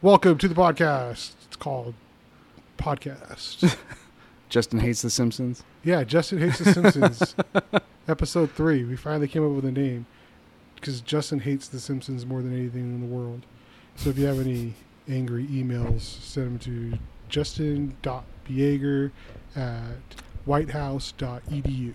[0.00, 1.32] Welcome to the podcast.
[1.46, 1.94] It's called
[2.76, 3.76] Podcast.
[4.48, 5.62] Justin hates The Simpsons.
[5.84, 7.34] yeah, Justin Hates the Simpsons,
[8.08, 8.82] episode three.
[8.84, 10.06] We finally came up with a name
[10.76, 13.44] because Justin hates the Simpsons more than anything in the world.
[13.96, 14.72] So if you have any
[15.06, 19.10] angry emails, send them to justin.beager
[19.54, 20.14] at
[20.46, 21.94] whitehouse.edu.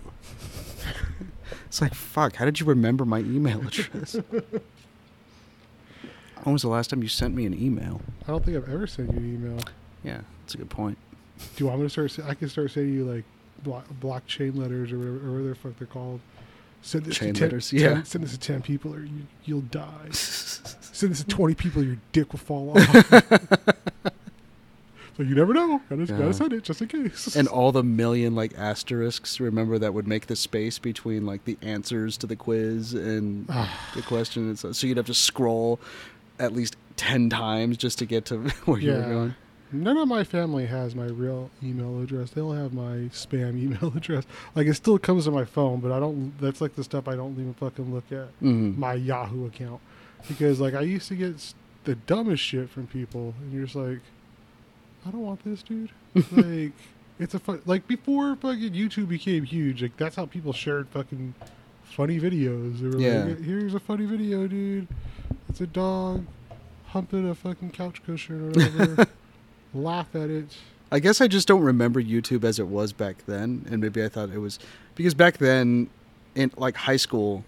[1.65, 4.15] It's like, fuck, how did you remember my email address?
[6.43, 8.01] when was the last time you sent me an email?
[8.27, 9.59] I don't think I've ever sent you an email.
[10.03, 10.97] Yeah, that's a good point.
[11.37, 12.29] Do you want me to start?
[12.29, 13.23] I can start sending you like
[13.63, 16.19] block, blockchain letters or whatever, or whatever the fuck they're called.
[16.81, 18.03] Send this Chain to 10, letters, 10 yeah.
[18.03, 20.09] send this to ten people, or you, you'll die.
[20.11, 23.09] send this to twenty people, your dick will fall off.
[25.15, 25.81] so you never know.
[25.89, 26.17] Gotta, Yeah.
[26.17, 27.37] gotta send it just in case.
[27.37, 31.57] and all the million like asterisks, remember that would make the space between like the
[31.61, 33.91] answers to the quiz and ah.
[33.95, 34.49] the question.
[34.49, 35.79] And so, so you'd have to scroll
[36.39, 39.05] at least 10 times just to get to where you were Yeah.
[39.07, 39.35] going.
[39.71, 42.29] None of my family has my real email address.
[42.29, 44.23] They all have my spam email address.
[44.53, 46.31] Like it still comes to my phone, but I don't.
[46.39, 48.39] That's like the stuff I don't even fucking look at.
[48.39, 48.77] Mhm.
[48.77, 49.81] my Yahoo account
[50.27, 51.53] because like I used to get
[51.85, 53.99] the dumbest shit from people, and you're just like,
[55.07, 55.89] I don't want this, dude.
[56.31, 56.71] like,
[57.19, 59.81] it's a fun like before fucking YouTube became huge.
[59.81, 61.33] Like that's how people shared fucking
[61.83, 62.79] funny videos.
[62.79, 63.23] They were Yeah.
[63.23, 64.87] like, here's a funny video, dude.
[65.53, 66.25] It's a dog
[66.87, 69.07] humping a fucking couch cushion or whatever.
[69.75, 70.57] Laugh at it.
[70.91, 74.09] I guess I just don't remember YouTube as it was back then, and maybe I
[74.09, 74.57] thought it was
[74.95, 75.91] because back then,
[76.33, 77.45] in like high school,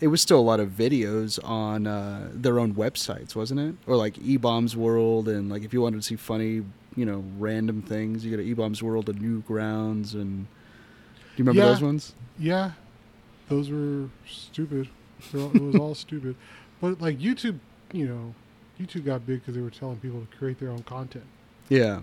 [0.00, 3.74] it was still a lot of videos on uh, their own websites, wasn't it?
[3.86, 6.62] Or like E Bombs World, and like if you wanted to see funny,
[6.94, 11.44] you know, random things, you go to E Bombs World and Newgrounds, and do you
[11.44, 11.68] remember Yeah.
[11.68, 12.14] those ones?
[12.38, 12.72] Yeah,
[13.48, 14.88] those were stupid.
[15.34, 16.36] All- It was all stupid.
[16.84, 17.60] But like YouTube,
[17.94, 18.34] you know,
[18.78, 21.24] YouTube got big because they were telling people to create their own content.
[21.70, 22.00] Yeah,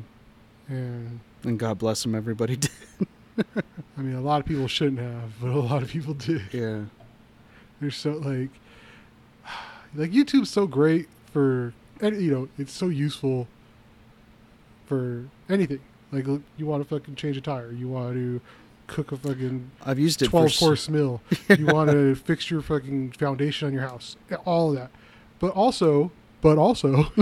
[0.68, 2.72] And and God bless them, everybody did.
[3.96, 6.52] I mean, a lot of people shouldn't have, but a lot of people did.
[6.52, 6.86] yeah,
[7.80, 8.50] They're so like,
[9.96, 13.48] like YouTube's so great for, and you know, it's so useful
[14.88, 15.82] for anything.
[16.12, 18.42] Like you want to fucking change a tire, you want to
[18.92, 21.22] cook a fucking I've used it twelve course meal,
[21.58, 24.16] you want to fix your fucking foundation on your house,
[24.46, 24.92] all of that.
[25.40, 27.06] But also, but also,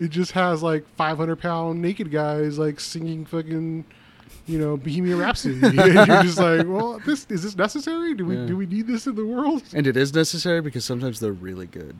[0.00, 3.84] it just has like five hundred pound naked guys like singing fucking,
[4.46, 5.60] you know, Bohemian Rhapsody.
[5.62, 8.14] and you're just like, well, this is this necessary?
[8.14, 8.46] Do we Yeah.
[8.46, 9.62] do we need this in the world?
[9.74, 11.98] and it is necessary because sometimes they're really good.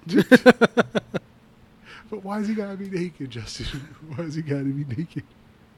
[2.08, 3.66] But why is he gotta be naked, Justin?
[4.14, 5.24] Why is he gotta be naked?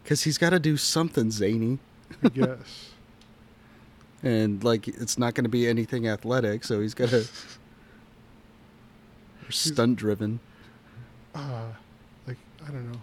[0.03, 1.79] Because he's got to do something zany.
[2.23, 2.91] I guess.
[4.23, 7.27] and like it's not going to be anything athletic, so he's got to
[9.51, 10.41] stunt driven.
[11.35, 11.67] uh,
[12.27, 12.37] like
[12.67, 13.01] I don't know.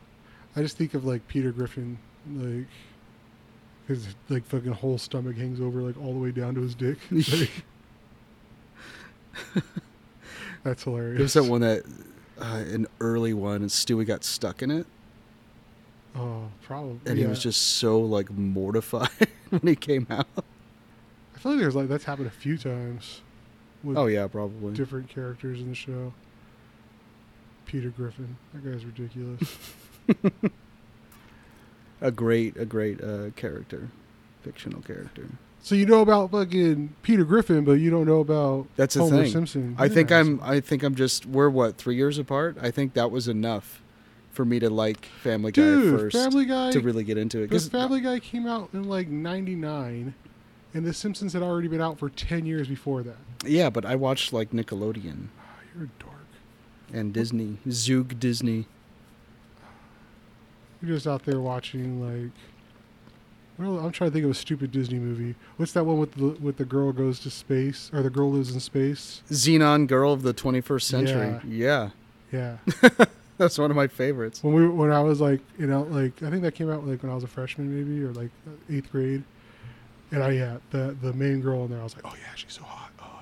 [0.55, 1.97] I just think of like Peter Griffin,
[2.33, 2.67] like
[3.87, 6.97] his like fucking whole stomach hangs over like all the way down to his dick.
[7.13, 7.51] Like,
[10.63, 11.17] that's hilarious.
[11.17, 11.83] There's that one that
[12.39, 14.87] uh, an early one, and Stewie got stuck in it,
[16.15, 16.99] Oh, probably.
[17.05, 19.09] and he was just so like mortified
[19.49, 20.27] when he came out.
[20.37, 23.21] I feel like there's like that's happened a few times
[23.83, 24.73] with Oh yeah, probably.
[24.73, 26.13] different characters in the show.
[27.65, 29.57] Peter Griffin, that guy's ridiculous.
[32.01, 33.89] A great, a great uh, character,
[34.41, 35.29] fictional character.
[35.63, 39.23] so you know about fucking Peter Griffin, but you don't know about That's the Homer
[39.23, 39.31] thing.
[39.31, 39.75] Simpson.
[39.79, 40.39] I think I'm.
[40.43, 41.25] I think I'm just.
[41.25, 42.57] We're what three years apart.
[42.61, 43.81] I think that was enough
[44.35, 46.71] for me to like Family Guy Dude, first Family Guy.
[46.71, 47.47] to really get into it.
[47.49, 50.13] Because Family Guy came out in like '99,
[50.73, 53.17] and The Simpsons had already been out for ten years before that.
[53.45, 55.41] yeah, but I watched like Nickelodeon Oh,
[55.73, 56.13] you're a dork.
[56.93, 58.67] and Disney, Zoog Disney.
[60.81, 62.31] You're just out there watching like.
[63.57, 65.33] Well, I'm trying to think of a stupid Disney movie.
[65.55, 68.53] What's that one with the with the girl goes to space or the girl lives
[68.53, 69.23] in space?
[69.29, 71.39] Zenon Girl of the 21st Century.
[71.47, 71.91] Yeah.
[72.33, 72.57] Yeah.
[73.37, 74.43] That's one of my favorites.
[74.43, 77.03] when we when I was like you know like I think that came out like
[77.03, 78.29] when I was a freshman maybe or like
[78.69, 79.23] eighth grade,
[80.11, 82.53] and I yeah the the main girl in there I was like oh yeah she's
[82.53, 83.21] so hot oh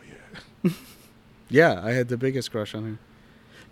[0.63, 0.71] yeah
[1.49, 2.97] Yeah, I had the biggest crush on her.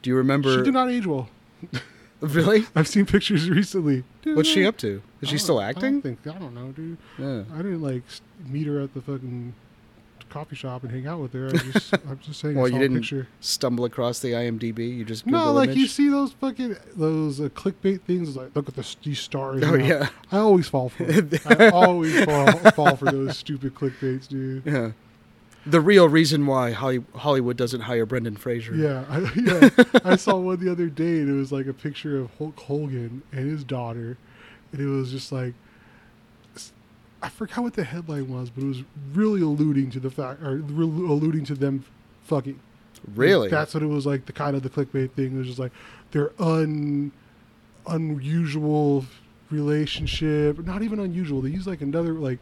[0.03, 0.55] Do you remember?
[0.57, 1.29] she did not age well.
[2.21, 2.65] Really?
[2.75, 4.03] I've seen pictures recently.
[4.25, 5.01] What's she up to?
[5.21, 6.01] Is I she still I don't acting?
[6.03, 6.97] think I don't know, dude.
[7.17, 7.45] Yeah.
[7.51, 8.03] I didn't like
[8.45, 9.55] meet her at the fucking
[10.31, 11.49] coffee shop and hang out with her.
[11.49, 12.55] I just I'm just saying.
[12.55, 13.27] Well, you didn't picture.
[13.39, 14.97] Stumble across the IMDb.
[14.97, 15.77] You just No, like image?
[15.77, 18.35] you see those fucking those uh, clickbait things.
[18.35, 19.63] Like look at the, these stars.
[19.63, 19.85] Oh now.
[19.85, 20.09] yeah.
[20.31, 21.45] I always fall for it.
[21.59, 24.65] I always fall, fall for those stupid clickbaits, dude.
[24.65, 24.91] Yeah.
[25.63, 28.73] The real reason why Hollywood doesn't hire Brendan Fraser.
[28.73, 29.69] Yeah, I, yeah.
[30.03, 33.21] I saw one the other day, and it was like a picture of Hulk Hogan
[33.31, 34.17] and his daughter,
[34.71, 35.53] and it was just like,
[37.23, 38.83] I forgot what the headline was, but it was
[39.13, 41.85] really alluding to the fact, or alluding to them
[42.23, 42.59] fucking.
[43.15, 43.49] Really?
[43.49, 44.25] That's what it was like.
[44.25, 45.71] The kind of the clickbait thing it was just like
[46.11, 47.11] their un
[47.87, 49.05] unusual
[49.49, 50.59] relationship.
[50.59, 51.41] Not even unusual.
[51.41, 52.39] They use like another like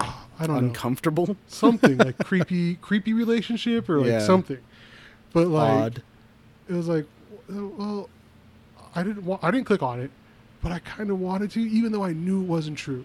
[0.00, 1.36] I don't know uncomfortable.
[1.46, 4.18] something like creepy creepy relationship or like Yeah.
[4.20, 4.58] something.
[5.32, 6.02] But like Odd.
[6.68, 7.06] it was like
[7.48, 8.08] well
[8.94, 10.10] I didn't want I didn't click on it,
[10.62, 13.04] but I kind of wanted to even though I knew it wasn't true.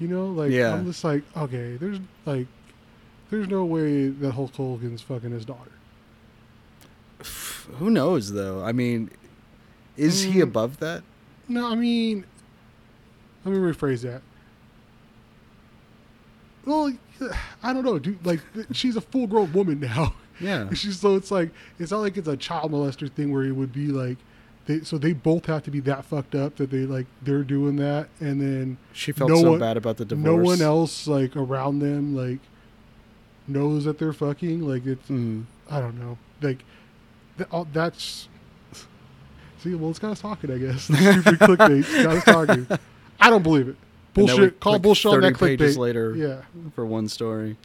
[0.00, 0.74] You know, like Yeah.
[0.74, 2.46] I'm just like okay, there's like
[3.30, 5.70] there's no way that Hulk Hogan's fucking his daughter.
[7.78, 8.62] Who knows though?
[8.62, 9.10] I mean,
[9.96, 10.42] is he Mm.
[10.42, 11.02] above that?
[11.48, 12.24] No, I mean,
[13.44, 14.22] let me rephrase that.
[16.64, 16.92] Well,
[17.62, 18.24] I don't know, dude.
[18.24, 18.40] Like,
[18.72, 20.14] she's a full-grown woman now.
[20.40, 20.70] Yeah.
[20.72, 23.72] she's so it's like it's not like it's a child molester thing where it would
[23.72, 24.18] be like,
[24.66, 27.76] they so they both have to be that fucked up that they like they're doing
[27.76, 30.24] that, and then She felt No so one- bad about the divorce.
[30.24, 32.38] no one else like around them like
[33.46, 34.60] knows that they're fucking.
[34.66, 35.44] Like it's Mm.
[35.70, 36.18] I don't know.
[36.40, 36.64] Like
[37.36, 38.28] th- all, that's
[39.58, 39.74] see.
[39.74, 40.50] Well, it's got us talking.
[40.50, 42.66] I guess the stupid clickbait got us talking.
[43.20, 43.76] I don't believe it.
[44.16, 44.60] And then we Bullshit.
[44.60, 45.80] Call bullshit on 30 that pages clickbait.
[45.80, 46.42] later Yeah.
[46.74, 47.56] for one story.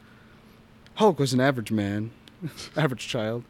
[0.94, 2.10] Hulk was an average man,
[2.76, 3.44] average child.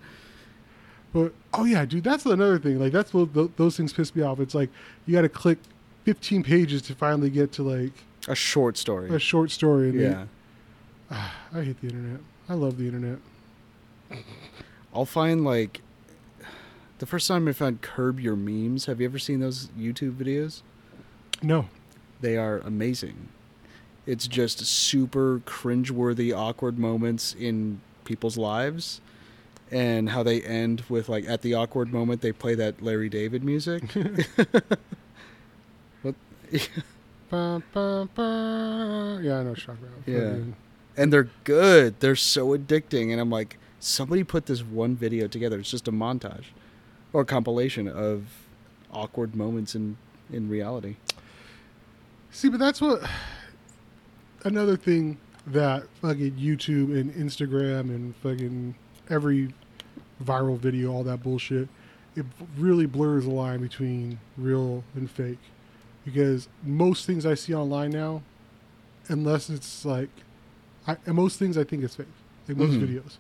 [1.13, 2.79] But oh yeah, dude, that's another thing.
[2.79, 4.39] Like that's what th- those things piss me off.
[4.41, 4.71] It's like
[5.07, 5.59] you got to click
[6.05, 7.93] 15 pages to finally get to like
[8.29, 9.11] A short story.
[9.15, 9.91] a short story.
[9.91, 10.27] Yeah.
[11.11, 12.21] They, I hate the internet.
[12.49, 13.19] I love the internet.
[14.95, 15.81] I'll find like
[16.99, 18.87] the first time I found Curb Your Memes.
[18.87, 20.63] Have you ever seen those YouTube videos?
[21.43, 21.69] No.
[22.21, 23.29] They are amazing.
[24.07, 29.01] It's just super cringeworthy, awkward moments in people's lives,
[29.71, 33.45] and how they end with like at the awkward moment they play that Larry David
[33.45, 33.85] music.
[36.03, 36.15] what?
[37.31, 39.21] Ba, ba, ba.
[39.23, 40.03] Yeah, I know what you're talking about.
[40.05, 40.37] Yeah.
[40.97, 42.01] And they're good.
[42.01, 45.61] They're so addicting, and I'm like, somebody put this one video together.
[45.61, 46.47] It's just a montage
[47.13, 48.25] or a compilation of
[48.93, 49.97] awkward moments in
[50.33, 50.97] in reality.
[52.33, 53.09] See, but that's what
[54.45, 58.75] another thing that fucking YouTube and Instagram and fucking
[59.09, 59.55] every
[60.25, 61.69] viral video, all that bullshit,
[62.17, 62.27] it
[62.59, 65.39] really blurs the line between real and fake.
[66.05, 68.23] Because most things I see online now,
[69.09, 70.09] unless it's like,
[70.87, 72.07] I, and most things I think is fake,
[72.49, 72.87] like most Mhm.
[72.89, 73.17] videos.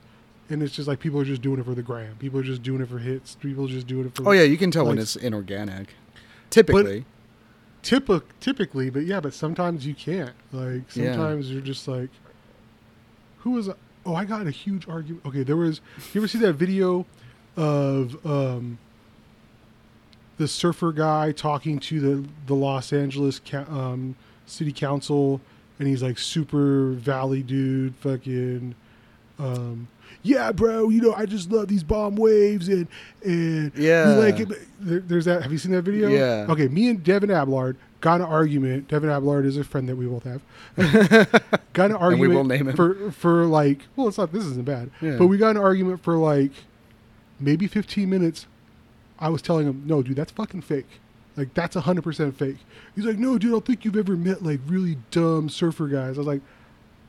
[0.48, 2.16] And it's just like people are just doing it for the gram.
[2.18, 3.36] People are just doing it for hits.
[3.36, 4.28] People are just doing it for.
[4.28, 5.94] Oh yeah, you can tell when it's inorganic.
[6.48, 7.04] Typically,
[7.84, 10.34] Typi- typically, but yeah, but sometimes you can't.
[10.52, 11.12] Like Yeah.
[11.14, 12.10] sometimes you're just like,
[13.38, 13.70] who was?
[14.06, 15.24] Oh, I got in a huge argument.
[15.26, 15.80] Okay, there was.
[16.14, 17.04] You ever see that video
[17.56, 18.78] of um,
[20.38, 24.16] the surfer guy talking to the the Los Angeles ca- um,
[24.46, 25.40] city council,
[25.78, 28.74] and he's like super valley dude, fucking.
[29.38, 29.88] Um,
[30.22, 30.88] yeah, bro.
[30.90, 32.86] You know, I just love these bomb waves, and
[33.24, 34.04] and Yeah.
[34.18, 34.36] like.
[34.80, 35.42] There, there's that.
[35.42, 36.08] Have you seen that video?
[36.08, 36.46] Yeah.
[36.48, 38.88] Okay, me and Devin Ablard got an argument.
[38.88, 40.42] Devin Ablard is a friend that we both have.
[41.72, 42.76] got an argument And we will name him.
[42.76, 43.80] for for like.
[43.96, 44.32] Well, it's not.
[44.32, 44.90] This isn't bad.
[45.00, 45.16] Yeah.
[45.18, 46.52] But we got an argument for like
[47.38, 48.46] maybe 15 minutes.
[49.18, 50.86] I was telling him, no, dude, that's fucking fake.
[51.36, 52.56] Like that's 100% fake.
[52.96, 56.16] He's like, no, dude, I don't think you've ever met like really dumb surfer guys.
[56.16, 56.40] I was like,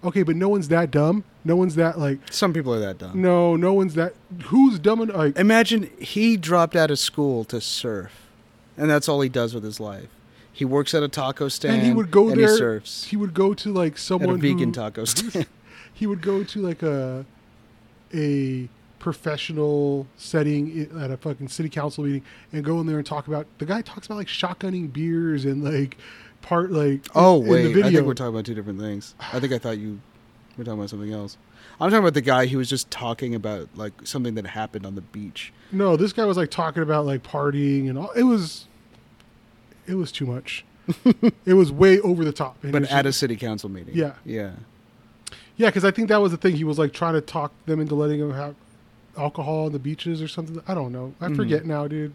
[0.04, 1.24] okay, but no one's that dumb.
[1.44, 2.20] No one's that like.
[2.32, 3.20] some people are that dumb.
[3.22, 4.14] No, no one's that.
[4.46, 5.16] Who's dumb enough?
[5.16, 8.12] Like, Imagine he dropped out of school to surf,
[8.78, 10.10] and that's all he does with his life.
[10.62, 12.52] He works at a taco stand, and he would go there.
[12.52, 15.48] he surfs He would go to like at someone a vegan who, taco stand.
[15.92, 17.26] he would go to like a
[18.14, 23.28] a professional setting at a fucking city council meeting and go in there and talk
[23.28, 25.98] about the guy talks about like shotgunning beers and like
[26.44, 29.16] part like oh in wait, I think we're talking about two different things.
[29.34, 30.00] I think I thought you
[30.60, 31.40] were talking about something else.
[31.80, 34.94] I'm talking about the guy who was just talking about like something that happened on
[34.94, 35.52] the beach.
[35.72, 38.68] no this guy was like talking about like partying and all it was
[39.88, 40.66] it was too much.
[41.46, 42.62] It was way over the top.
[42.64, 43.96] And But at a city council meeting.
[43.96, 44.14] Yeah.
[44.26, 44.52] Yeah.
[45.58, 46.56] yeah because i think that was the thing.
[46.56, 48.56] He was like trying to talk them into letting him have
[49.18, 50.62] alcohol on the beaches or something.
[50.68, 51.14] I don't know.
[51.22, 51.36] I Mhm.
[51.36, 52.14] forget now dude.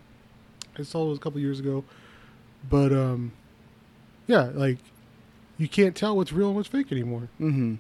[0.79, 1.85] I saw it was a couple years ago.
[2.69, 3.33] But um
[4.27, 4.79] yeah like
[5.59, 7.29] you can't tell what's real and what's fake anymore.
[7.41, 7.75] Mm-hmm.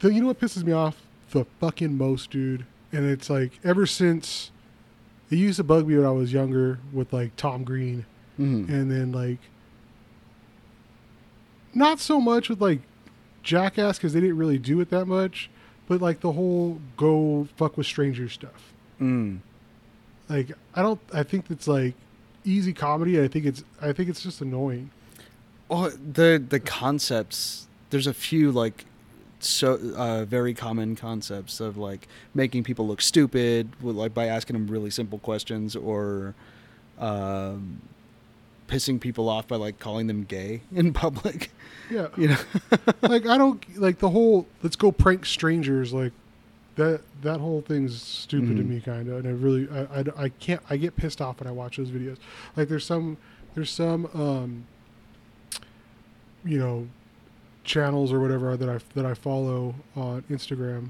[0.00, 1.02] the, you know what pisses me off?
[1.30, 2.66] The fucking most dude.
[2.92, 4.50] And it's like ever since
[5.30, 8.04] it used to bug me when i was younger with like tom green
[8.40, 8.72] Mm-hmm.
[8.72, 9.38] and then like
[11.74, 12.80] not so much with like
[13.42, 15.50] jackass because they didn't really do it that much
[15.92, 18.72] but like the whole go fuck with strangers stuff.
[19.00, 19.40] Mm.
[20.28, 21.00] Like I don't.
[21.12, 21.94] I think it's like
[22.44, 23.20] easy comedy.
[23.20, 23.64] I think it's.
[23.80, 24.90] I think it's just annoying.
[25.68, 27.66] Well, the the concepts.
[27.90, 28.86] There's a few like
[29.40, 34.68] so uh, very common concepts of like making people look stupid, like by asking them
[34.68, 36.34] really simple questions, or
[36.98, 37.82] um,
[38.68, 41.50] pissing people off by like calling them gay in public.
[41.90, 42.08] Yeah.
[42.16, 42.36] You know.
[43.02, 46.12] like I don't like the whole let's go prank strangers like
[46.76, 48.68] that that whole thing's stupid to Mhm.
[48.68, 51.46] me kind of and I really I, I, I can't I get pissed off when
[51.46, 52.16] I watch those videos
[52.56, 53.18] like there's some
[53.54, 54.64] there's some um
[56.44, 56.88] you know
[57.64, 60.88] channels or whatever that I that I follow on Instagram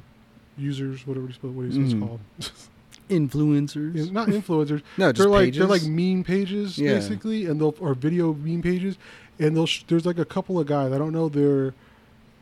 [0.57, 2.69] users whatever you supposed what are you supposed
[3.13, 3.95] To call them Influencers.
[3.95, 5.59] Yeah, not influencers no, just they're like pages.
[5.59, 6.95] they're like meme pages Yeah.
[6.95, 8.97] basically, and they'll or video meme pages,
[9.39, 11.75] and they'll sh- there's like a couple of guys I don't know their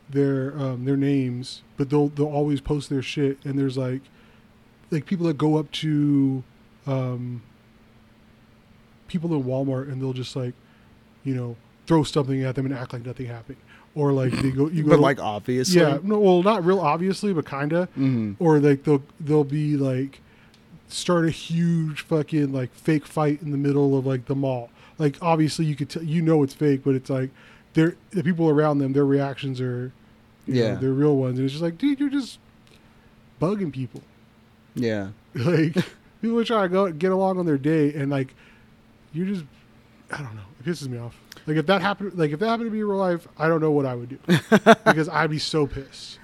[0.09, 4.01] their um, their names, but they'll they'll always post their shit, and there's like
[4.91, 6.43] like people that go up to
[6.85, 7.41] um,
[9.07, 10.53] people in Walmart and they'll just like
[11.23, 11.55] you know
[11.87, 13.57] throw something at them and act like nothing happened,
[13.95, 15.79] or like they go you go but like obviously.
[15.81, 18.35] yeah no well not real obviously but kinda Mhm.
[18.39, 20.21] or like they'll they'll be like
[20.91, 24.69] start a huge fucking like fake fight in the middle of like the mall.
[24.97, 27.29] Like obviously you could t- you know it's fake, but it's like
[27.73, 29.91] they're the people around them their reactions are
[30.47, 30.75] you know, Yeah.
[30.75, 32.39] they're real ones, and it's just like dude you're just
[33.41, 34.01] bugging people.
[34.75, 35.09] Yeah.
[35.33, 35.75] Like
[36.21, 38.33] people are trying to go get along on their day, and like
[39.13, 39.45] you're just
[40.11, 41.17] I don't know it pisses me off.
[41.47, 43.61] Like if that happened like if that happened to me in real life, I don't
[43.61, 44.17] know what I would do
[44.85, 46.19] because I'd be so pissed.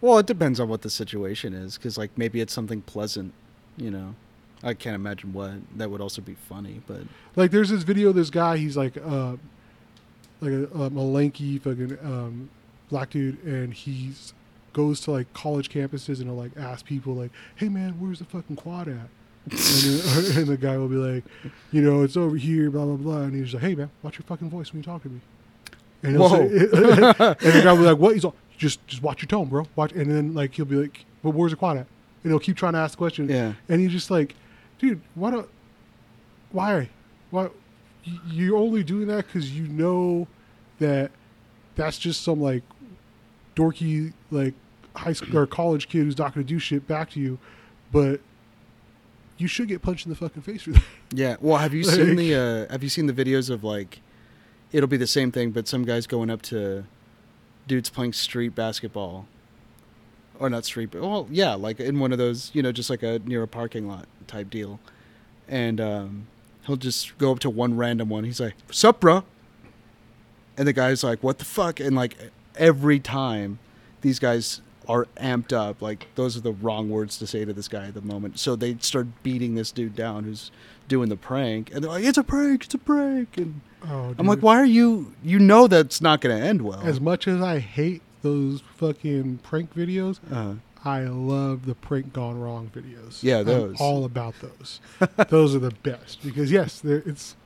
[0.00, 3.32] Well, it depends on what the situation is, because like maybe it's something pleasant,
[3.76, 4.14] you know.
[4.62, 7.02] I can't imagine what that would also be funny, but
[7.36, 9.36] Like there's this video, of this guy, he's like uh
[10.40, 12.50] like a, um, a lanky fucking um
[12.90, 14.32] black dude and he's
[14.72, 18.24] goes to like college campuses and he'll like ask people like, Hey man, where's the
[18.24, 19.08] fucking quad at?
[19.48, 21.24] and, then, and the guy will be like,
[21.70, 24.24] you know, it's over here, blah blah blah and he's like, Hey man, watch your
[24.26, 25.20] fucking voice when you talk to me.
[26.02, 26.28] And Whoa.
[26.28, 28.14] say, and the guy will be like, What?
[28.14, 29.66] He's all just just watch your tone, bro.
[29.76, 31.86] Watch and then like he'll be like, But where's the quad at?
[32.26, 33.30] And he'll keep trying to ask questions.
[33.30, 34.34] yeah, And he's just like,
[34.80, 35.48] dude, why don't,
[36.50, 36.88] why,
[37.30, 37.50] why,
[38.26, 40.26] you're only doing that because you know
[40.80, 41.12] that
[41.76, 42.64] that's just some like
[43.54, 44.54] dorky like
[44.96, 47.38] high school or college kid who's not going to do shit back to you,
[47.92, 48.20] but
[49.38, 50.82] you should get punched in the fucking face for that.
[51.12, 51.36] yeah.
[51.40, 54.00] Well, have you seen the uh, have you seen the videos of like
[54.72, 56.86] it'll be the same thing, but some guys going up to
[57.68, 59.28] dudes playing street basketball,
[60.38, 63.02] or not street, but well, yeah, like in one of those, you know, just like
[63.02, 64.78] a near a parking lot type deal,
[65.48, 66.26] and um,
[66.66, 68.24] he'll just go up to one random one.
[68.24, 69.24] He's like, "Sup, bro?"
[70.56, 72.16] And the guy's like, "What the fuck?" And like
[72.56, 73.58] every time,
[74.00, 75.82] these guys are amped up.
[75.82, 78.38] Like those are the wrong words to say to this guy at the moment.
[78.38, 80.50] So they start beating this dude down who's
[80.88, 82.64] doing the prank, and they're like, "It's a prank!
[82.64, 85.12] It's a prank!" And Oh, I'm like, "Why are you?
[85.22, 89.38] You know that's not going to end well." As much as I hate those fucking
[89.38, 93.22] prank videos, uh, I love the prank gone wrong videos.
[93.22, 93.80] Yeah, I'm those.
[93.80, 94.80] all about those.
[95.28, 97.36] those are the best because yes, it's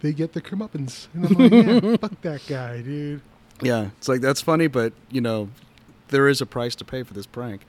[0.00, 3.22] they get the comeuppance, and I'm like, yeah, fuck that guy, dude.
[3.62, 5.48] yeah, it's like that's funny, but you know,
[6.08, 7.62] there is a price to pay for this prank,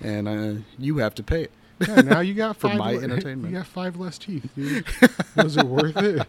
[0.00, 1.52] and uh, you have to pay it.
[1.88, 3.52] Yeah, now you got For my le- entertainment.
[3.52, 4.84] You got five less teeth, dude.
[5.36, 6.26] Was it worth it?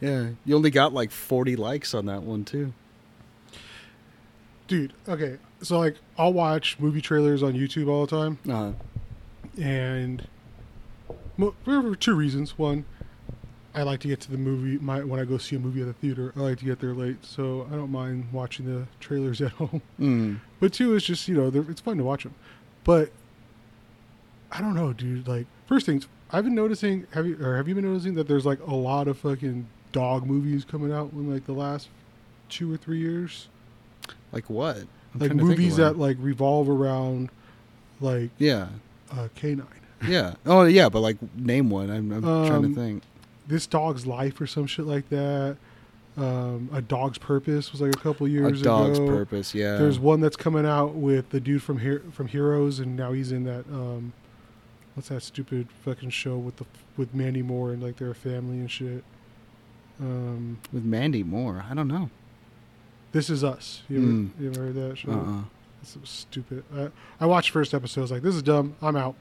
[0.00, 2.72] Yeah, you only got like 40 likes on that one too.
[4.68, 5.38] Dude, okay.
[5.62, 8.72] So like I'll watch movie trailers on YouTube all the time Uh,
[9.60, 10.28] and
[11.36, 12.56] mo- for two reasons.
[12.58, 12.84] One,
[13.74, 15.86] I like to get to the movie my when I go see a movie at
[15.86, 16.32] the theater.
[16.36, 19.82] I like to get there late, so I don't mind watching the trailers at home.
[19.98, 22.34] mm, But two is just you know it's fun to watch them.
[22.84, 23.10] But
[24.52, 25.26] I don't know, dude.
[25.26, 27.06] Like first things I've been noticing.
[27.12, 30.26] Have you or have you been noticing that there's like a lot of fucking dog
[30.26, 31.88] movies coming out in like the last
[32.50, 33.48] two or three years?
[34.32, 34.76] Like what?
[34.76, 37.30] I'm like trying to think of movies that like revolve around
[38.00, 38.68] like Yeah,
[39.12, 39.66] uh, canine.
[40.06, 40.34] yeah.
[40.46, 41.90] Oh yeah, but like name one.
[41.90, 43.02] I'm, I'm trying Um, to think.
[43.46, 45.56] This dog's life or some shit like that.
[46.18, 48.76] Um, a dog's purpose was like a couple years ago.
[48.76, 49.06] A dog's ago.
[49.06, 49.54] Dog's purpose.
[49.54, 49.76] Yeah.
[49.76, 53.30] There's one that's coming out with the dude from Her- from Heroes, and now he's
[53.32, 54.12] in that um,
[54.94, 56.64] what's that stupid fucking show with the
[56.96, 59.04] with Mandy Moore and like their family and shit.
[60.00, 61.64] Um, with Mandy Moore.
[61.70, 62.10] I don't know.
[63.12, 63.82] This is us.
[63.88, 64.30] You ever, Mm.
[64.40, 65.10] you ever heard that show?
[65.12, 65.42] Uh-uh.
[65.82, 66.64] It's so stupid.
[66.76, 66.88] I,
[67.20, 68.00] I watched first episode.
[68.00, 68.74] I was like, this is dumb.
[68.82, 69.14] I'm out.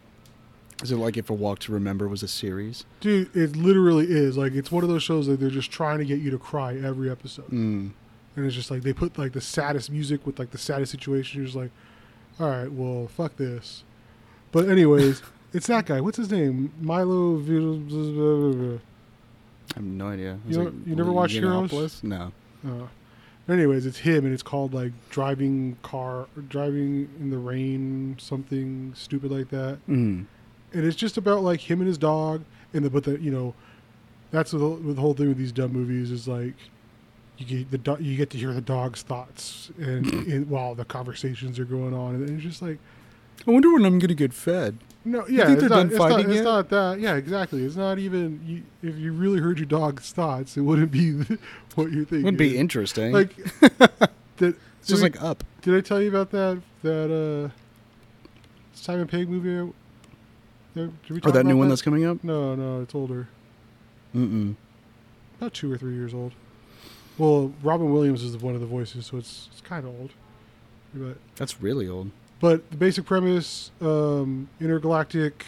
[0.84, 2.86] Is it like if a Walk to Remember was a series?
[3.00, 4.38] Dude, it literally is.
[4.38, 6.76] Like, it's one of those shows that they're just trying to get you to cry
[6.76, 7.48] every episode.
[7.50, 7.92] Mm.
[8.36, 11.40] and it's just like they put like the saddest music with like the saddest situation.
[11.40, 11.72] You're just like,
[12.40, 13.84] all right, well, fuck this.
[14.52, 15.22] But anyways,
[15.54, 16.02] it's that guy.
[16.02, 16.72] What's his name?
[16.80, 17.38] Milo.
[17.40, 18.80] I
[19.76, 20.38] have no idea.
[20.48, 22.04] You know- you never watched Heroes?
[22.04, 22.32] No.
[22.66, 22.88] Uh,
[23.50, 29.32] anyways, it's him, and it's called like driving car, driving in the rain, something stupid
[29.32, 29.80] like that.
[29.88, 30.26] Mm.
[30.74, 33.54] And it's just about like him and his dog, and the but the you know,
[34.32, 36.56] that's the, the whole thing with these dumb movies is like.
[37.40, 40.86] You get the do- you get to hear the dog's thoughts, and, and while the
[40.86, 42.80] conversations are going on, and it's just like
[43.46, 44.78] I wonder when I'm gonna get fed.
[45.06, 46.44] no, yeah, think it's, they're not, done it's, not, fighting it's yet?
[46.44, 47.00] not that.
[47.00, 47.64] Yeah, exactly.
[47.64, 48.42] It's not even.
[48.46, 51.12] You, if you really heard your dog's thoughts, it wouldn't be
[51.76, 52.10] what you think.
[52.10, 52.24] thinking.
[52.24, 53.12] Wouldn't be interesting.
[53.14, 54.10] like that.
[54.40, 55.44] it's just did, like up.
[55.62, 57.12] did I tell you about that that
[57.52, 57.52] uh
[58.74, 59.74] Simon Pegg movie?
[60.76, 62.24] Did we Or talk Oh, that new one that's coming up.
[62.24, 63.28] no, no, it's older,
[64.16, 64.56] Mm-mm.
[65.40, 66.34] about two or three years old.
[67.18, 70.12] Well, Robin Williams is one of the voices, so it's it's kind of old,
[70.94, 72.12] but That's really old.
[72.40, 75.46] But the basic premise um intergalactic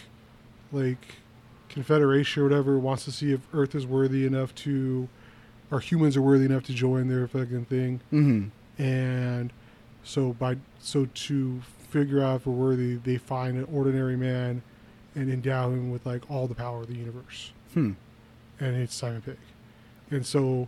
[0.71, 1.15] like
[1.69, 5.07] confederation or whatever wants to see if earth is worthy enough to
[5.71, 8.81] or humans are worthy enough to join their fucking thing Mm-hmm.
[8.83, 9.53] and
[10.03, 14.61] so by so to figure out if we're worthy they find an ordinary man
[15.15, 17.91] and endow him with like all the power of the universe Hmm.
[18.59, 19.37] and it's simon pegg
[20.09, 20.67] and so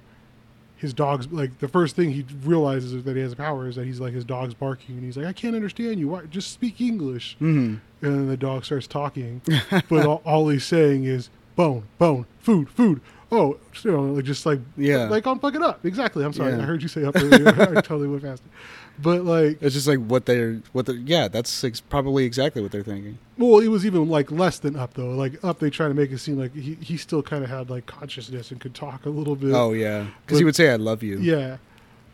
[0.82, 3.86] his dog's like the first thing he realizes that he has a power is that
[3.86, 6.08] he's like his dog's barking and he's like i can't understand you.
[6.08, 6.26] Why?
[6.26, 7.38] Just speak english.
[7.40, 7.76] Mm-hmm.
[8.06, 9.42] and then the dog starts talking.
[9.90, 13.00] But all, all he's saying is bone bone food food
[13.32, 15.06] oh you know like just like Yeah.
[15.06, 15.86] like fuck it up.
[15.86, 16.24] Exactly.
[16.24, 16.54] I'm sorry.
[16.54, 16.60] Yeah.
[16.60, 17.48] i heard you say up earlier.
[17.78, 18.52] I totally went past it
[19.00, 21.28] but like It's just like what they're what they're yeah.
[21.28, 23.18] That's ex- probably exactly what they're thinking.
[23.38, 25.10] well it was even like less than up though.
[25.12, 27.70] Like up they try to make it seem like he, he still kind of had
[27.70, 29.54] like consciousness and could talk a little bit.
[29.54, 31.58] Oh yeah, because he would say "I love you." yeah.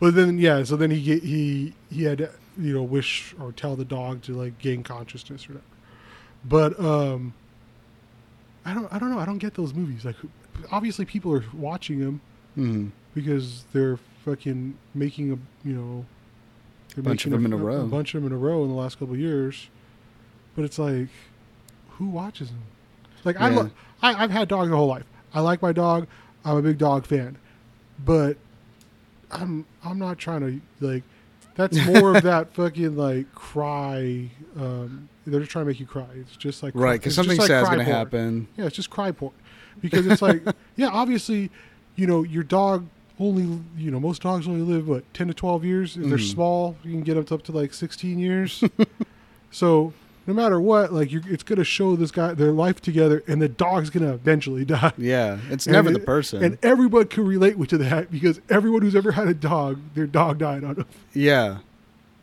[0.00, 3.74] But then yeah so then he he he had to, you know wish or tell
[3.76, 5.66] the dog to like gain consciousness or whatever.
[6.44, 7.34] But um
[8.64, 9.18] i don't i don't know.
[9.18, 10.04] I don't get those movies.
[10.04, 10.16] Like
[10.70, 12.20] obviously people are watching them
[12.56, 12.88] Mm-hmm.
[13.14, 16.04] because they're fucking making a you know
[16.94, 17.82] they're Bunch of them in a row.
[17.82, 19.68] a bunch of them in a row in the last couple of years
[20.56, 21.08] but it's like
[21.90, 22.62] who watches them
[23.24, 23.70] like I, lo-
[24.02, 26.08] I, I've had dogs my whole life i like my dog
[26.44, 27.36] i'm a big dog fan
[28.04, 28.36] but
[29.30, 31.04] i'm i'm not trying to like
[31.54, 36.06] that's more of that fucking like cry um they're just trying to make you cry
[36.20, 37.96] it's just like Right, because something like sad's gonna porn.
[37.96, 38.48] happen.
[38.56, 39.32] Yeah, it's just cry porn.
[39.80, 40.42] Because it's like,
[40.76, 41.50] yeah, obviously,
[41.96, 42.86] you know, your dog
[43.20, 43.42] only,
[43.76, 45.96] you know, most dogs only live, what, 10 to 12 years?
[45.96, 46.32] If they're Mhm.
[46.32, 48.62] small, you can get them up to like 16 years.
[49.50, 49.92] so
[50.26, 53.40] no matter what, like, you're, it's going to show this guy their life together, and
[53.40, 54.92] the dog's going to eventually die.
[54.98, 56.44] Yeah, it's And never it- the person.
[56.44, 60.06] And everyone can relate with to that because everyone who's ever had a dog, their
[60.06, 60.86] dog died on them.
[61.14, 61.58] yeah,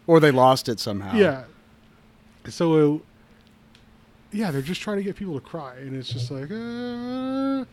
[0.07, 1.15] or they lost it somehow.
[1.17, 1.43] Yeah.
[2.47, 2.99] So, uh,
[4.35, 7.65] yeah, they're just trying to get people to cry, and it's just like, uh,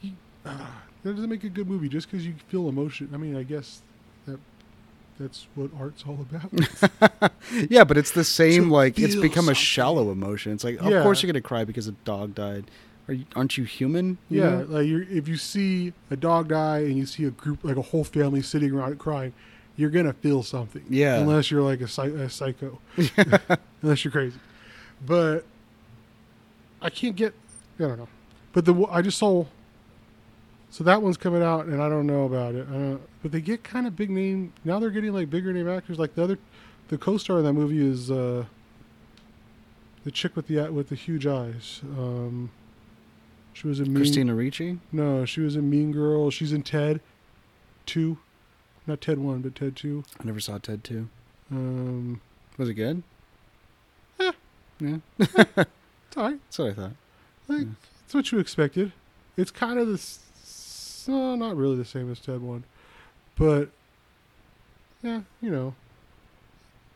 [0.00, 0.12] you,
[0.44, 0.66] uh,
[1.04, 3.10] that doesn't make a good movie just because you feel emotion.
[3.14, 3.82] I mean, I guess
[4.26, 4.38] that
[5.18, 7.32] that's what art's all about.
[7.70, 8.64] yeah, but it's the same.
[8.64, 10.52] To like it's become a shallow emotion.
[10.52, 11.02] It's like, of Yeah.
[11.02, 12.64] course you're gonna cry because a dog died.
[13.08, 14.18] Are you, aren't you human?
[14.28, 14.66] You yeah, know?
[14.68, 17.82] like you're, if you see a dog die and you see a group, like a
[17.82, 19.32] whole family sitting around crying,
[19.76, 20.84] you're gonna feel something.
[20.88, 21.18] Yeah.
[21.18, 22.80] Unless you're like a, a psycho.
[23.82, 24.38] Unless you're crazy.
[25.04, 25.44] But
[26.82, 27.34] I can't get.
[27.78, 28.08] I don't know.
[28.52, 29.46] But the I just saw.
[30.70, 32.66] So that one's coming out, and I don't know about it.
[32.68, 34.78] I don't, but they get kind of big name now.
[34.78, 35.98] They're getting like bigger name actors.
[35.98, 36.38] Like the other,
[36.88, 38.44] the co-star in that movie is uh,
[40.04, 41.80] the chick with the with the huge eyes.
[41.98, 42.50] Um,
[43.52, 44.78] she was in Mean, Christina Ricci.
[44.92, 46.30] No, she was in Mean Girl.
[46.30, 47.00] She's in Ted,
[47.84, 48.18] two,
[48.86, 50.04] not Ted one, but Ted two.
[50.20, 51.08] I never saw Ted two.
[51.50, 52.20] Um,
[52.58, 53.02] Was it good?
[54.80, 56.40] Yeah, it's alright.
[56.46, 56.92] that's what I thought.
[57.48, 57.66] Like Yeah.
[58.04, 58.92] it's what you expected.
[59.36, 62.64] It's kind of the, s- uh, not really the same as Ted one,
[63.36, 63.68] but
[65.02, 65.74] yeah, you know.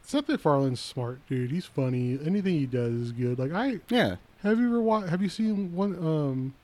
[0.06, 1.50] Seth MacFarlane's smart, dude.
[1.50, 2.18] He's funny.
[2.24, 3.38] Anything he does is good.
[3.38, 5.08] Like I Yeah, have you ever watched?
[5.08, 6.54] have you seen one um,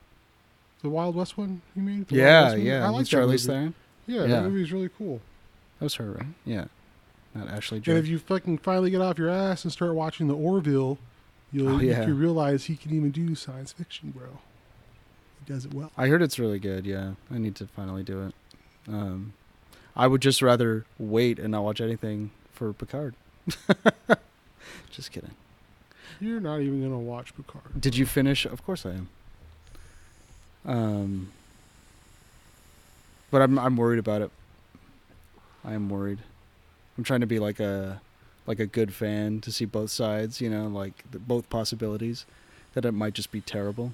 [0.83, 2.05] the Wild West one you mean?
[2.07, 2.85] The yeah, yeah.
[2.85, 3.47] I like Charlize.
[3.47, 3.73] Theron.
[4.05, 4.27] Yeah, Yeah.
[4.27, 5.21] that movie is really cool.
[5.79, 6.27] That was her, right?
[6.45, 6.65] Yeah,
[7.33, 10.35] not Ashley And if you fucking finally get off your ass and start watching the
[10.35, 10.99] Orville,
[11.51, 12.05] you'll Oh, yeah.
[12.07, 14.27] you realize he can even do science fiction, bro.
[15.45, 15.91] He does it well.
[15.97, 16.85] I heard it's really good.
[16.85, 18.33] Yeah, I need to finally do it.
[18.87, 19.33] Um,
[19.95, 23.15] I would just rather wait and not watch anything for Picard.
[24.91, 25.31] just kidding.
[26.19, 27.79] You're not even gonna watch Picard.
[27.79, 28.45] Did you finish?
[28.45, 29.09] Of course I am.
[30.65, 31.31] Um,
[33.31, 34.29] but I'm I'm worried about it
[35.65, 36.19] I am worried.
[36.97, 38.01] I'm trying to be like a
[38.47, 40.41] like a good fan to see both sides.
[40.41, 42.25] You know, like the, both possibilities.
[42.73, 43.91] That it might just be terrible.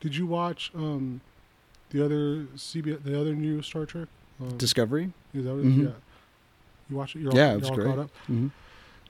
[0.00, 1.20] Did you watch um,
[1.90, 4.08] the other CBS, the other new Star Trek?
[4.40, 5.12] Um, Discovery.
[5.32, 5.74] is that what it is?
[5.74, 5.84] Mhm.
[5.84, 5.90] Yeah.
[6.90, 7.20] You watch it?
[7.20, 7.86] You're all, Yeah, it you're all great.
[7.86, 8.10] caught up.
[8.26, 8.48] hmm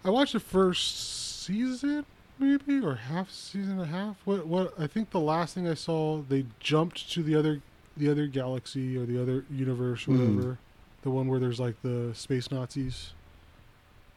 [0.05, 2.05] I watched the first season,
[2.39, 4.17] maybe or half season and a half.
[4.25, 4.47] What?
[4.47, 4.75] What?
[4.79, 7.61] I think the last thing I saw, they jumped to the other,
[7.97, 10.35] the other galaxy or the other universe, or Mm.
[10.37, 10.59] whatever.
[11.03, 13.13] The one where there's like the space Nazis,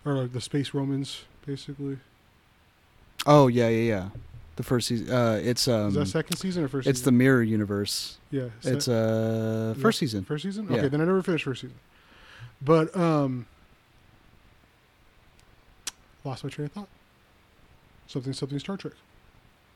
[0.06, 1.98] or like the space Romans, basically.
[3.26, 4.10] Oh yeah, yeah, yeah.
[4.56, 5.12] The first season.
[5.12, 5.88] Uh, it's um.
[5.90, 6.88] is that second season or first?
[6.88, 8.18] it's the mirror universe.
[8.32, 8.50] yeah.
[8.64, 10.24] It's uh first that season.
[10.26, 10.68] First season.
[10.70, 10.78] Yeah.
[10.78, 11.78] Okay, then I never finished first season.
[12.62, 13.48] But um,
[16.24, 16.88] lost my train of thought.
[18.08, 18.94] Something, something Star Trek.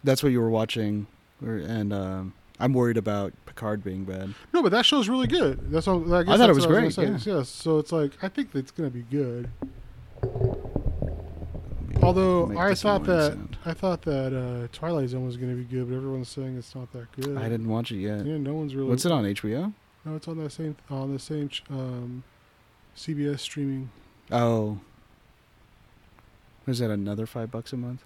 [0.03, 1.07] That's what you were watching,
[1.41, 4.33] and um, I'm worried about Picard being bad.
[4.53, 5.71] No, but that show's really good.
[5.71, 6.13] That's all.
[6.13, 7.31] I, guess I thought it was great, gonna say.
[7.31, 9.49] Yes, so it's like I think it's gonna be good.
[12.01, 13.57] Although I thought that sound.
[13.65, 16.91] I thought that uh, Twilight Zone was gonna be good, but everyone's saying it's not
[16.93, 17.37] that good.
[17.37, 18.25] I didn't watch it yet.
[18.25, 18.89] Yeah, no one's really.
[18.89, 19.73] What's it on HBO?
[20.05, 22.23] No, it's on that same on the same um,
[22.95, 23.89] CBS streaming.
[24.31, 24.79] Oh,
[26.67, 28.03] is that another five bucks a month?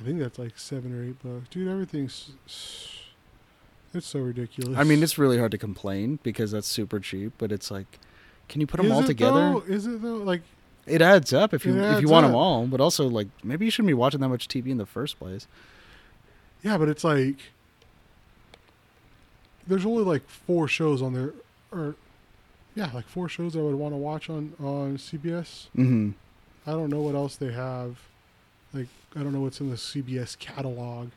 [0.00, 1.68] I think that's like seven or eight bucks, dude.
[1.68, 2.30] Everything's
[3.94, 4.76] it's so ridiculous.
[4.78, 7.86] I mean, it's really hard to complain because that's super cheap, but it's like,
[8.48, 9.40] can you put them Is all together?
[9.40, 9.62] Though?
[9.66, 10.16] Is it though?
[10.16, 10.42] Like
[10.86, 12.30] It adds up if you if you want up.
[12.30, 14.86] them all, but also like maybe you shouldn't be watching that much TV in the
[14.86, 15.46] first place.
[16.62, 17.36] Yeah, but it's like
[19.66, 21.32] there's only like four shows on there,
[21.72, 21.96] or
[22.74, 25.68] yeah, like four shows I would want to watch on on CBS.
[25.76, 26.10] Mm-hmm.
[26.66, 27.98] I don't know what else they have.
[28.72, 31.08] Like I don't know what's in the CBS catalog,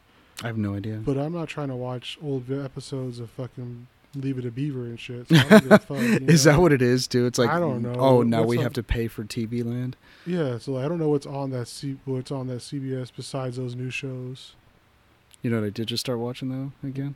[0.44, 0.98] I have no idea.
[0.98, 5.00] but I'm not trying to watch old episodes of fucking Leave It to Beaver and
[5.00, 5.28] shit.
[5.28, 6.52] So I don't fuck, is know?
[6.54, 7.26] that what it is, too?
[7.26, 7.94] It's like, I don't know.
[7.98, 9.96] Oh, now What's we on- have to pay for TV Land.
[10.26, 13.76] Yeah, so I don't know what's on that C what's on that CBS besides those
[13.76, 14.54] new shows.
[15.42, 17.16] You know what I did just start watching though again?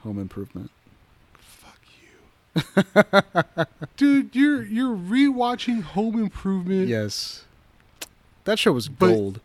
[0.00, 0.70] Home Improvement.
[1.34, 3.64] Fuck you.
[3.96, 7.44] Dude, you're you're rewatching Home Improvement Yes,
[8.44, 9.40] that show was gold,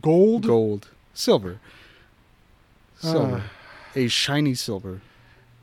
[0.00, 0.46] Gold.
[0.46, 1.58] gold, silver,
[2.98, 3.50] silver, Ah.
[3.96, 5.00] a shiny silver.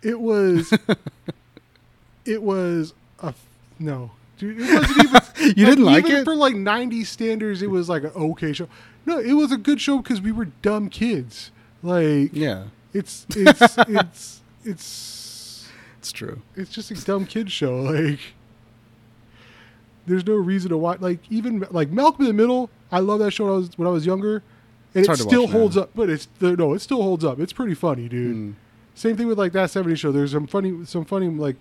[0.01, 0.73] It was
[2.25, 3.33] it was a
[3.79, 4.11] no.
[4.37, 5.21] Dude, it wasn't even
[5.57, 6.23] You didn't like it?
[6.23, 8.67] For like 90 standards, it was like an okay show.
[9.05, 11.51] No, it was a good show because we were dumb kids.
[11.83, 15.67] Like Yeah, it's it's it's it's
[15.99, 16.41] it's true.
[16.55, 17.75] it's just a dumb kid show.
[17.81, 18.19] Like,
[20.07, 20.99] there's no reason to watch.
[20.99, 22.69] Like, even like Malcolm in the Middle.
[22.91, 24.41] I love that show when I was when I was younger,
[24.93, 25.59] and it still watch now.
[25.59, 25.91] holds up.
[25.95, 27.39] But it's no, it still holds up.
[27.39, 28.35] It's pretty funny, dude.
[28.35, 28.53] Mm.
[28.95, 30.11] Same thing with like that '70s show.
[30.11, 31.55] There's some funny, some funny like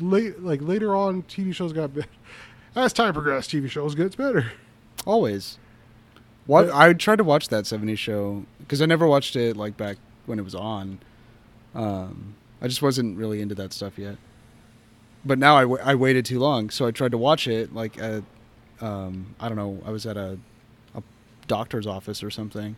[0.00, 2.08] late, like later on, TV shows got better.
[2.76, 4.52] As time progressed, TV shows gets better.
[5.06, 5.58] Always.
[6.46, 9.96] What I tried to watch that '70s show because I never watched it like back
[10.26, 10.98] when it was on.
[11.74, 14.16] Um, I just wasn't really into that stuff yet.
[15.24, 18.22] But now I, I waited too long, so I tried to watch it like at
[18.80, 19.82] um, I don't know.
[19.84, 20.38] I was at a
[21.46, 22.76] doctor's office or something,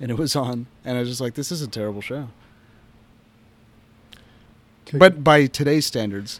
[0.00, 2.28] and it was on, and I was just like, "This is a terrible show."
[4.92, 6.38] But by today's standards,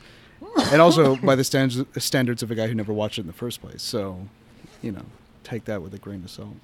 [0.70, 3.32] and also by the standards standards of a guy who never watched it in the
[3.32, 4.28] first place, so
[4.82, 5.04] you know,
[5.42, 6.56] take that with a grain of salt.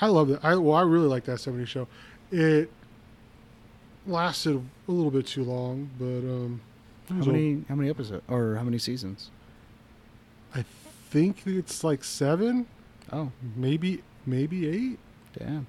[0.00, 0.40] I love it.
[0.42, 1.86] I well, I really like that '70s show.
[2.32, 2.70] It
[4.06, 6.60] lasted a little bit too long, but um,
[7.08, 9.30] How many how many episodes or how many seasons?
[10.54, 10.64] I
[11.10, 12.66] think it's like seven,
[13.12, 14.98] Oh, maybe maybe eight.
[15.38, 15.66] damn.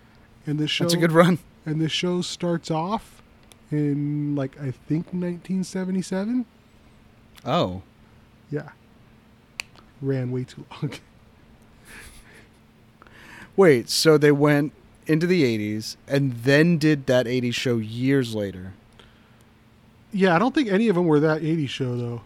[0.47, 1.39] And the show That's a good run.
[1.65, 3.21] and the show starts off
[3.71, 6.45] in like I think 1977.
[7.45, 7.81] Oh,
[8.51, 8.69] Yeah,
[10.01, 10.91] ran way too long.
[13.55, 13.89] wait.
[13.89, 14.73] So they went
[15.07, 18.73] into the '80s and then did that '80s show years later.
[20.11, 22.21] yeah, I don't think any of them were that 80s show though.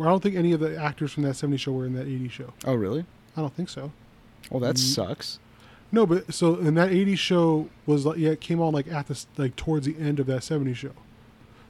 [0.00, 2.06] Well, I don't think any of the actors from that 70s show were in that
[2.06, 2.54] 80s show.
[2.64, 3.04] Oh, really?
[3.36, 3.92] I don't think so.
[4.50, 4.78] Well, that Mm.
[4.78, 5.38] sucks.
[5.92, 9.08] No, but so and that '80s show was like yeah, it came on like at
[9.08, 10.92] the like towards the end of that '70s show.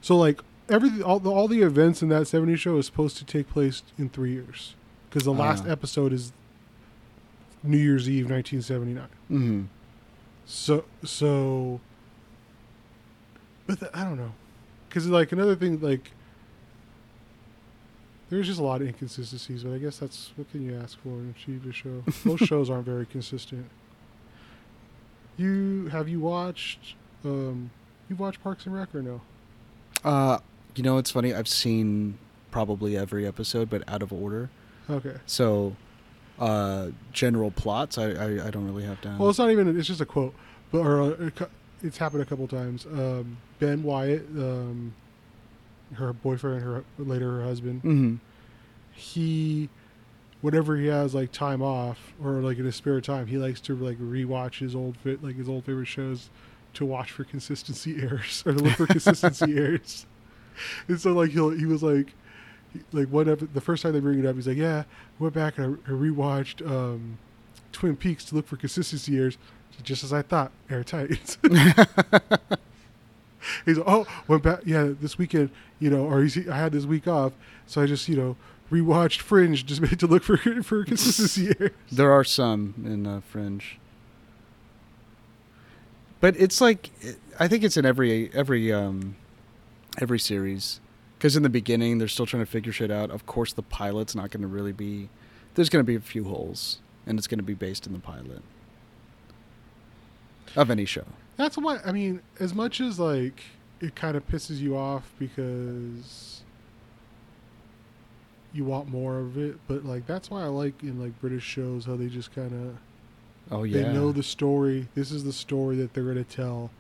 [0.01, 3.25] So like everything, all the all the events in that '70s show is supposed to
[3.25, 4.75] take place in three years
[5.09, 5.71] because the last Ah.
[5.73, 6.33] episode is
[7.65, 9.09] New Year's Eve, 1979.
[9.31, 9.63] Mm-hmm.
[10.47, 11.81] So so,
[13.67, 14.33] but the, I don't know,
[14.89, 16.13] because like another thing like.
[18.31, 21.09] There's just a lot of inconsistencies, but I guess that's what can you ask for
[21.09, 22.05] in a TV show.
[22.25, 23.67] Most shows aren't very consistent.
[25.37, 27.71] You have you watched um,
[28.09, 29.21] you watched Parks and Rec or no?
[30.05, 30.39] Uh,
[30.75, 31.35] you know, it's funny.
[31.35, 32.19] I've seen
[32.51, 34.51] probably every episode, but out of order.
[34.89, 35.15] Okay.
[35.27, 35.77] So,
[36.39, 39.19] uh, general plots, I, I, I don't really have down.
[39.19, 39.79] Well, it's not even.
[39.79, 40.35] It's just a quote,
[40.73, 41.31] but or uh,
[41.83, 42.87] it's happened a couple times.
[42.87, 44.95] Um, ben Wyatt, um,
[45.95, 48.17] her boyfriend, her later her husband, hmm
[48.93, 49.69] he,
[50.43, 53.75] whenever he has like time off or like in his spare time, he likes to
[53.77, 56.29] like rewatch his old fit like his old favorite shows
[56.75, 60.07] to watch for consistency errors or to look for consistency errors.
[60.89, 62.13] And so like he'll he was like
[62.93, 65.59] like one the first time they bring it up, he's like, yeah, I went back
[65.59, 67.19] and I, I rewatched um,
[67.73, 69.39] Twin Peaks to look for consistency errors,
[69.83, 71.37] just as I thought, airtight.
[73.65, 76.85] he's like, oh, went back, yeah, this weekend, you know, or he's, I had this
[76.85, 77.33] week off,
[77.67, 78.37] so I just you know
[78.71, 81.55] rewatched Fringe just made to look for for consistency.
[81.91, 83.79] There are some in uh, Fringe,
[86.21, 86.91] but it's like
[87.39, 89.17] I think it's in every every um,
[90.01, 90.81] every series
[91.19, 93.11] because in the beginning they're still trying to figure shit out.
[93.11, 95.09] Of course, the pilot's not going to really be.
[95.55, 97.99] There's going to be a few holes, and it's going to be based in the
[97.99, 98.43] pilot
[100.57, 101.05] of any show.
[101.41, 103.43] That's what I mean, as much as like
[103.81, 106.43] it kind of pisses you off because
[108.53, 111.87] you want more of it, but like that's why I like in like British shows
[111.87, 112.77] how they just kind of
[113.51, 114.89] Oh yeah, they know the story.
[114.95, 116.71] This is the story that they're going to tell,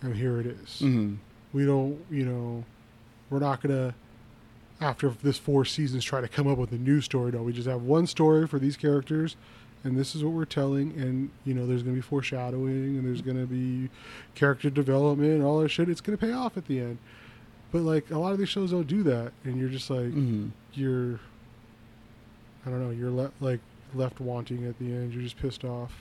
[0.00, 0.80] and here it is.
[0.80, 1.14] hmm
[1.52, 2.64] We don't, you know,
[3.30, 3.94] we're not going to
[4.80, 7.30] after this four seasons try to come up with a new story.
[7.30, 9.36] No, we just have one story for these characters,
[9.84, 10.92] and this is what we're telling.
[11.00, 13.90] And you know, there's going to be foreshadowing, and there's going to be
[14.34, 15.88] character development, all that shit.
[15.88, 16.98] It's going to pay off at the end.
[17.70, 20.48] But like a lot of these shows don't do that, and you're just like hmm
[20.74, 21.20] you're,
[22.64, 23.60] I don't know, you're le- like
[23.94, 25.12] left wanting at the end.
[25.12, 25.92] You're just pissed off.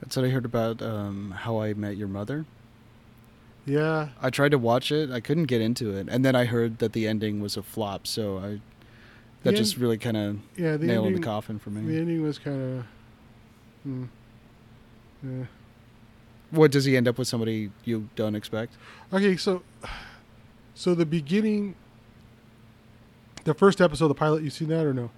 [0.00, 2.44] That's what I heard about um, How I Met Your Mother.
[3.64, 5.10] Yeah, I tried to watch it.
[5.10, 8.06] I couldn't get into it, and then I heard that the ending was a flop.
[8.06, 8.60] So I
[9.46, 10.76] that The just end- really kind of yeah.
[10.76, 11.80] The nailed in the coffin for me.
[11.92, 12.84] the ending was kind of.
[13.84, 14.04] Hmm.
[15.22, 15.44] Yeah.
[16.50, 17.26] What does he end up with?
[17.28, 18.74] Somebody you don't expect?
[19.12, 19.62] Okay, so
[20.74, 21.74] so the beginning
[23.44, 25.10] the first episode of the pilot, you seen that or no?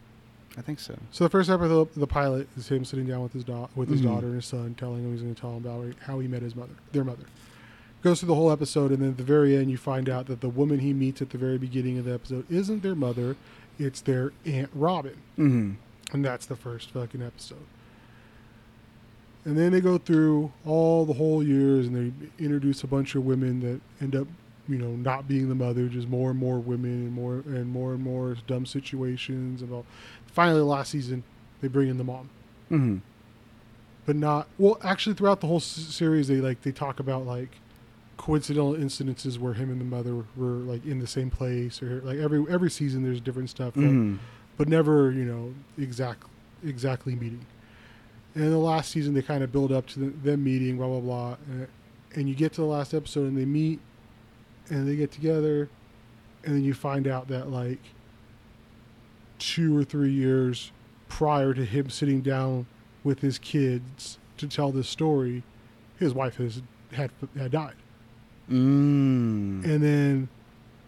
[0.57, 0.99] I think so.
[1.13, 3.89] So the first episode of the pilot is him sitting down with his da- with
[3.89, 4.05] his Mhm.
[4.05, 6.43] daughter and his son, telling him he's going to tell him about how he met
[6.43, 7.25] his mother, their mother.
[8.03, 10.41] Goes through the whole episode, and then at the very end, you find out that
[10.41, 13.37] the woman he meets at the very beginning of the episode isn't their mother;
[13.79, 15.17] it's their aunt Robin.
[15.37, 15.73] hmm
[16.13, 17.67] And that's the first fucking episode.
[19.45, 21.97] And then they go through all the whole years and
[22.39, 24.27] they introduce a bunch of women that end up,
[24.69, 27.95] you know, not being the mother, just more and more women and more and more
[27.95, 29.87] and more dumb situations and all.
[30.27, 31.23] Finally, last season,
[31.63, 32.29] they bring in the mom,
[32.69, 32.99] hmm
[34.07, 34.79] but not well.
[34.83, 37.51] Actually, throughout the whole s- series, they like they talk about like
[38.19, 42.19] coincidental incidences where him and the mother were like in the same place or like
[42.19, 43.75] every every season there's different stuff.
[43.77, 44.17] like, hmm
[44.59, 46.25] but never, you know, exact
[46.65, 47.47] exactly meeting.
[48.35, 50.89] And in the last season, they kind of build up to the, them meeting, blah
[50.89, 51.69] blah blah, and,
[52.15, 53.81] and you get to the last episode, and they meet,
[54.69, 55.71] and they get together,
[56.45, 57.79] and then you find out that like
[59.39, 60.73] two or three years
[61.09, 62.67] prior to him sitting down
[63.05, 65.45] with his kids to tell this story,
[65.99, 67.77] his wife has had had died.
[68.51, 69.65] Mm.
[69.65, 70.29] And then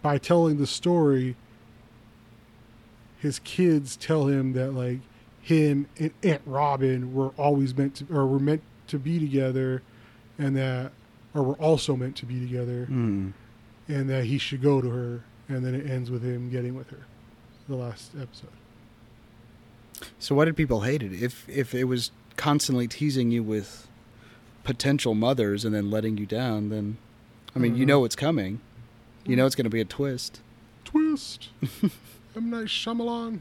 [0.03, 1.37] by telling the story,
[3.19, 5.01] his kids tell him that like
[5.43, 9.83] him and Aunt Robin were always meant to or were meant to be together
[10.39, 10.93] and that
[11.35, 13.33] or were also meant to be together Mm.
[13.89, 16.91] and that he should go to her and then it ends with him getting with
[16.91, 17.07] her.
[17.69, 18.51] The last episode.
[20.19, 21.13] So why did people hate it?
[21.13, 23.87] If if it was constantly teasing you with
[24.65, 26.97] potential mothers and then letting you down, then
[27.55, 27.89] I mean, you Mhm.
[27.89, 28.61] know it's coming.
[29.25, 30.41] You know it's going to be a twist.
[30.85, 31.49] Twist.
[32.37, 33.41] M Night Shyamalan.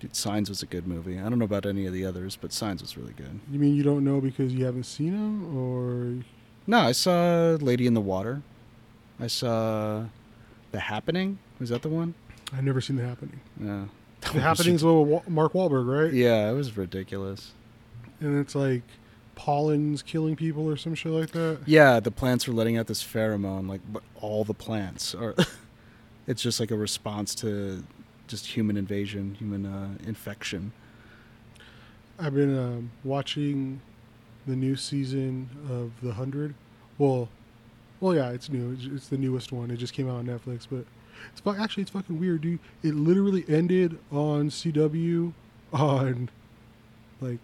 [0.00, 1.18] Dude, Signs was a good movie.
[1.18, 3.40] I don't know about any of the others, but Signs was really good.
[3.50, 6.24] You mean you don't know because you haven't seen them, or
[6.66, 8.42] No, I saw Lady in the Water.
[9.20, 10.04] I saw
[10.72, 11.38] The Happening.
[11.60, 12.14] Was that the one?
[12.52, 13.40] I've never seen The Happening.
[13.60, 13.84] Yeah.
[14.32, 16.12] The Happening's with Wa- Mark Wahlberg, right?
[16.12, 17.52] Yeah, it was ridiculous.
[18.20, 18.82] and it's like
[19.36, 21.60] pollen's killing people or some shit like that.
[21.66, 25.36] Yeah, the plants are letting out this pheromone, like but all the plants are.
[26.26, 27.84] it's just like a response to
[28.26, 30.72] just human invasion, human uh, infection.
[32.18, 33.80] I've been um, watching
[34.46, 36.54] the new season of The Hundred.
[36.98, 37.28] Well,
[38.00, 38.72] well, yeah, it's new.
[38.72, 39.70] It's, it's the newest one.
[39.70, 40.84] It just came out on Netflix, but
[41.30, 42.58] it's fu- actually it's fucking weird, dude.
[42.82, 45.32] It literally ended on CW
[45.72, 46.30] on
[47.20, 47.38] like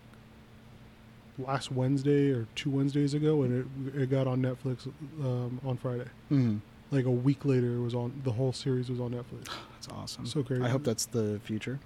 [1.47, 4.87] last Wednesday or two Wednesdays ago, and it it got on Netflix
[5.21, 6.07] um, on Friday.
[6.31, 6.57] Mm-hmm.
[6.91, 8.21] Like a week later, it was on.
[8.25, 9.49] The whole series was on Netflix.
[9.75, 10.27] That's awesome.
[10.27, 10.63] So crazy.
[10.63, 11.81] I hope that's the future,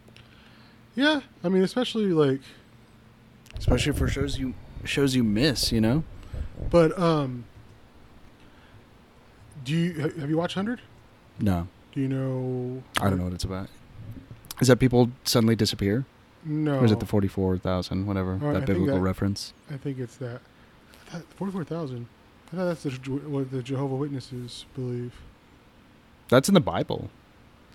[0.96, 2.40] Yeah, I mean, especially like,
[3.56, 4.52] especially for shows you
[4.84, 5.72] shows you miss.
[5.72, 6.04] You know.
[6.70, 7.44] but um,
[9.64, 10.80] do you have you watched Hundred?
[11.40, 12.82] No, Do you know?
[13.00, 13.68] I don't know what it's about.
[14.60, 16.06] Is that people suddenly disappear,
[16.48, 19.52] No, or is it the forty-four thousand, whatever I that think biblical that- reference?
[19.70, 20.40] I think it's that.
[21.36, 22.06] Forty-four thousand.
[22.52, 25.12] I thought that's the, what the Jehovah Witnesses believe.
[26.28, 27.10] That's in the Bible.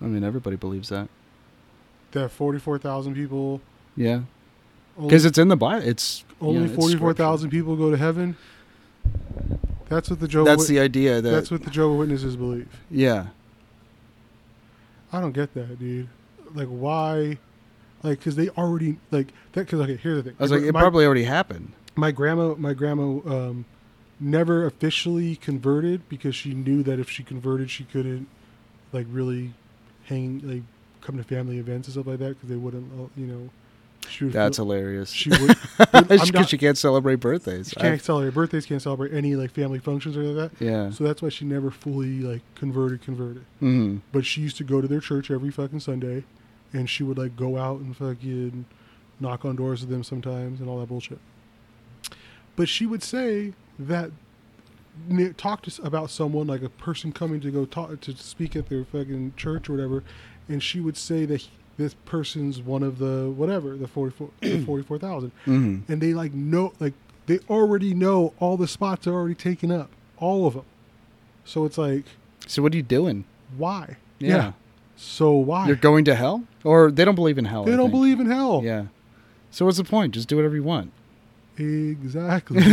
[0.02, 1.10] I mean, everybody believes that.
[2.12, 3.62] That forty-four thousand people.
[3.98, 4.22] Yeah,
[4.98, 5.86] because it's in the Bible.
[5.88, 8.38] It's only yeah, forty-four thousand people go to heaven.
[9.90, 10.50] That's what the Jehovah.
[10.52, 11.20] That's Wit- the idea.
[11.22, 12.70] That that's what the Jehovah Witnesses believe.
[12.90, 13.28] yeah.
[15.14, 16.08] I don't get that, dude.
[16.54, 17.38] Like, why?
[18.04, 19.66] Like, because they already like that.
[19.66, 20.36] Because okay, here's the thing.
[20.40, 21.74] I was like, it my, probably already happened.
[21.96, 23.66] my grandma, my grandma, um,
[24.20, 28.28] never officially converted because she knew that if she converted, she couldn't
[28.94, 29.54] like really
[30.06, 30.64] hang like
[31.02, 33.50] come to family events and stuff like that because they wouldn't, uh, you know.
[34.10, 35.12] She would That's hilarious.
[35.12, 35.56] she would.
[35.92, 37.70] Because she can't celebrate birthdays.
[37.70, 40.66] she can't celebrate birthdays, can't celebrate any like family functions or like that.
[40.66, 40.90] yeah.
[40.90, 43.46] So that's why she never fully like converted, converted.
[43.60, 46.24] hmm But she used to go to their church every fucking Sunday,
[46.74, 48.66] and she would like go out and fucking
[49.20, 51.20] knock on doors with them sometimes and all that bullshit.
[52.56, 54.12] But she would say that
[55.38, 58.84] talk to about someone like a person coming to go talk to speak at their
[58.84, 60.04] fucking church or whatever,
[60.50, 64.30] and she would say that he- this person's one of the whatever the forty four
[64.42, 66.94] the forty four thousand, hmm and they like know like
[67.26, 70.66] they already know all the spots are already taken up, all of them.
[71.46, 72.04] So it's like
[72.46, 73.24] So what are you doing?
[73.58, 73.96] why?
[74.20, 74.52] Yeah.
[75.04, 75.66] So why?
[75.66, 77.64] You're going to hell, or they don't believe in hell.
[77.64, 77.94] They I don't think.
[77.94, 78.62] believe in hell.
[78.64, 78.86] Yeah.
[79.50, 80.14] So what's the point?
[80.14, 80.92] Just do whatever you want.
[81.58, 82.62] Exactly.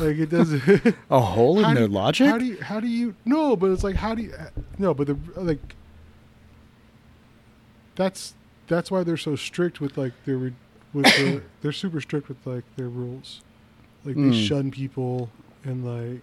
[0.00, 0.60] like it doesn't.
[1.10, 2.28] A hole in how do their you- logic.
[2.28, 2.60] How do you?
[2.60, 3.14] How do you?
[3.24, 4.34] No, but it's like how do you?
[4.76, 5.76] No, but the like.
[7.96, 8.34] That's
[8.66, 10.52] that's why they're so strict with like their with
[10.92, 13.40] the, they're super strict with like their rules,
[14.04, 14.48] like they Mm.
[14.48, 15.30] shun people
[15.62, 16.22] and like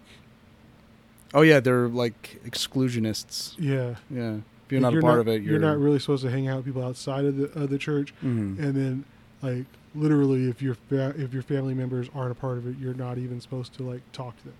[1.34, 3.56] oh yeah, they're like exclusionists.
[3.58, 3.96] yeah.
[4.10, 4.36] Yeah.
[4.65, 6.48] If you're Like, not a part of it, you're, you're, not really supposed to hang
[6.48, 8.13] out with people outside of the of the church.
[8.24, 8.58] Mhm.
[8.60, 9.06] and then
[9.41, 12.94] like literally if your fa- if your family members aren't a part of it you're
[12.94, 14.54] not even supposed to like talk to them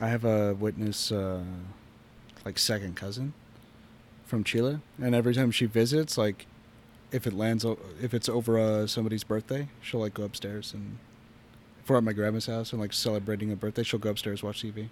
[0.00, 1.42] I have a witness, uh,
[2.44, 3.34] like second cousin
[4.24, 6.46] from Chile, and every time she visits, like
[7.12, 10.98] if it lands, o- if it's over uh, somebody's birthday, she'll like go upstairs and.
[11.84, 14.62] If we're at my grandma's house and like celebrating a birthday, she'll go upstairs watch
[14.62, 14.88] TV.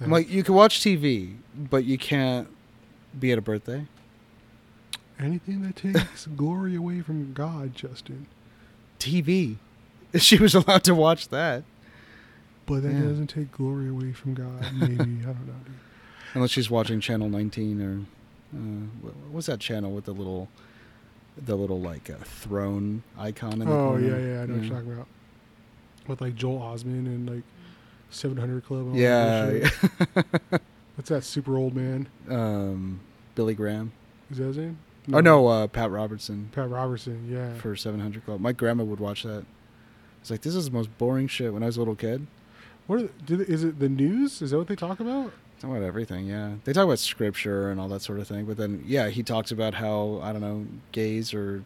[0.00, 2.48] I'm like, you can watch TV, but you can't
[3.18, 3.86] be at a birthday.
[5.18, 8.26] anything that takes glory away from god justin
[8.98, 9.56] TV.
[10.16, 11.64] She was allowed to watch that.
[12.66, 13.00] but that Yeah.
[13.08, 15.74] doesn't take glory away from god maybe i don't know dude.
[16.34, 18.00] Unless she's watching Channel 19 or
[18.54, 18.58] uh,
[19.02, 20.48] what what's that channel with the little,
[21.36, 24.06] the little like uh, throne icon in the oh corner?
[24.06, 25.06] yeah yeah i know what you're talking about
[26.06, 27.42] with like joel osmond and like
[28.10, 29.50] 700 club Yeah.
[30.96, 33.00] what's that super old man um,
[33.34, 33.92] Billy Graham.
[34.30, 34.78] is that his name
[35.10, 38.40] Oh no, uh, Pat Robertson pat robertson yeah for 700 Club.
[38.40, 39.46] My grandma would watch that.
[40.20, 41.54] It's like this is the most boring shit.
[41.54, 42.26] When I was a little kid,
[42.86, 45.82] what are, did, is it the news is that what they talk about talk about
[45.82, 46.26] everything.
[46.26, 48.44] Yeah, they talk about scripture and all that sort of thing.
[48.44, 51.64] But then, yeah, he talks about how I don't know, gays are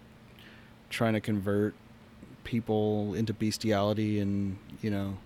[0.90, 1.74] trying to convert
[2.44, 5.16] people into bestiality, and you know,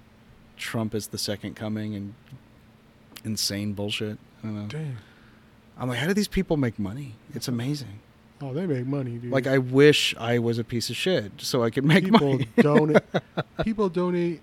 [0.57, 2.15] Trump is the second coming, and
[3.25, 4.19] insane bullshit.
[4.43, 4.67] I don't know.
[4.69, 4.97] dang
[5.79, 7.15] I'm like, how do these people make money?
[7.35, 8.01] It's amazing.
[8.41, 11.63] oh they make money dude Like, I wish I was a piece of shit so
[11.63, 12.49] I could make people money.
[12.57, 13.03] donate
[13.65, 14.41] people donate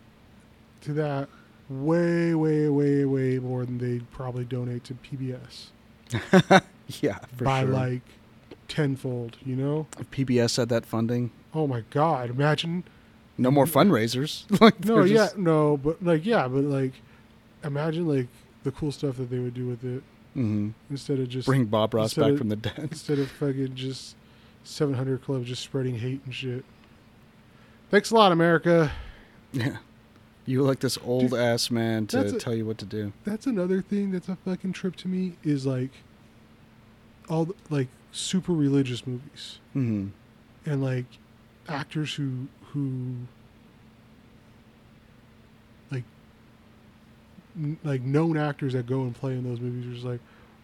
[0.82, 1.30] to that
[1.69, 5.67] way way way way more than they probably donate to pbs
[7.02, 7.69] yeah, for by sure.
[7.69, 8.02] like
[8.67, 12.84] tenfold you know if PBS had that funding, oh my god imagine
[13.43, 14.45] no more fundraisers.
[14.62, 16.93] like, no yeah just- no but like yeah but like
[17.63, 18.28] imagine like
[18.63, 20.01] the cool stuff that they would do with it
[20.36, 20.74] Mhm.
[20.89, 22.74] instead of just Bring Bob Ross back of- from the dead.
[22.91, 24.15] instead of fucking just
[24.63, 26.63] 700 club just spreading hate and shit
[27.91, 28.91] thanks a lot america
[29.51, 29.78] Yeah.
[30.45, 33.13] You like this old ass man to a- tell you what to do.
[33.24, 35.91] that's another thing that's a fucking trip to me is like
[37.30, 40.07] all the, like super religious movies hmm
[40.65, 41.05] and like
[41.67, 43.13] actors who who
[47.58, 50.20] n- like known actors that go and play in those movies are just like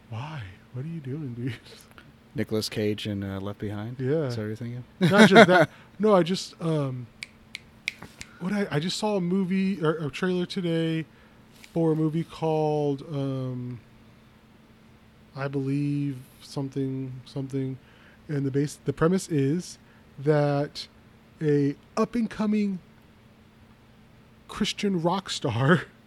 [0.10, 0.42] why?
[0.74, 1.54] What are you doing dude?
[2.36, 3.96] Nicolas Cage and uh, Left Behind.
[4.00, 4.24] yeah.
[4.26, 4.84] Is that what you're thinking?
[5.00, 5.70] not just that.
[6.02, 7.08] No i just um
[8.40, 11.06] what I, I just saw a movie or a trailer today
[11.74, 13.80] for a movie called um,
[15.36, 17.78] I believe something something,
[18.30, 19.78] and the base the premise is
[20.18, 20.88] that
[21.42, 22.80] a up and coming
[24.48, 25.84] Christian rock star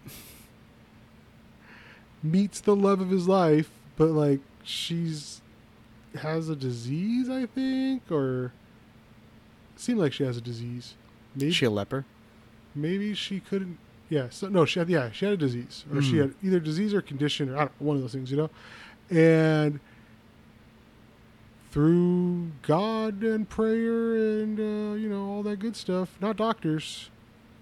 [2.22, 5.40] meets the love of his life, but like she's
[6.20, 8.52] has a disease, I think, or
[9.76, 10.94] seemed like she has a disease.
[11.34, 12.04] Maybe she a leper?
[12.74, 13.78] maybe she couldn't.
[14.08, 16.20] Yeah, so no, she had yeah she had a disease, or she Mm.
[16.22, 18.50] had either disease or condition, or I don't, one of those things, you know.
[19.10, 19.80] And
[21.70, 27.08] through God and prayer and uh, you know all that good stuff, not doctors.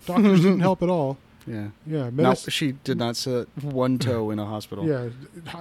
[0.06, 1.18] Doctors didn't help at all.
[1.47, 1.68] Yeah.
[1.86, 4.86] Yeah, No, she did not set one toe in a hospital.
[4.86, 5.09] yeah,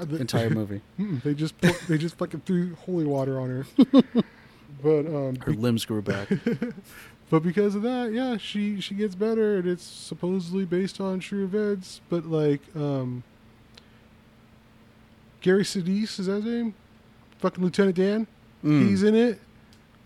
[0.06, 0.82] the Entire movie.
[0.98, 3.66] They just put, they just fucking threw holy water on her.
[4.84, 6.30] but um, Her limbs grew back.
[7.30, 11.44] but because of that, yeah, she she gets better, and it's supposedly based on true
[11.46, 12.02] events.
[12.10, 13.24] But like, um,
[15.42, 16.74] Gary Sinise is that his name?
[17.40, 18.28] Fucking Lieutenant Dan.
[18.64, 18.90] Mm.
[18.90, 19.40] He's in it.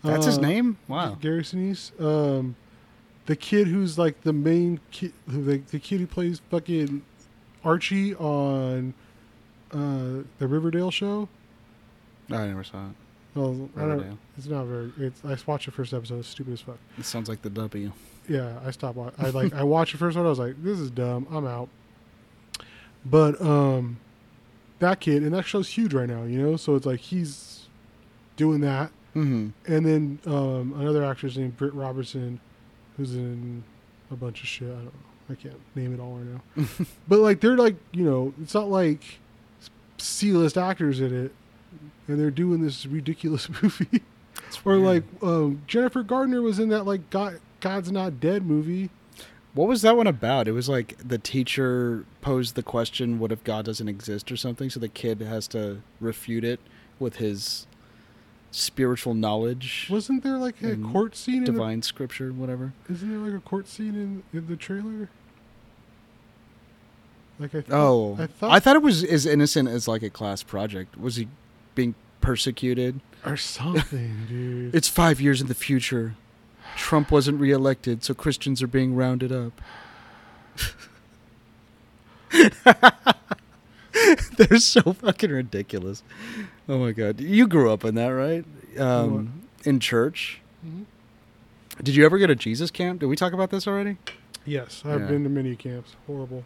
[0.04, 0.76] That's his Uh, name?
[0.86, 1.16] Wow.
[1.20, 1.90] Gary Sinise.
[2.00, 2.54] Um,
[3.26, 7.02] the kid who's like the main kid, who the, the kid who plays fucking
[7.64, 8.94] Archie on
[9.72, 11.28] uh, the Riverdale show.
[12.30, 12.92] I never saw it.
[13.34, 13.88] Well, I don't.
[13.90, 14.18] Riverdale.
[14.36, 14.92] It's not very.
[14.98, 15.24] It's.
[15.24, 16.20] I watched the first episode.
[16.20, 16.78] It's stupid as fuck.
[16.98, 17.92] It sounds like the W.
[18.28, 18.96] Yeah, I stopped.
[18.96, 19.52] Watch, I like.
[19.54, 20.24] I watched the first one.
[20.26, 21.26] I was like, this is dumb.
[21.30, 21.68] I'm out.
[23.04, 23.98] But um,
[24.78, 26.22] that kid and that show's huge right now.
[26.24, 27.66] You know, so it's like he's
[28.36, 29.48] doing that, Mm-hmm.
[29.72, 32.40] and then um, another actress named Britt Robertson,
[32.96, 33.64] who's in
[34.10, 34.68] a bunch of shit.
[34.68, 34.90] I don't know.
[35.30, 36.86] I can't name it all right now.
[37.08, 39.18] but like they're like you know, it's not like
[39.98, 41.32] C-list actors in it,
[42.08, 44.02] and they're doing this ridiculous movie.
[44.64, 48.90] or like um, Jennifer Gardner was in that like God, God's Not Dead movie.
[49.54, 50.48] What was that one about?
[50.48, 54.68] It was like the teacher posed the question, "What if God doesn't exist?" or something.
[54.68, 56.60] So the kid has to refute it
[56.98, 57.66] with his
[58.54, 61.38] spiritual knowledge, Wasn't there like a court scene?
[61.38, 62.72] In divine scripture, whatever.
[62.90, 65.08] isn't there like a court scene in, in the trailer?
[67.38, 70.10] Like I th- Oh, I I thought, thought, it was as innocent as like a
[70.10, 70.96] class project.
[70.98, 71.26] Was he
[71.74, 73.00] being persecuted?
[73.26, 74.74] or something, dude.
[74.74, 76.14] It's five years in the future.
[76.76, 79.60] Trump wasn't reelected, so Christians are being rounded up.
[84.36, 86.02] They're so fucking ridiculous.
[86.68, 88.44] Oh my god, you grew up in that, right?
[88.78, 90.40] Um, in church.
[90.66, 90.84] Mhm.
[91.82, 93.00] Did you ever go to Jesus camp?
[93.00, 93.96] Did we talk about this already?
[94.44, 95.06] Yes, I've Yeah.
[95.08, 95.96] been to many camps.
[96.06, 96.44] Horrible.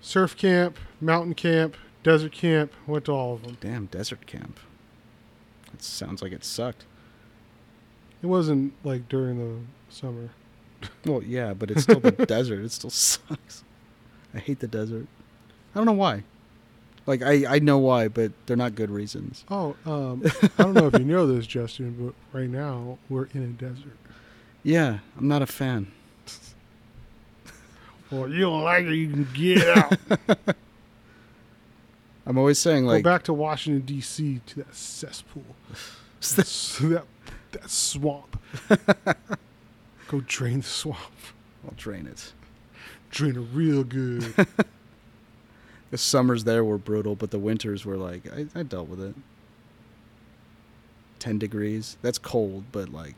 [0.00, 2.72] Surf camp, mountain camp, desert camp.
[2.86, 3.56] Went to all of them.
[3.60, 4.58] Damn, desert camp.
[5.74, 6.84] It sounds like it sucked.
[8.22, 9.60] It wasn't like during the
[9.94, 10.30] summer.
[11.04, 12.64] Well, yeah, but it's still the desert.
[12.64, 13.64] It still sucks.
[14.34, 15.06] I hate the desert.
[15.74, 16.24] I don't know why.
[17.06, 19.44] Like I, I know why, but they're not good reasons.
[19.50, 20.22] Oh, um,
[20.58, 23.96] I don't know if you know this, Justin, but right now we're in a desert.
[24.62, 25.90] Yeah, I'm not a fan.
[28.10, 29.96] Well, you don't like it, you can get out.
[32.26, 34.40] I'm always saying like Go back to Washington D.C.
[34.46, 35.44] to that cesspool,
[36.20, 37.04] that
[37.52, 38.40] that swamp.
[40.08, 40.98] Go drain the swamp.
[41.64, 42.32] I'll drain it.
[43.10, 44.34] Drain it real good.
[45.90, 49.14] The summers there were brutal, but the winters were like I, I dealt with it.
[51.18, 51.96] Ten degrees.
[52.02, 53.16] That's cold, but like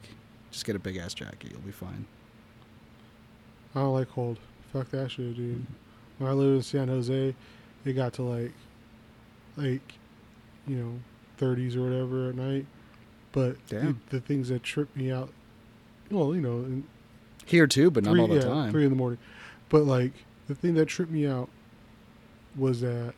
[0.50, 2.06] just get a big ass jacket, you'll be fine.
[3.74, 4.38] I don't like cold.
[4.72, 5.66] Fuck that shit, dude.
[6.18, 7.34] When I lived in San Jose,
[7.84, 8.52] it got to like,
[9.56, 9.94] like,
[10.66, 10.92] you know,
[11.40, 12.66] 30s or whatever at night.
[13.32, 15.30] But the, the things that trip me out,
[16.10, 16.84] well, you know, in
[17.46, 18.70] Here too, but not all the yeah, time.
[18.70, 19.18] three in the morning.
[19.70, 20.12] But like
[20.48, 21.48] the thing that tripped me out
[22.56, 23.14] was that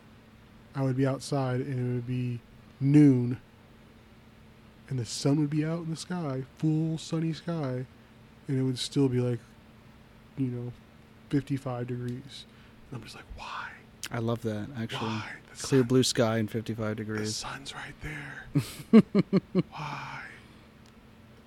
[0.74, 2.41] I would be outside and it would be
[2.80, 3.39] noon,
[4.89, 7.87] and the sun would be out in the sky, full sunny sky,
[8.49, 9.39] and it would still be like,
[10.37, 10.72] you know,
[11.30, 12.45] fifty-five degrees.
[12.91, 13.68] And I'm just like, why?
[14.12, 15.09] I love that actually.
[15.09, 15.24] Why?
[15.57, 17.20] The Clear sun- blue sky and 55 degrees.
[17.20, 19.03] The sun's right there.
[19.70, 20.20] why?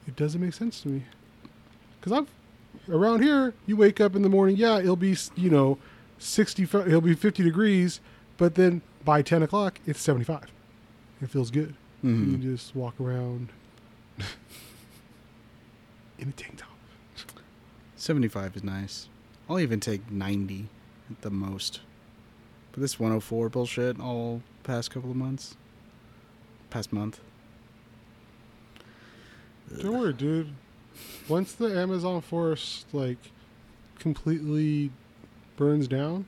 [0.08, 1.04] It doesn't make sense to me.
[2.00, 2.28] Because I've
[2.94, 4.56] around here, you wake up in the morning.
[4.56, 5.78] Yeah, it'll be you know,
[6.20, 6.64] sixty.
[6.64, 8.00] It'll be fifty degrees,
[8.38, 10.52] but then by ten o'clock, it's seventy-five.
[11.22, 11.76] It feels good.
[12.04, 12.26] Mhm.
[12.26, 13.50] You can just walk around
[16.20, 16.70] in a tank top.
[17.96, 19.10] 75 is nice.
[19.50, 20.68] I'll even take 90
[21.10, 21.80] at the most.
[22.72, 25.56] But this 104 bullshit all past couple of months.
[26.70, 27.20] Past month.
[29.82, 30.54] Don't worry, dude.
[31.28, 33.18] once the Amazon forest like
[34.00, 34.92] completely
[35.58, 36.26] burns down,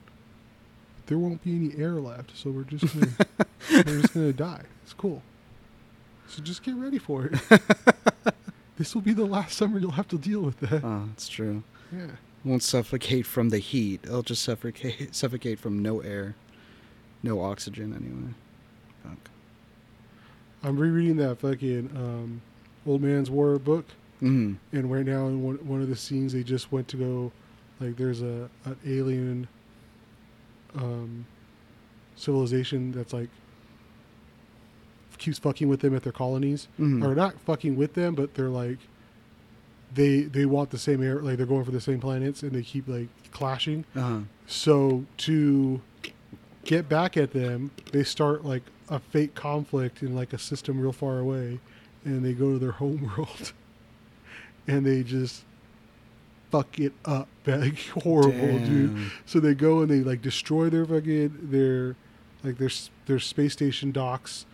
[1.06, 2.36] there won't be any air left.
[2.36, 3.08] So we're just gonna
[3.72, 4.62] we're just gonna die.
[4.84, 5.22] It's cool.
[6.28, 7.40] So just get ready for it.
[8.76, 10.84] this will be the last summer you'll have to deal with that.
[10.84, 11.62] Oh, it's true.
[11.92, 12.06] Yeah.
[12.44, 14.00] Won't suffocate from the heat.
[14.04, 16.36] It'll just suffocate suffocate from no air,
[17.22, 18.34] no oxygen anyway.
[19.02, 19.30] Fuck.
[20.62, 22.42] I'm rereading that fucking um,
[22.86, 23.86] Old Man's War book,
[24.22, 24.56] Mm.
[24.72, 27.32] and right now in one, one of the scenes they just went to go,
[27.80, 29.48] like there's a an alien
[30.76, 31.26] um,
[32.16, 33.28] civilization that's like
[35.18, 37.04] keeps fucking with them at their colonies, Mhm.
[37.04, 38.78] or not fucking with them, but they're like
[39.92, 42.62] they they want the same air, like they're going for the same planets, and they
[42.62, 43.84] keep like clashing.
[43.96, 44.20] Uh-huh.
[44.46, 45.80] So to
[46.64, 50.92] get back at them, they start like a fake conflict in like a system real
[50.92, 51.58] far away,
[52.04, 53.52] and they go to their home world,
[54.66, 55.44] and they just
[56.50, 59.10] fuck it up, like horrible, dude.
[59.26, 61.96] So they go and they like destroy their fucking their
[62.44, 62.70] like their
[63.06, 64.46] their space station docks,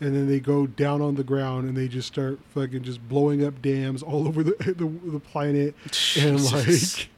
[0.00, 3.44] and then they go down on the ground and they just start fucking just blowing
[3.44, 5.74] up dams all over the the, the planet
[6.18, 7.08] and like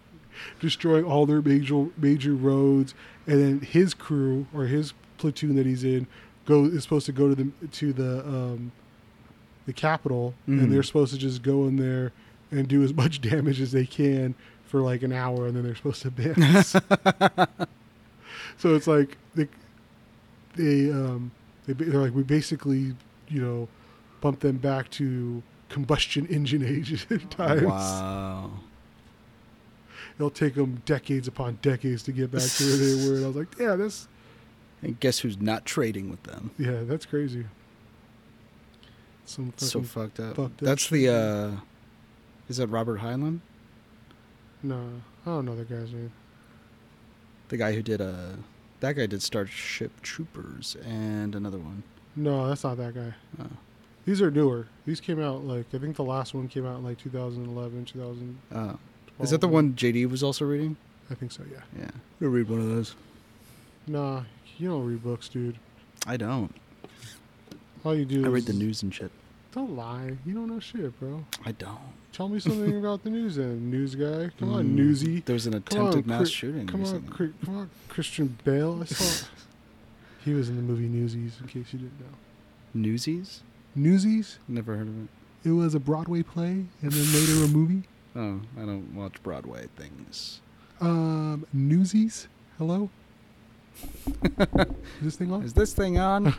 [0.60, 2.94] destroying all their major major roads.
[3.26, 6.06] And then his crew or his platoon that he's in
[6.44, 8.72] go is supposed to go to the to the um,
[9.66, 10.62] the capital, Mhm.
[10.64, 12.10] and they're supposed to just go in there
[12.52, 14.34] and do as much damage as they can
[14.64, 16.76] for like an hour, and then they're supposed to dance.
[18.58, 19.48] so it's like they
[20.54, 21.32] they um
[21.66, 22.94] they, they're like we basically
[23.28, 23.68] you know
[24.20, 27.62] bump them back to combustion engine age at times.
[27.62, 28.50] Wow.
[30.16, 33.16] It'll take them decades upon decades to get back to where they were.
[33.16, 34.06] And I was like, yeah, that's
[34.82, 36.50] And guess who's not trading with them?
[36.58, 37.46] yeah, that's crazy.
[39.24, 40.36] Some so fucked up.
[40.36, 41.50] fucked up That's the uh
[42.52, 43.40] is that Robert Heinlein?
[44.62, 44.78] no,
[45.24, 46.12] I don't know that guy's name.
[47.48, 48.36] The guy who did uh
[48.80, 51.82] that guy did Starship Troopers and another one.
[52.14, 53.14] No, that's not that guy.
[53.40, 53.46] Oh.
[54.04, 54.66] These are newer.
[54.84, 58.38] These came out like I think the last one came out in like 2011, 2000.
[58.54, 58.74] Uh,
[59.20, 60.76] is that the one JD was also reading?
[61.10, 61.42] I think so.
[61.50, 61.60] Yeah.
[61.78, 61.90] Yeah.
[62.20, 62.94] I read one of those.
[63.86, 64.24] Nah,
[64.58, 65.56] you don't read books, dude.
[66.06, 66.54] I don't.
[67.82, 69.10] All you do is I is read the news and shit.
[69.52, 70.16] Don't lie.
[70.24, 71.24] You don't know shit, bro.
[71.44, 71.78] I don't.
[72.12, 74.30] Tell me something about the news, then, news guy.
[74.38, 75.20] Come on, Mm, newsy.
[75.20, 76.66] There was an Come on, attempted mass Chri- shooting.
[76.66, 77.02] Come on.
[77.02, 78.78] Chri- come on, Christian Bale.
[78.82, 79.26] I saw.
[80.24, 81.36] he was in the movie Newsies.
[81.40, 82.06] In case you didn't know.
[82.74, 83.42] Newsies?
[83.74, 84.38] Newsies.
[84.48, 85.08] Never heard of it.
[85.44, 87.82] It was a Broadway play and then later a movie.
[88.14, 90.42] Oh, I don't watch Broadway things.
[90.82, 92.28] Um, Newsies.
[92.58, 92.90] Hello.
[94.22, 94.36] Is
[95.00, 95.42] this thing on?
[95.44, 96.34] Is this thing on?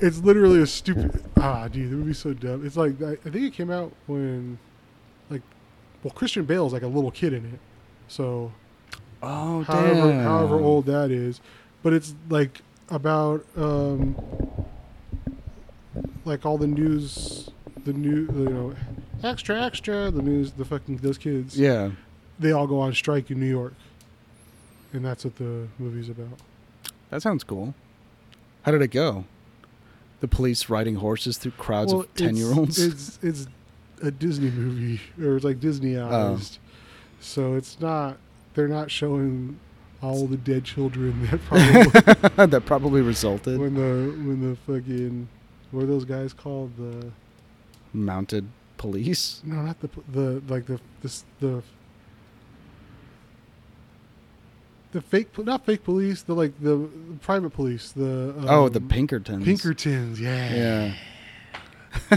[0.00, 1.22] It's literally a stupid.
[1.36, 2.64] Ah, dude, the movie's so dumb.
[2.66, 4.58] It's like I, I think it came out when,
[5.30, 5.42] like,
[6.02, 7.60] well, Christian Bale's like a little kid in it,
[8.08, 8.52] so
[9.22, 10.24] oh, however damn.
[10.24, 11.40] however old that is,
[11.82, 14.16] but it's like about um,
[16.24, 17.50] like all the news,
[17.84, 18.74] the new you know,
[19.22, 21.58] extra extra the news, the fucking those kids.
[21.58, 21.90] Yeah.
[22.38, 23.74] they all go on strike in New York,
[24.92, 26.38] and that's what the movie's about.
[27.10, 27.74] That sounds cool.
[28.62, 29.24] How did it go?
[30.24, 32.78] The police riding horses through crowds Well, of ten year olds.
[32.78, 33.46] It's it's
[34.00, 36.08] a Disney movie, or it's like Disneyized.
[36.10, 36.40] Oh.
[37.20, 38.16] So it's not.
[38.54, 39.60] They're not showing
[40.00, 45.28] all the dead children that probably that probably resulted when the when the fucking
[45.72, 47.10] what are those guys called the
[47.92, 48.48] mounted
[48.78, 49.42] police.
[49.44, 51.62] no not the the like the this the
[54.94, 58.80] the fake not fake police the like the, the private police the um, oh, the
[58.80, 59.44] Pinkertons.
[59.44, 60.94] Pinkertons yeah Yeah.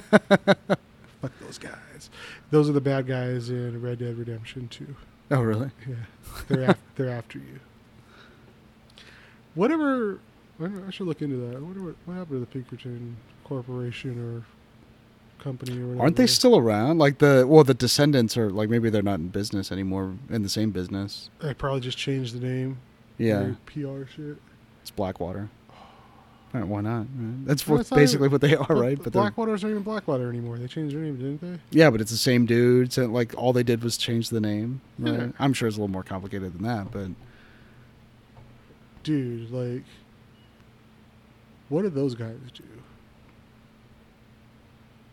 [1.22, 2.10] fuck those guys
[2.52, 4.96] those are the bad guys in Red Dead Redemption 2
[5.32, 5.72] Oh, really?
[5.88, 5.96] yeah
[6.48, 7.60] they're af- they're after you
[9.56, 10.20] whatever
[10.62, 14.44] I should look into that I wonder what, what happened to the Pinkerton corporation or
[15.40, 16.98] company or whatever Aren't they still around?
[16.98, 20.50] Like the well, the descendants are like maybe they're not in business anymore in the
[20.50, 21.30] same business.
[21.40, 22.78] they probably just changed the name
[23.18, 24.38] Yeah, PR shit
[24.82, 25.50] it's Blackwater.
[26.54, 27.00] Right, why not?
[27.18, 27.46] right?
[27.46, 29.04] That's Well, what, basically even- what they are, But right?
[29.04, 30.58] But Blackwater's not even Blackwater anymore.
[30.58, 31.60] They changed their name, didn't they?
[31.78, 32.94] yeah, but it's the same dude.
[32.94, 34.80] So like all they did was change the name.
[34.98, 35.14] Right?
[35.20, 35.28] Yeah.
[35.40, 37.10] I'm sure it's a little more complicated than that, but
[39.04, 39.84] Dude, like,
[41.70, 42.64] what did those guys do?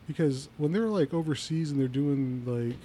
[0.07, 2.77] Because when they're like overseas and they're doing like,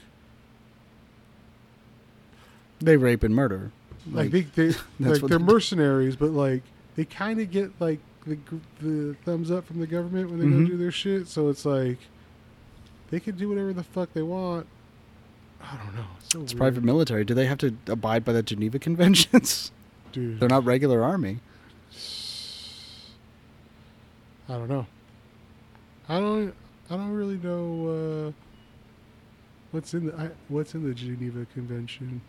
[2.80, 3.72] they rape and murder.
[4.12, 5.40] like, they, they like they're they do.
[5.40, 6.64] mercenaries, but like
[6.96, 8.38] they kind of get like the
[8.82, 10.62] the thumbs up from the government when they Mhm.
[10.64, 11.28] go do their shit.
[11.28, 11.98] So it's like,
[13.12, 14.68] they can do whatever the fuck they want.
[15.62, 16.06] I don't know.
[16.20, 17.26] It's, so It's private military.
[17.26, 19.72] Do they have to abide by the Geneva Conventions?
[20.14, 20.40] dude.
[20.40, 21.40] They're not regular army.
[24.48, 24.88] I don't know.
[26.08, 26.54] I don't.
[26.90, 28.32] I don't really know uh,
[29.72, 32.22] what's in the I, what's in the Geneva Convention.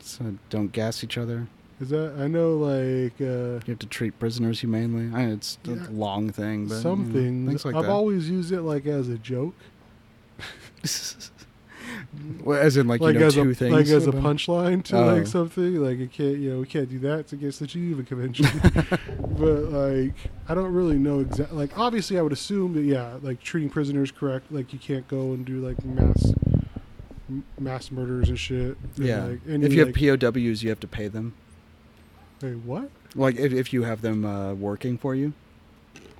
[0.00, 1.46] So don't gas each other.
[1.80, 5.10] Is that I know like uh, You have to treat prisoners humanely.
[5.16, 5.86] I it's a Yeah.
[5.90, 7.48] long thing, but some you know, things.
[7.48, 7.90] things like I've that.
[7.90, 9.54] always used it like as a joke,
[12.44, 13.72] well, as in like, like you know as two a things.
[13.72, 15.14] like as a punchline to Oh.
[15.14, 15.76] like something.
[15.76, 17.20] Like you can't you know we can't do that.
[17.20, 18.46] It's against the Geneva Convention.
[19.38, 20.14] but like
[20.48, 21.56] I don't really know exactly.
[21.56, 24.50] Like obviously I would assume that yeah, like treating prisoners correct.
[24.50, 26.32] Like you can't go and do like mass
[27.28, 28.76] m- mass murders and shit.
[28.96, 29.24] And, Yeah.
[29.24, 31.34] like, any, if you like, have POWs, you have to pay them.
[32.42, 32.90] Wait, what?
[33.14, 35.32] Like if, if you have them uh, working for you.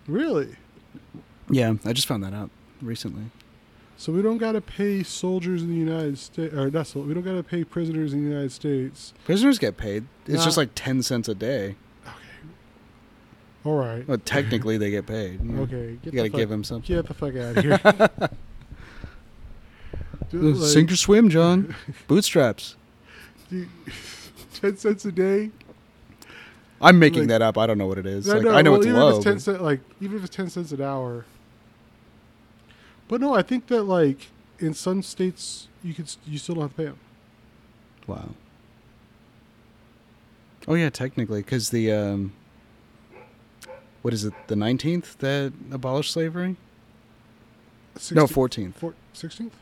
[0.07, 0.57] Really?
[1.49, 2.51] Yeah, I just found that out
[2.83, 3.25] recently.
[4.01, 6.87] So we don't got to pay soldiers in the United States, or not?
[6.87, 9.13] sol- We don't got to pay prisoners in the United States.
[9.27, 10.07] Prisoners get paid.
[10.27, 11.77] It's just like ten cents a day.
[12.07, 12.15] Okay.
[13.67, 14.09] All right.
[14.09, 15.41] Well, technically they get paid.
[15.45, 15.59] yeah.
[15.61, 15.99] Okay.
[16.03, 16.97] You got to give them something.
[16.97, 17.79] Get the fuck out of here.
[20.31, 21.75] Dude, like, Sink or swim, John.
[22.09, 22.77] Bootstraps.
[23.51, 23.69] dude,
[24.55, 25.51] Ten cents a day.
[26.81, 27.59] I'm making Like- that up.
[27.59, 28.27] I don't know what it is.
[28.31, 29.09] I Like, know, I know well, it's even low.
[29.11, 31.27] If it's ten but- cent, like even if it's ten cents an hour.
[33.11, 34.29] But no, I think that like
[34.61, 36.99] in some states you could you still don't have to pay them.
[38.07, 38.29] Wow.
[40.69, 42.33] Oh yeah, technically, because the um,
[44.03, 44.33] what is it?
[44.47, 46.55] The nineteenth that abolished slavery?
[48.13, 48.83] No, fourteenth.
[49.13, 49.57] Sixteenth,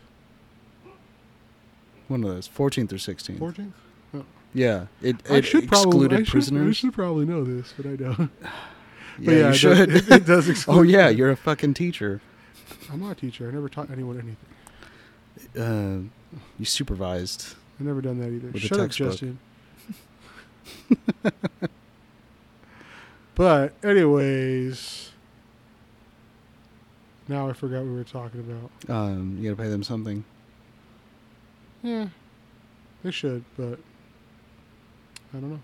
[2.09, 2.47] One of those.
[2.47, 3.39] Fourteenth or sixteenth.
[3.39, 3.75] fourteenth.
[4.53, 7.97] Yeah, it, it should excluded probably I should, I should probably know this, but I
[7.97, 8.31] don't.
[8.43, 8.51] yeah,
[9.19, 9.91] But yeah, you it does- should.
[9.95, 12.21] it- it does oh yeah, you're a fucking teacher.
[12.91, 13.49] I'm not a teacher.
[13.49, 14.37] I never taught anyone anything.
[15.57, 16.01] Uh,
[16.59, 17.55] you supervised.
[17.79, 18.59] I've never done that either.
[18.59, 18.91] Shut up.
[18.91, 19.39] Justin.
[23.35, 25.13] but anyways,
[27.29, 28.71] now I forgot what we were talking about.
[28.95, 30.25] Um, you gotta pay them something.
[31.83, 32.09] Yeah,
[33.03, 33.79] they should, but
[35.33, 35.61] I don't know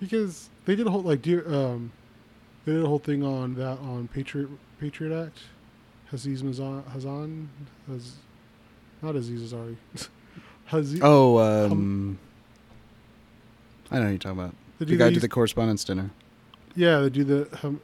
[0.00, 1.92] because they did a whole like dear um,
[2.64, 4.48] they did a whole thing on that on Patriot
[4.84, 5.38] Patriot Act.
[6.12, 7.46] Aziz Mazan Hazan
[7.88, 8.12] Haz,
[9.00, 9.76] not Aziz Ansari.
[10.66, 12.18] Haziz, Oh, um,
[13.90, 14.54] I know you're talking about.
[14.78, 16.10] the The guy did the correspondence dinner.
[16.76, 17.80] Yeah, the dude that um,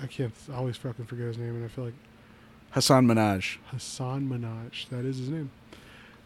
[0.00, 1.94] I can't I always fucking forget his name, and I feel like
[2.74, 3.56] Hasan Minhaj.
[3.70, 4.88] Hasan Minhaj.
[4.90, 5.50] That is his name.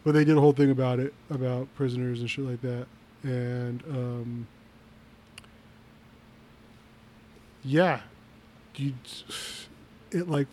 [0.04, 2.86] But they did a whole thing about it, about prisoners and shit like that,
[3.22, 4.46] and um,
[7.64, 8.00] yeah,
[8.76, 8.92] you
[10.10, 10.46] it like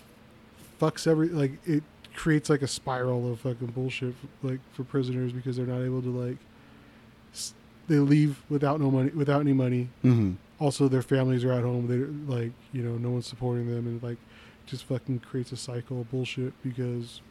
[0.80, 1.84] fucks every like it
[2.16, 6.10] creates like a spiral of fucking bullshit like for prisoners because they're not able to
[6.10, 6.38] like
[7.34, 7.54] s-
[7.88, 10.34] they leave without no money without any money Mm-hmm.
[10.60, 14.02] also their families are at home they're like you know no one's supporting them and
[14.04, 14.18] like
[14.66, 17.22] just fucking creates a cycle of bullshit because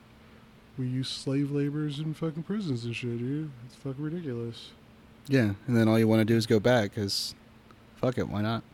[0.78, 4.70] we use slave laborers in fucking prisons and shit dude it's fucking ridiculous
[5.28, 7.34] Yeah, and then all you want to do is go back because,
[7.96, 8.64] fuck it, why not?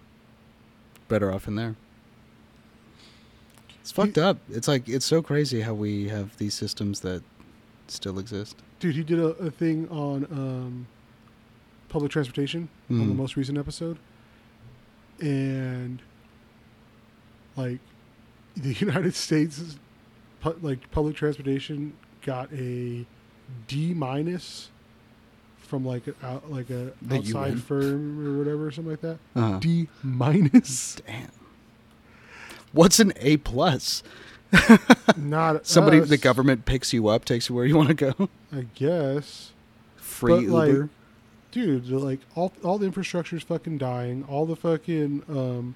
[1.09, 1.77] Better off in there.
[3.89, 4.37] It's You- fucked up.
[4.51, 7.23] It's like it's so crazy how we have these systems that
[7.87, 8.57] still exist.
[8.81, 10.87] dude he did a, a thing on um
[11.89, 13.17] public transportation on the Mhm.
[13.17, 13.97] most recent episode
[15.21, 16.01] and
[17.57, 17.81] like
[18.57, 19.79] the united states
[20.43, 23.07] pu- like public transportation got a
[23.67, 24.71] d minus
[25.57, 27.59] from like a, out, like a The outside UN?
[27.59, 29.59] firm or whatever or something like that Uh-huh.
[29.61, 31.31] d minus Damn.
[32.73, 34.03] What's an A plus?
[35.17, 38.29] not Somebody, us, the government picks you up, takes you where you want to go.
[38.53, 39.53] i guess
[39.97, 40.89] Free But, like, Uber.
[41.51, 45.75] dude like all all the infrastructure's fucking dying all the fucking um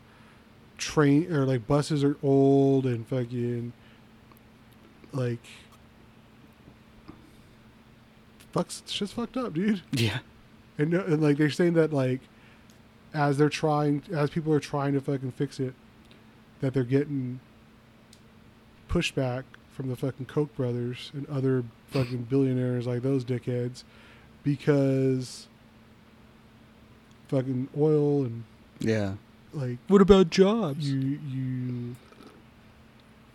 [0.79, 3.73] train or like buses are old and fucking
[5.13, 5.45] like
[8.55, 10.19] fucks shit's fucked up dude yeah.
[10.79, 12.21] and, uh, and like they're saying that like
[13.15, 15.75] as they're trying as people are trying to fucking fix it
[16.63, 17.39] that they're getting
[18.89, 19.43] pushback
[19.73, 23.85] from the fucking koch brothers and other fucking billionaires like those dickheads
[24.43, 25.49] because
[27.29, 28.45] fucking oil and
[28.81, 29.15] Yeah.
[29.53, 30.89] like What about jobs?
[30.91, 31.97] you you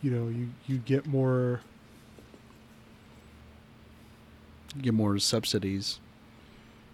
[0.01, 1.61] you know you you get more
[4.82, 5.99] get more subsidies.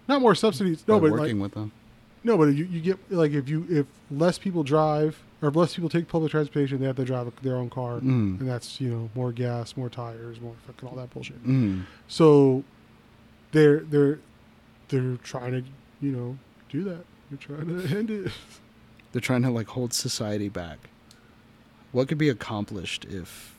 [0.08, 1.70] not more subsidies no by but like working with them.
[2.26, 5.74] No, but you, you get like if you if less people drive or if less
[5.74, 8.40] people take public transportation, they have to drive their own car, Mm.
[8.40, 11.44] and that's you know more gas, more tires, more fucking all that bullshit.
[11.46, 11.82] Mm.
[12.08, 12.64] So
[13.52, 14.18] they're they're
[14.88, 15.62] they're trying to
[16.00, 16.38] you know
[16.70, 17.04] do that.
[17.30, 18.32] They're trying to end it.
[19.12, 20.78] They're trying to like hold society back.
[21.92, 23.54] What could be accomplished if?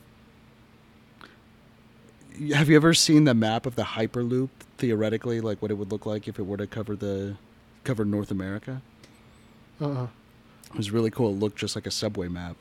[2.53, 4.49] Have you ever seen the map of the Hyperloop?
[4.77, 7.37] Theoretically, like what it would look like if it were to cover the
[7.85, 8.81] cover North America.
[9.79, 10.07] Uh uh
[10.75, 11.29] It was really cool.
[11.29, 12.57] It looked just like a subway map,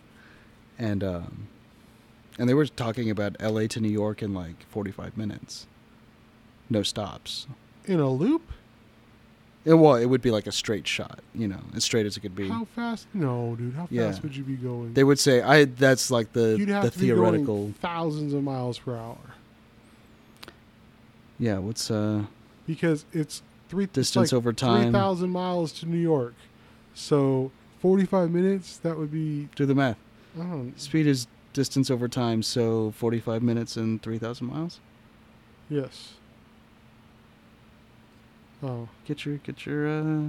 [0.78, 1.48] and um,
[2.38, 3.66] and they were talking about L.A.
[3.66, 5.66] to New York in like forty-five minutes,
[6.70, 7.48] no stops.
[7.86, 8.52] In a loop?
[9.64, 12.20] It, well, it would be like a straight shot, you know, as straight as it
[12.20, 12.48] could be.
[12.48, 13.08] How fast?
[13.14, 13.74] No, dude.
[13.74, 14.14] How fast Yeah.
[14.22, 14.92] would you be going?
[14.94, 17.56] They would say, "I." That's like the You'd have the to be theoretical.
[17.62, 19.18] going thousands of miles per hour
[21.38, 22.26] Yeah, what's uh
[22.64, 24.82] because it's three distance like over time?
[24.84, 26.34] Three thousand miles to New York,
[26.94, 27.50] so
[27.88, 28.78] forty-five minutes.
[28.78, 29.50] That would be.
[29.56, 29.98] Do the math.
[30.34, 30.72] Don't.
[30.80, 34.80] Speed is distance over time, so forty-five minutes and three thousand miles.
[35.68, 36.14] Yes.
[38.62, 40.22] Oh, Get your get your uh,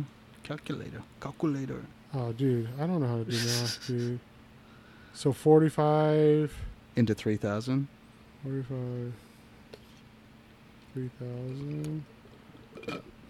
[0.43, 1.01] calculator.
[1.21, 1.81] Calculator.
[2.13, 4.19] oh, dude, I don't know how to do math, dude.
[5.13, 6.53] So 45,
[6.97, 7.87] Into three thousand.
[8.43, 9.13] 45,
[10.93, 12.03] 3,000,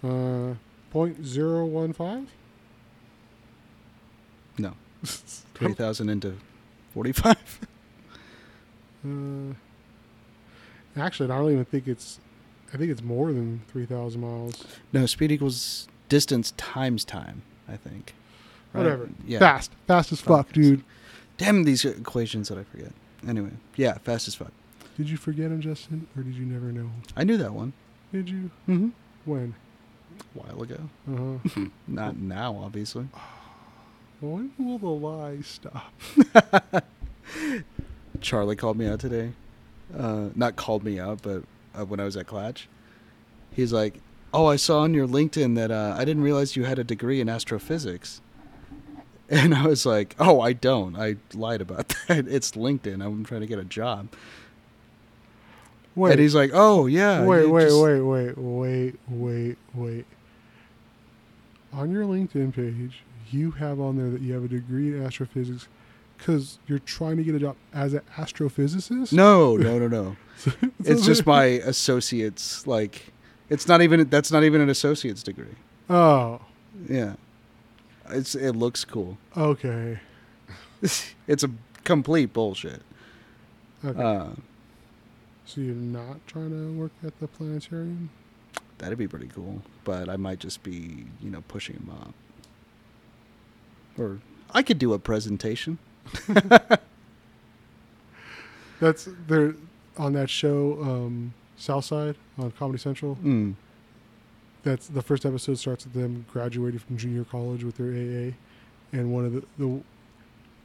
[0.03, 0.55] uh,
[0.91, 2.27] point zero one five.
[4.57, 4.73] No.
[5.03, 6.35] Three thousand into
[6.93, 7.59] forty-five.
[9.05, 9.53] Uh,
[10.97, 12.19] actually, I don't even think it's.
[12.73, 14.65] I think it's more than three thousand miles.
[14.91, 17.43] no, speed equals distance times time.
[17.67, 18.13] I think.
[18.73, 18.83] Right?
[18.83, 19.09] Whatever.
[19.25, 19.39] Yeah.
[19.39, 20.83] Fast, fast as fuck, dude.
[21.37, 22.91] Damn these equations that I forget.
[23.27, 24.51] Anyway, yeah, fast as fuck.
[24.97, 26.89] Did you forget him, Justin, or did you never know?
[27.15, 27.73] I knew that one.
[28.11, 28.49] Did you?
[28.67, 28.89] Mm-hmm.
[29.25, 29.55] When?
[30.19, 30.79] A while ago.
[31.09, 31.65] Uh huh.
[31.87, 33.07] Not now, obviously.
[34.33, 35.93] when will the lie stop?
[38.21, 39.31] Charlie called me out today.
[39.95, 41.43] Uh, not called me out, but
[41.77, 42.67] uh, when I was at Clatch,
[43.51, 43.99] he's like,
[44.33, 47.21] "Oh, I saw on your LinkedIn that uh, I didn't realize you had a degree
[47.21, 48.21] in astrophysics."
[49.27, 50.95] And I was like, "Oh, I don't.
[50.95, 52.27] I lied about that.
[52.27, 53.03] It's LinkedIn.
[53.03, 54.09] I'm trying to get a job."
[55.95, 56.11] Wait.
[56.11, 60.05] and he's like, "Oh, yeah." wait, wait, just- wait, wait, wait, wait, wait.
[61.73, 63.01] On your LinkedIn page,
[63.31, 65.67] you have on there that you have a degree in astrophysics
[66.17, 69.11] because you're trying to get a job as an astrophysicist.
[69.13, 70.15] No, no, no, no.
[70.83, 72.67] It's just my associate's.
[72.67, 73.13] Like,
[73.49, 74.07] it's not even.
[74.09, 75.55] That's not even an associate's degree.
[75.89, 76.41] Oh,
[76.89, 77.13] Yeah,
[78.09, 78.35] it's.
[78.35, 79.17] It looks cool.
[79.35, 79.99] okay.
[81.27, 81.49] it's a
[81.83, 82.81] complete bullshit.
[83.83, 84.01] Okay.
[84.01, 84.27] Uh,
[85.45, 88.09] so you're not trying to work at the planetarium?
[88.77, 92.13] that'd be pretty cool, but I might just be, you know, pushing him up.
[93.97, 94.19] Or
[94.51, 95.77] I could do a presentation.
[98.79, 99.55] That's they're
[99.97, 103.17] on that show, um, Southside on Comedy Central.
[103.23, 103.55] Mm.
[104.63, 108.33] That's the first episode starts with them graduating from junior college with their AA,
[108.91, 109.81] and one of the the,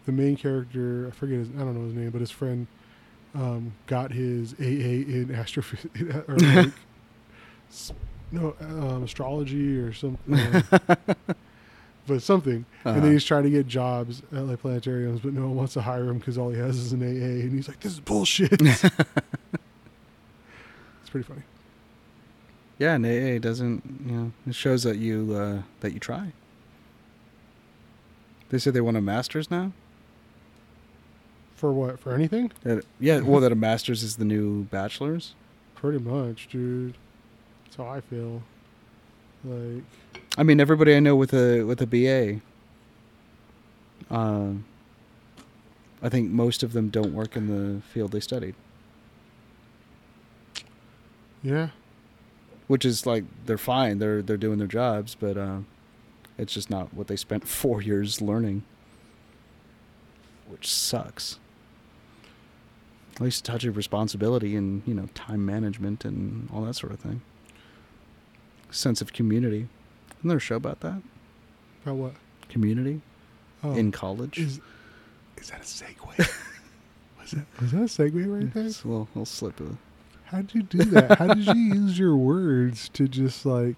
[0.07, 2.67] the main character I forget his I don't know his name, but his friend
[3.35, 6.73] um, got his AA in astrophysics or like
[8.33, 10.63] no um, astrology or something,
[12.07, 12.65] but something.
[12.85, 13.01] And Uh-huh.
[13.01, 16.05] then he's trying to get jobs at like planetariums, but no one wants to hire
[16.09, 18.83] him because all he has is an AA, and he's like, "This is bullshit." it's
[21.11, 21.43] pretty funny.
[22.79, 23.83] Yeah, and AA doesn't.
[24.07, 26.33] You know, it shows that you uh, that you try.
[28.49, 29.73] They say they want a master's now.
[31.55, 32.01] For what?
[32.01, 32.51] For anything?
[32.63, 35.35] That, yeah, well, that a master's is the new bachelor's.
[35.75, 36.95] Pretty much, dude.
[37.65, 38.43] That's how I feel.
[39.45, 39.85] Like,
[40.39, 42.41] I mean, everybody I know with a with a BA,
[44.15, 44.53] uh,
[46.03, 48.55] I think most of them don't work in the field they studied,
[51.43, 51.71] yeah,
[52.69, 53.99] which is like they're fine.
[53.99, 55.59] They're they're doing their jobs, but uh,
[56.39, 58.63] it's just not what they spent four years learning,
[60.49, 61.39] which sucks.
[63.17, 67.01] At least touch of responsibility and you know time management and all that sort of
[67.01, 67.21] thing.
[68.71, 69.69] Sense of community.
[70.21, 71.03] Isn't there a show about that?
[71.83, 72.13] about what?
[72.49, 73.01] Community
[73.63, 74.39] Oh, in college.
[74.39, 74.61] is
[75.39, 76.17] is that a segue?
[77.21, 78.63] was that was that a segue right there?
[78.65, 79.77] A little, little slip of
[80.25, 81.19] How did you do that?
[81.19, 83.77] How did you use your words to just like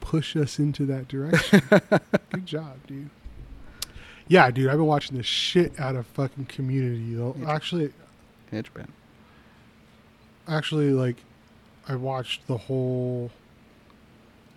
[0.00, 1.60] push us into that direction?
[2.30, 3.10] Good job, dude.
[4.28, 6.98] Yeah, dude, I've been watching the shit out of fucking Community.
[7.00, 7.32] Yeah.
[7.50, 7.92] Actually,
[8.52, 8.88] Japan.
[10.46, 11.16] actually, like,
[11.88, 13.30] I watched the whole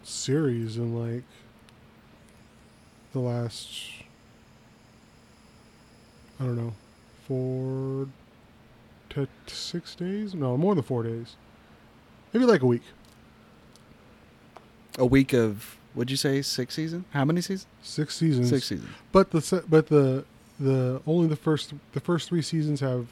[0.04, 1.24] series in like
[3.14, 3.70] the last
[6.40, 6.74] I don't know,
[7.28, 8.08] four
[9.12, 10.34] to six days.
[10.34, 11.36] No, more than four days.
[12.34, 12.82] Maybe like a week.
[14.98, 16.42] A week of what'd you say?
[16.42, 17.06] Six season?
[17.12, 17.68] How many seasons?
[17.84, 18.50] Six seasons.
[18.50, 18.90] Six seasons.
[19.12, 20.26] But the but the
[20.60, 23.08] the only the first the first three seasons have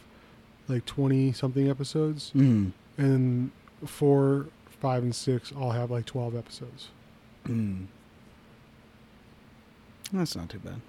[0.68, 2.72] like twenty something episodes, Mm.
[2.98, 3.52] and
[3.86, 4.48] four,
[4.80, 6.90] five, and six all have like twelve episodes.
[7.48, 7.88] Mm.
[10.12, 10.82] That's not too bad.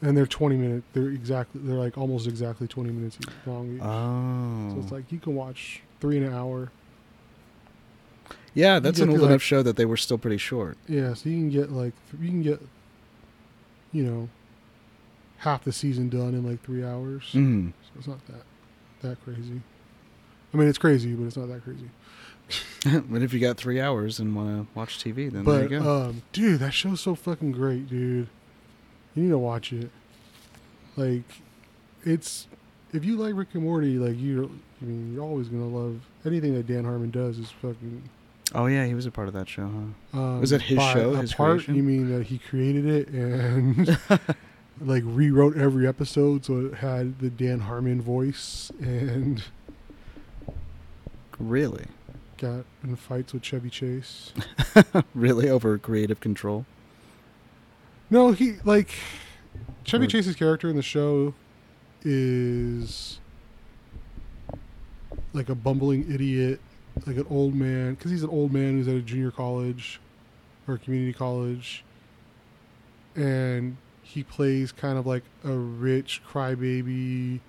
[0.00, 0.82] And they're twenty minute.
[0.92, 1.60] They're exactly.
[1.64, 3.74] They're like almost exactly twenty minutes long.
[3.76, 3.82] Each.
[3.82, 4.74] Oh.
[4.74, 6.70] So it's like you can watch three in an hour.
[8.54, 10.76] yeah, that's an old to, enough like- show that they were still pretty short.
[10.88, 12.60] Yeah, so you can get like you can get,
[13.92, 14.28] you know,
[15.38, 17.30] half the season done in like three hours.
[17.32, 17.72] Mm.
[17.82, 18.42] So it's not that
[19.02, 19.60] that crazy.
[20.52, 21.88] I mean, it's crazy, but it's not that crazy.
[23.08, 26.02] but if you got three hours and want to watch TV, then there you go.
[26.06, 28.28] um, dude, that show's so fucking great, dude.
[29.14, 29.90] You need to watch it.
[30.96, 31.22] Like,
[32.04, 32.46] it's
[32.92, 36.54] if you like Rick and Morty, like you, I mean, you're always gonna love anything
[36.54, 37.38] that Dan Harmon does.
[37.38, 38.02] Is fucking.
[38.54, 39.70] oh yeah, he was a part of that show,
[40.12, 40.18] huh?
[40.18, 41.74] Um, Was it his show, his part, creation?
[41.76, 43.98] You mean that he created it and
[44.80, 49.42] like rewrote every episode so it had the Dan Harmon voice and
[51.38, 51.86] Really,
[52.42, 54.32] in fights with Chevy Chase.
[55.14, 56.66] really over creative control.
[58.10, 58.90] No, he like
[59.84, 61.34] Chevy Or- Chase's character in the show
[62.02, 63.18] is
[65.32, 66.60] like a bumbling idiot,
[67.06, 70.00] like an old man, because he's an old man who's at a junior college
[70.68, 71.84] or community college,
[73.16, 77.40] and he plays kind of like a rich crybaby,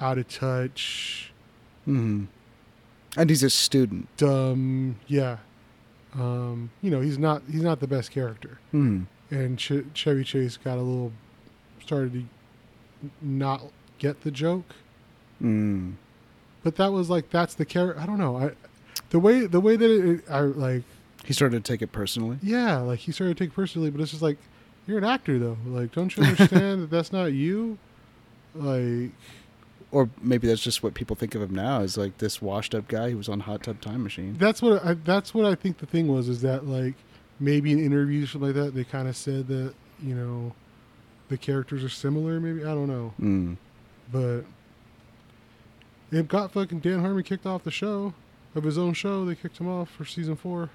[0.00, 1.32] out of touch,
[1.84, 2.24] hmm
[3.16, 4.08] And he's a student.
[4.16, 4.96] dumb.
[5.06, 5.38] Yeah,
[6.14, 8.58] um, you know he's not he's not the best character.
[8.72, 9.02] Hmm.
[9.30, 11.12] and Ch- Chevy Chase got a little
[11.82, 13.62] started to not
[13.98, 14.74] get the joke.
[15.42, 15.94] Mm.
[16.62, 18.00] But that was like that's the character.
[18.00, 18.36] I don't know.
[18.36, 18.50] I
[19.10, 20.82] the way the way that it, I like
[21.24, 22.38] He started to take it personally.
[22.42, 24.38] yeah like he started to take it personally, but it's just like
[24.86, 25.56] you're an actor though.
[25.66, 27.78] Like don't you understand that that's not you?
[28.54, 29.12] Like
[29.96, 32.86] Or maybe that's just what people think of him now as like this washed up
[32.86, 34.36] guy who was on Hot Tub Time Machine.
[34.38, 36.96] that's what I, that's what I think the thing was is that like
[37.40, 39.72] maybe in interviews or something like that they kind of said that
[40.02, 40.52] you know
[41.28, 42.38] the characters are similar.
[42.40, 43.14] Maybe I don't know.
[43.18, 43.56] Mm.
[44.12, 44.42] But
[46.10, 48.12] it got fucking Dan Harmon kicked off the show
[48.54, 49.24] of his own show.
[49.24, 50.68] They kicked him off for season four.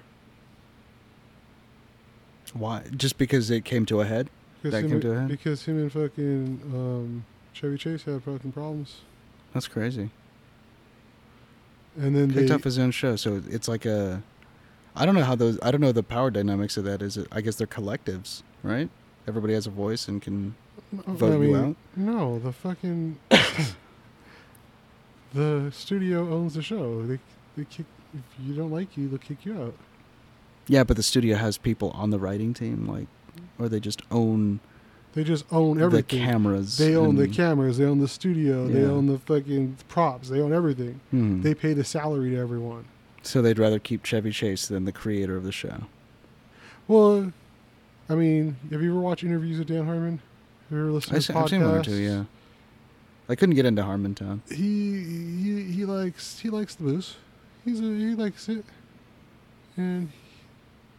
[2.54, 2.82] Why?
[2.96, 4.28] Just because it came to a head?
[4.62, 5.28] Because That him, came to a head?
[5.28, 9.00] Because him and fucking um, Chevy Chase had fucking problems,
[9.52, 10.10] That's crazy.
[11.96, 14.22] and then Kicked they, off his own show, so it's like a.
[14.94, 15.58] I don't know how those.
[15.62, 17.02] I don't know the power dynamics of that.
[17.02, 17.28] Is it?
[17.32, 18.88] I guess they're collectives, right?
[19.26, 20.54] Everybody has a voice and can.
[20.94, 21.76] Mm, I vote you out?
[21.96, 23.18] No, the fucking
[25.34, 27.04] the studio owns the show.
[27.06, 27.18] They
[27.56, 29.74] they kick if you don't like you, they'll kick you out.
[30.68, 33.06] Yeah, but the studio has people on the writing team, like,
[33.58, 34.60] or they just own
[35.14, 36.20] They just own everything.
[36.20, 36.78] the cameras.
[36.78, 37.76] They own the cameras.
[37.78, 38.66] They own the studio.
[38.66, 40.28] They own the fucking props.
[40.30, 41.00] They own everything.
[41.10, 41.42] Hmm.
[41.42, 42.86] They pay the salary to everyone.
[43.22, 45.82] so they'd rather keep Chevy Chase than the creator of the show.
[46.88, 47.32] Well,
[48.08, 50.20] I mean, have you ever watched interviews with Dan Harmon?
[50.70, 51.94] Have you ever listened I to I've seen one or two.
[51.94, 52.24] Yeah,
[53.28, 54.40] I couldn't get into Harmontown.
[54.50, 55.04] He
[55.44, 57.16] he he likes he likes the booze.
[57.64, 58.64] He's a he likes it,
[59.76, 60.10] and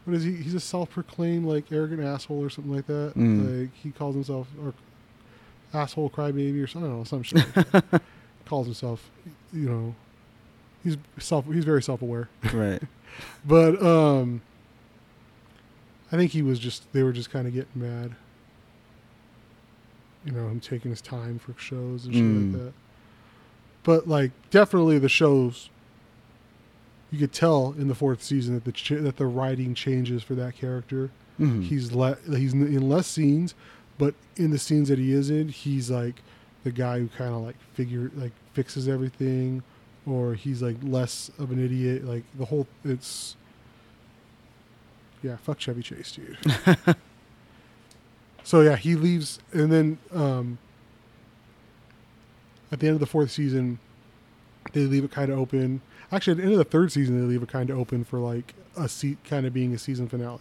[0.06, 0.34] what is he?
[0.36, 3.14] He's a self-proclaimed like arrogant asshole or something like that.
[3.16, 3.62] Mm.
[3.62, 4.74] Like he calls himself or
[5.74, 6.90] asshole crybaby or something.
[6.90, 8.02] I don't know some shit.
[8.46, 9.10] Calls himself,
[9.54, 9.96] you know,
[10.84, 12.28] he's self he's very self-aware.
[12.54, 12.82] right.
[13.46, 14.42] But um
[16.12, 18.16] I think he was just they were just kind of getting mad.
[20.26, 22.54] You know, him taking his time for shows and shit Mm.
[22.54, 22.74] like that.
[23.84, 25.70] But like definitely the shows
[27.14, 30.34] you could tell in the fourth season that the ch- that the writing changes for
[30.34, 31.12] that character.
[31.40, 31.64] Mhm.
[31.64, 33.54] He's le- he's in- in less scenes,
[34.00, 36.24] but in the scenes that he is in, he's like
[36.64, 39.62] the guy who kind of like figure like fixes everything,
[40.08, 42.04] or he's like less of an idiot.
[42.04, 43.36] Like the whole it's
[45.22, 46.38] yeah, fuck Chevy Chase, dude.
[48.44, 50.58] so yeah, he leaves, and then um,
[52.72, 53.78] at the end of the fourth season,
[54.74, 55.82] they leave it kind of open.
[56.12, 58.20] Actually, at the end of the third season, they leave it kind of open for
[58.20, 60.40] like a seat, kind of being a season finale.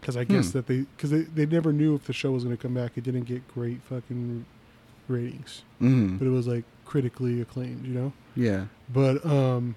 [0.00, 0.58] Because I guess Hmm.
[0.58, 2.92] that they, because they, they never knew if the show was going to come back.
[2.96, 4.44] It didn't get great fucking
[5.08, 6.18] ratings, Mhm.
[6.18, 8.12] but it was like critically acclaimed, you know.
[8.36, 8.66] Yeah.
[8.92, 9.76] But um,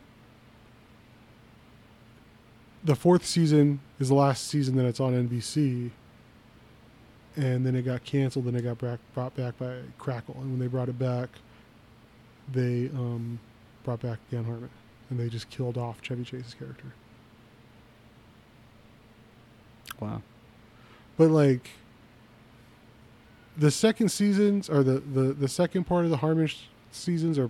[2.84, 5.92] the fourth season is the last season that it's on NBC,
[7.36, 8.46] and then it got canceled.
[8.46, 11.30] Then it got brought, brought back by Crackle, and when they brought it back,
[12.52, 13.40] they um,
[13.88, 14.70] brought back Dan Harmon,
[15.10, 16.92] and they just killed off Chevy Chase's character.
[19.98, 20.22] Wow.
[21.16, 21.70] But like
[23.56, 26.50] the second seasons or the the the second part of the Harmon
[26.92, 27.50] seasons are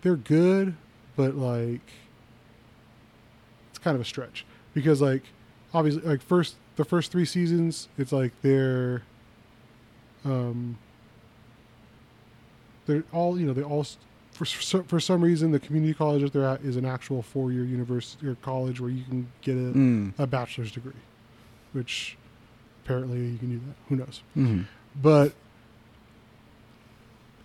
[0.00, 0.74] they're good,
[1.16, 1.86] but like
[3.68, 5.24] it's kind of a stretch because like
[5.74, 9.02] obviously like first the first three seasons it's like they're
[10.24, 10.78] um
[12.86, 13.84] they're all you know they all
[14.36, 17.64] for for some reason the community college that they're at is an actual four year
[17.64, 20.12] university or college where you can get a, Mm.
[20.18, 20.92] a bachelor's degree,
[21.72, 22.16] which
[22.84, 23.74] apparently you can do that.
[23.88, 24.22] Who knows?
[24.34, 24.62] hmm
[25.00, 25.32] But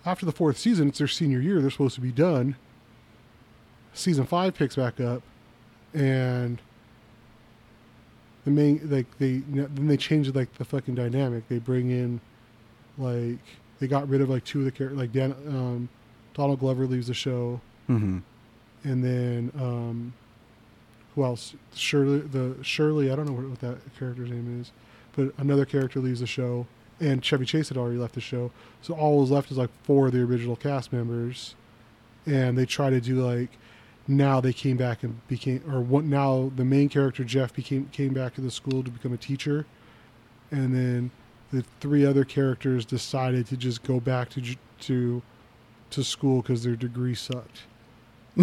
[0.04, 1.60] after the fourth season, it's their senior year.
[1.60, 2.56] They're supposed to be done.
[3.94, 5.22] Season five picks back up,
[5.94, 6.60] and
[8.44, 11.46] the main like they then they change like the fucking dynamic.
[11.48, 12.20] They bring in
[12.98, 13.38] like
[13.78, 14.98] they got rid of like two of the characters.
[14.98, 15.88] Like Dan, um,
[16.34, 18.18] Donald Glover leaves the show hmm
[18.84, 20.12] and then um,
[21.14, 21.54] who else?
[21.74, 22.20] Shirley.
[22.20, 23.10] The Shirley.
[23.10, 24.72] I don't know what, what that character's name is,
[25.14, 26.66] but another character leaves the show,
[27.00, 28.50] and Chevy Chase had already left the show.
[28.80, 31.54] So all was left is like four of the original cast members,
[32.26, 33.50] and they try to do like
[34.08, 38.12] now they came back and became or what now the main character Jeff became came
[38.12, 39.66] back to the school to become a teacher,
[40.50, 41.10] and then
[41.52, 45.22] the three other characters decided to just go back to to
[45.92, 47.62] to school because their degree sucked.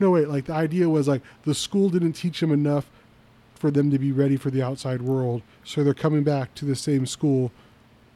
[0.00, 0.28] No, wait.
[0.28, 2.88] Like the idea was like the school didn't teach them enough
[3.56, 6.76] for them to be ready for the outside world, so they're coming back to the
[6.76, 7.50] same school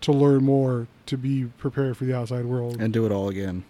[0.02, 2.80] to learn more to be prepared for the outside world.
[2.80, 3.64] And do it all again.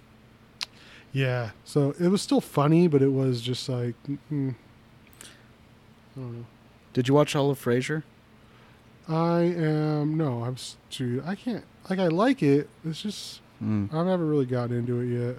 [1.13, 1.53] yeah.
[1.65, 3.95] So it was still funny, but it was just like,
[4.31, 4.55] mm,
[5.23, 6.47] I don't know.
[6.93, 8.03] Did you watch all of Frasier?
[9.09, 10.45] I am no.
[10.45, 10.57] I'm
[10.91, 11.23] too.
[11.25, 11.65] I can't.
[11.89, 12.69] Like I like it.
[12.85, 13.93] It's just Mm.
[13.93, 15.37] I haven't really gotten into it yet.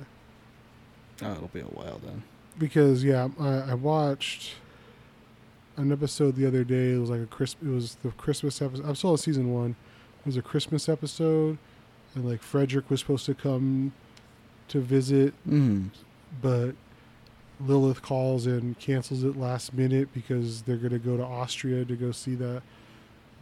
[1.22, 2.24] Oh, it'll be a while then.
[2.58, 4.54] because yeah, I, I watched
[5.78, 6.94] an episode the other day.
[6.94, 7.56] It was like a Chris.
[7.64, 8.90] It was the Christmas episode.
[8.90, 9.76] I saw on season one.
[10.22, 11.58] It was a Christmas episode,
[12.16, 13.92] and like Frederick was supposed to come
[14.70, 15.90] to visit, Mm.
[16.42, 16.72] but
[17.60, 22.12] Lilith calls and cancels it last minute because they're gonna go to Austria to go
[22.12, 22.62] see that.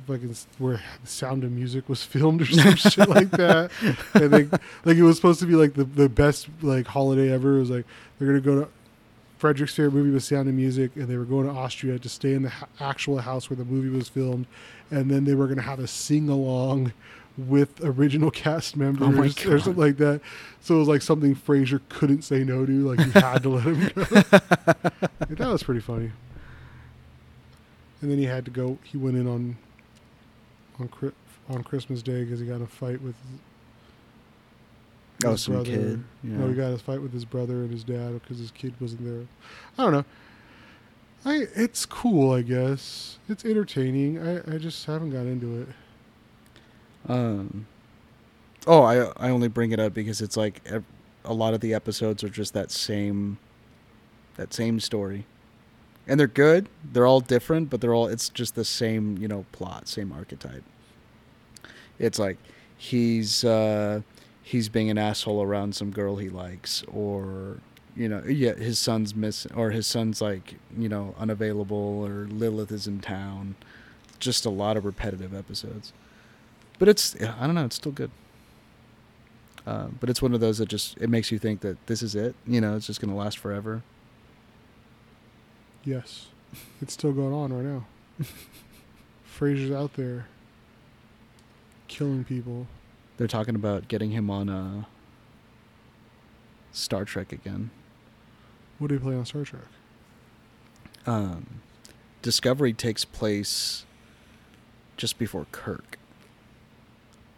[0.07, 3.71] Fucking where the Sound of Music was filmed or some shit like that,
[4.13, 4.43] and they,
[4.85, 7.57] like it was supposed to be like the, the best like holiday ever.
[7.57, 7.85] It was like
[8.17, 8.69] they're gonna go to
[9.37, 12.33] Frederick's favorite movie was Sound of Music, and they were going to Austria to stay
[12.33, 14.45] in the ha- actual house where the movie was filmed,
[14.91, 16.93] and then they were gonna have a sing along
[17.37, 20.21] with original cast members Oh or something like that.
[20.61, 23.63] So it was like something Frasier couldn't say no to, like you had to let
[23.63, 24.03] him go.
[25.29, 26.11] that was pretty funny.
[28.01, 28.77] And then he had to go.
[28.83, 29.57] He went in on
[30.81, 31.13] on
[31.49, 33.15] on Christmas Day because he got in a fight with.
[35.23, 36.03] Oh, his some kid.
[36.23, 36.37] Yeah.
[36.37, 38.73] No, he got in a fight with his brother and his dad because his kid
[38.79, 39.27] wasn't there.
[39.77, 40.05] I don't know.
[41.23, 43.19] I it's cool, I guess.
[43.29, 44.17] It's entertaining.
[44.17, 45.67] I, I just haven't got into it.
[47.07, 47.67] Um.
[48.67, 50.61] Oh, I I only bring it up because it's like
[51.23, 53.37] a lot of the episodes are just that same,
[54.35, 55.25] that same story,
[56.11, 56.69] and they're good.
[56.83, 60.63] They're all different, but they're all it's just the same you know plot, same archetype.
[61.97, 62.37] It's like
[62.77, 64.01] he's uh,
[64.43, 67.57] he's being an asshole around some girl he likes, or
[67.95, 72.71] you know, yeah, his son's missing, or his son's like you know unavailable, or Lilith
[72.71, 73.55] is in town.
[74.19, 75.93] Just a lot of repetitive episodes
[76.81, 77.65] but it's I don't know.
[77.65, 78.09] It's still good.
[79.67, 82.15] Uh, but it's one of those that just it makes you think that this is
[82.15, 82.33] it.
[82.47, 83.83] You know, it's just gonna last forever.
[85.83, 86.27] Yes,
[86.81, 87.85] it's still going on right now.
[89.25, 90.27] Frasier's out there
[91.87, 92.67] killing people.
[93.17, 94.83] They're talking about getting him on uh,
[96.71, 97.71] Star Trek again.
[98.79, 99.61] What do you play on Star Trek?
[101.05, 101.61] Um,
[102.21, 103.85] Discovery takes place
[104.97, 105.97] just before Kirk.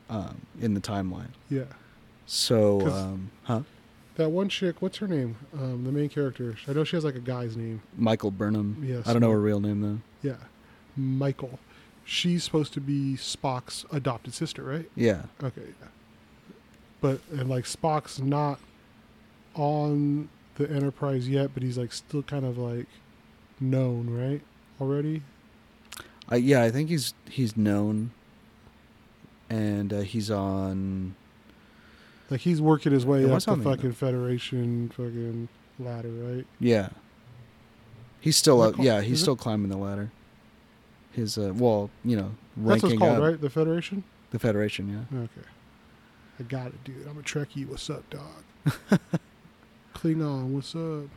[0.10, 1.30] Um, in the timeline.
[1.50, 1.64] Yeah,
[2.28, 3.62] So, um, huh?
[4.16, 4.82] That one chick.
[4.82, 5.36] What's her name?
[5.54, 6.56] Um, the main character.
[6.68, 7.82] I know she has like a guy's name.
[7.98, 8.84] Michael Burnham.
[8.86, 9.08] Yes.
[9.08, 10.00] I don't know her real name though.
[10.28, 10.38] Yeah,
[10.96, 11.60] Michael.
[12.06, 14.90] She's supposed to be Spock's adopted sister, right?
[14.96, 15.24] Yeah.
[15.42, 15.88] Okay, yeah.
[17.00, 18.60] But and like Spock's not
[19.56, 22.88] on the Enterprise yet, but he's like still kind of like
[23.60, 24.42] known, right?
[24.80, 25.24] Already.
[26.32, 28.12] Uh, yeah, I think he's he's known,
[29.50, 31.16] and uh, he's on.
[32.34, 36.48] Like he's working his way It up the fucking Federation fucking ladder, right?
[36.60, 36.90] Yeah,
[38.20, 38.74] he's still up.
[38.74, 40.10] called- Yeah, he's is it- still climbing the ladder.
[41.12, 43.40] his uh, well, you know, That's what it's called, up right?
[43.40, 44.04] The Federation.
[44.32, 44.90] the Federation.
[45.12, 45.20] Yeah.
[45.20, 45.48] Okay.
[46.40, 47.06] I got it, dude.
[47.08, 47.68] I'm a Trekkie.
[47.70, 48.42] What's up, dog?
[49.94, 51.10] Klingon, what's up?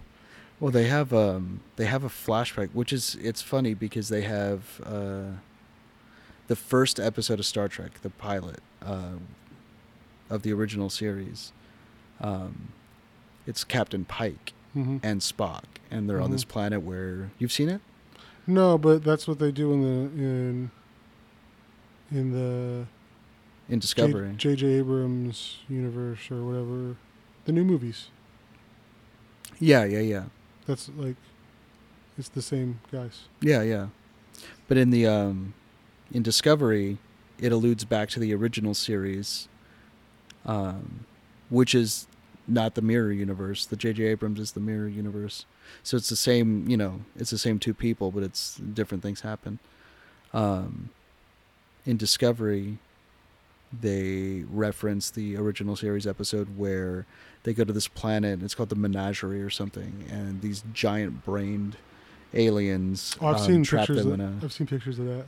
[0.61, 4.83] Well, they have um they have a flashback, which is it's funny because they have
[4.85, 5.39] uh
[6.49, 9.13] the first episode of Star Trek, the pilot uh,
[10.31, 11.53] of the original series.
[12.21, 12.69] Um,
[13.47, 16.49] it's Captain Pike hmm and Spock, and they're on this Mhm.
[16.49, 17.81] planet where you've seen it.
[18.47, 20.71] No, but that's what they do in the in
[22.11, 22.87] in the
[23.69, 24.35] in Discovery.
[24.37, 24.67] J.J.
[24.67, 26.97] Abrams universe or whatever,
[27.47, 28.09] the new movies.
[29.59, 30.25] yeah, yeah, yeah,
[30.67, 31.17] That's like,
[32.19, 33.25] it's the same guys.
[33.41, 33.89] yeah, yeah.
[34.69, 35.55] But in the um,
[36.13, 36.99] in Discovery,
[37.41, 39.49] it alludes back to the original series,
[40.47, 41.05] um,
[41.51, 42.07] which is
[42.49, 43.67] not the mirror universe.
[43.67, 44.05] The J.J.
[44.05, 45.45] Abrams is the mirror universe,
[45.83, 46.69] so it's the same.
[46.69, 49.59] You know, it's the same two people, but it's different things happen.
[50.33, 50.91] Um,
[51.85, 52.79] in Discovery,
[53.73, 57.07] they reference the original series episode where
[57.45, 58.43] they go to this planet.
[58.43, 61.77] It's called the Menagerie or something, and these giant-brained
[62.35, 64.05] aliens Oh, I've um, seen trap pictures.
[64.05, 64.45] them Of, in a.
[64.45, 65.27] I've seen pictures of that.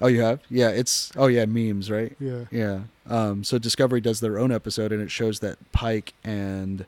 [0.00, 0.40] Oh, you have?
[0.50, 2.16] Yeah, it's oh yeah, memes, right?
[2.18, 2.44] Yeah.
[2.50, 2.80] Yeah.
[3.08, 6.86] Um, so Discovery does their own episode, and it shows that Pike and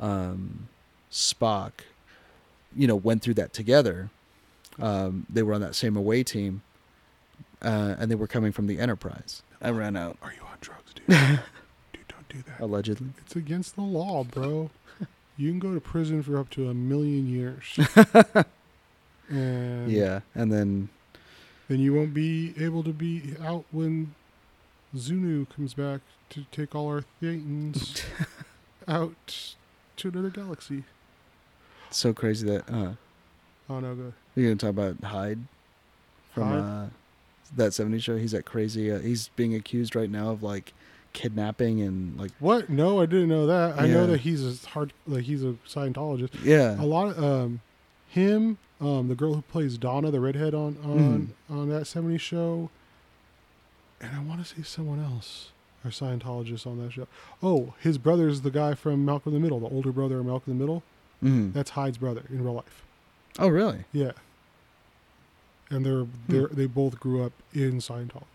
[0.00, 0.68] um,
[1.10, 1.72] Spock,
[2.74, 4.10] you know, went through that together.
[4.80, 6.62] Um, they were on that same away team,
[7.62, 9.42] uh, and they were coming from the Enterprise.
[9.60, 11.06] I ran out Are you on drugs, dude?
[11.92, 12.58] dude, don't do that.
[12.60, 13.08] allegedly.
[13.18, 14.70] It's against the law, bro.
[15.36, 17.78] you can go to prison for up to a million years.
[19.28, 20.88] and Yeah, and then
[21.72, 24.14] then you won't be able to be out when
[24.94, 28.04] Xenu comes back to take all our Thetans
[28.88, 29.54] out
[29.96, 30.84] to another galaxy.
[31.90, 32.92] so crazy that uh,
[33.70, 34.12] Oh no, go.
[34.34, 35.38] you're gonna talk about Hyde
[36.34, 36.60] from Hyde?
[36.60, 36.86] Uh,
[37.56, 38.16] that '70s show.
[38.18, 38.92] He's that crazy.
[38.92, 40.74] Uh, he's being accused right now of like
[41.14, 42.68] kidnapping and like What?
[42.68, 43.78] No, I didn't know that.
[43.80, 46.30] I know that he's a hard, like he's a Scientologist.
[46.44, 46.78] yeah.
[46.78, 47.60] A lot of um,
[48.08, 52.68] him, um, the girl who plays Donna, the redhead on on on that '70s show,
[54.00, 55.50] and I want to say someone else
[55.84, 57.06] are Scientologist on that show.
[57.42, 60.52] Oh, his brother's the guy from Malcolm in the Middle, the older brother of Malcolm
[60.52, 60.82] in the Middle.
[61.22, 61.52] Mhm.
[61.52, 62.84] That's Hyde's brother in real life.
[63.38, 63.84] Oh, really?
[63.92, 64.12] Yeah.
[65.70, 68.26] And they're they are they both grew up in Scientology.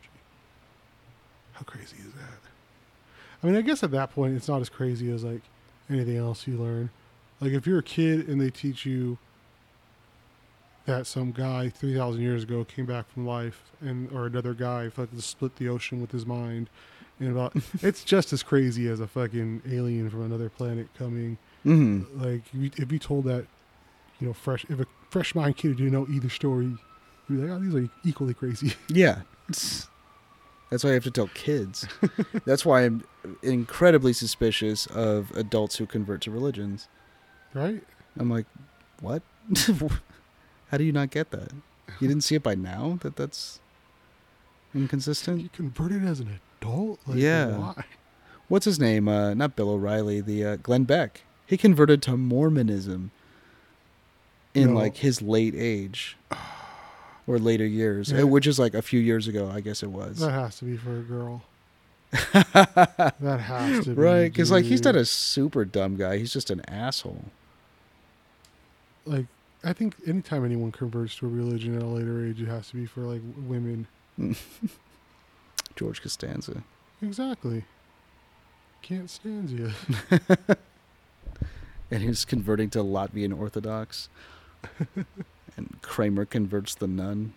[1.54, 2.40] How crazy is that?
[3.44, 5.42] I mean, I guess at that point it's not as crazy as like
[5.90, 6.90] anything else you learn.
[7.40, 9.18] Like if you're a kid and they teach you
[10.88, 14.90] that some guy three thousand years ago came back from life and or another guy
[14.90, 16.70] fucking split the ocean with his mind
[17.20, 22.02] and about it's just as crazy as a fucking alien from another planet coming hmm
[22.16, 23.46] like if you, told that
[24.20, 26.66] you know fresh if a fresh mind kid didn't know either story
[27.30, 29.22] you'd be like oh these are equally crazy Yeah.
[30.70, 31.88] That's why I have to tell kids.
[32.46, 33.06] That's why I'm
[33.42, 36.90] incredibly suspicious of adults who convert to religions.
[37.54, 37.82] right
[38.20, 38.46] I'm like,
[39.00, 39.22] what?
[40.70, 41.52] How do you not get that?
[42.00, 43.60] You didn't see it by now that that's
[44.76, 45.42] inconsistent.
[45.42, 47.58] you converted as an adult like Yeah.
[47.58, 47.84] why
[48.50, 49.08] What's his name?
[49.10, 51.24] Uh, not Bill O'Reilly, the uh, Glenn Beck.
[51.46, 53.12] He converted to Mormonism
[54.54, 54.80] in No.
[54.80, 56.18] like his late age
[57.28, 58.24] or later years, Yeah.
[58.24, 60.20] which is like a few years ago, I guess it was.
[60.20, 61.44] that has to be for a girl
[62.12, 66.50] that has to be right because like he's not a super dumb guy he's just
[66.50, 67.26] an asshole
[69.06, 69.26] like
[69.64, 72.76] i think anytime anyone converts to a religion at a later age it has to
[72.76, 73.88] be for like women.
[75.76, 76.64] George costanza.
[77.04, 77.66] Exactly.
[78.82, 79.72] Can't stand you
[81.92, 84.10] and he's converting to latvian orthodox?
[85.56, 87.34] And kramer converts the nun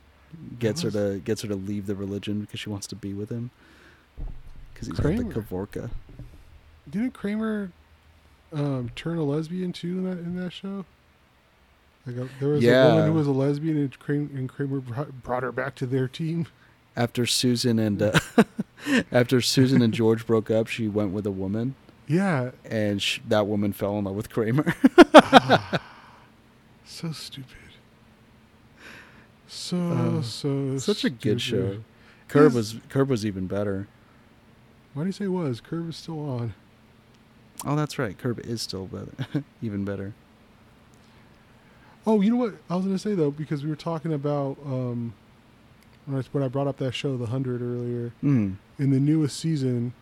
[0.59, 3.31] gets her to gets her to leave the religion because she wants to be with
[3.31, 3.51] him?
[4.75, 5.91] Because he's got the kavorka
[6.91, 7.73] didn't kramer
[8.53, 10.85] um, turn a lesbian too in that in that show
[12.07, 15.23] like a, there was a woman who was a lesbian and kramer, and kramer brought,
[15.23, 16.47] brought her back to their team.
[16.97, 18.19] After susan and uh,
[19.13, 21.75] after susan and george broke up she went with a woman.
[22.09, 22.51] Yeah.
[22.65, 24.75] And sh- that woman fell in love with kramer.
[26.85, 27.47] So stupid.
[29.47, 31.67] So Uh, so such a good show.
[31.69, 31.85] Stupid.
[32.29, 33.87] curb was curb was even better.
[34.93, 35.61] Why do you say was?
[35.61, 36.55] Curb is still on.
[37.65, 38.19] Oh, that's right.
[38.19, 40.15] Curb is still better, even better.
[42.07, 45.13] Oh, you know what I was gonna say though, because we were talking about um,
[46.07, 48.13] when I when I brought up that show, The Hundred, earlier.
[48.23, 48.57] Mm.
[48.79, 49.93] In the newest season.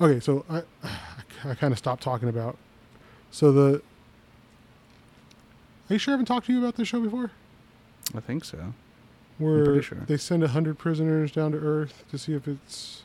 [0.00, 0.62] Okay, so I
[1.44, 2.56] I kind of stopped talking about.
[3.30, 3.82] So the.
[5.90, 7.30] Are you sure I haven't talked to you about this show before?
[8.14, 8.72] I think so.
[9.38, 9.98] where pretty sure.
[10.06, 13.02] they send a hundred prisoners down to Earth to see if it's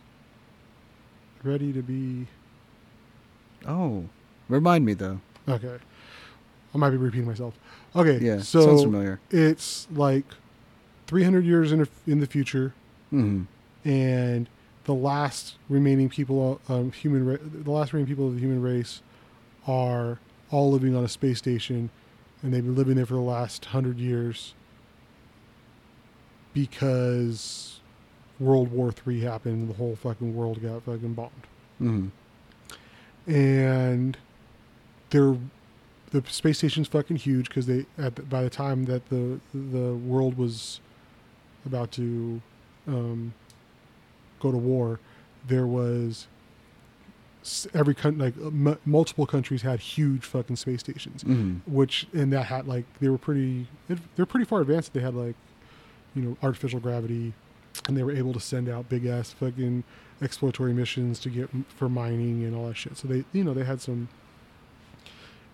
[1.44, 2.28] ready to be.
[3.68, 4.06] Oh,
[4.48, 5.20] remind me though.
[5.48, 5.78] Okay,
[6.73, 7.53] I might be repeating myself.
[7.95, 9.19] Okay, Yeah, so sounds familiar.
[9.31, 10.25] it's like
[11.07, 12.73] 300 years in, the in the future,
[13.09, 13.43] hmm
[13.85, 14.47] and
[14.85, 19.01] the last remaining people, um, human, ra- the last remaining people of the human race,
[19.67, 20.19] are
[20.51, 21.89] all living on a space station,
[22.43, 24.53] and they've been living there for the last hundred years
[26.53, 27.79] because
[28.39, 31.31] World War Three happened, and the whole fucking world got fucking bombed,
[31.77, 32.07] hmm
[33.27, 34.17] and
[35.11, 35.37] they're
[36.11, 40.38] the space station's fucking huge because they at by the time that the the world
[40.38, 40.80] was
[41.65, 42.41] about to
[42.88, 43.34] um,
[44.40, 44.99] go to war,
[45.48, 46.27] there was
[47.73, 52.45] every country like m- multiple countries had huge fucking space stations, hmm which and that
[52.48, 53.68] had like they were pretty
[54.15, 54.94] they're pretty far advanced.
[54.94, 55.36] They had like
[56.15, 57.34] you know artificial gravity,
[57.88, 59.84] and they were able to send out big ass fucking
[60.22, 62.98] exploratory missions to get for mining and all that shit.
[62.98, 64.10] So they you know they had some.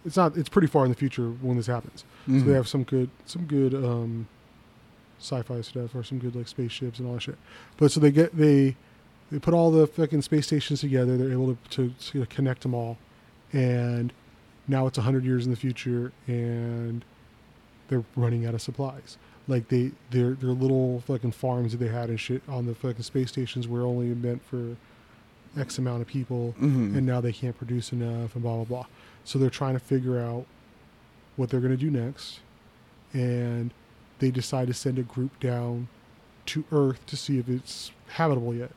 [0.06, 0.38] It's not.
[0.38, 2.02] It's pretty far in the future when this happens.
[2.28, 2.48] So Mm-hmm.
[2.50, 4.28] they have some good, some good um,
[5.20, 7.38] sci-fi stuff or some good like spaceships and all that shit.
[7.78, 8.76] But so they get they
[9.32, 11.18] they put all the fucking space stations together.
[11.18, 12.98] They're able to to, to connect them all,
[13.54, 14.14] and
[14.68, 17.04] now it's hundred years in the future, and
[17.88, 19.18] they're running out of supplies.
[19.48, 23.04] Like they their their little fucking farms that they had and shit on the fucking
[23.04, 24.76] space stations were only meant for
[25.58, 28.86] X amount of people, hmm and now they can't produce enough and blah blah blah.
[29.26, 30.46] So they're trying to figure out
[31.36, 32.40] what they're going to do next,
[33.12, 33.74] and
[34.20, 35.88] they decide to send a group down
[36.48, 38.72] to Earth to see if it's habitable yet.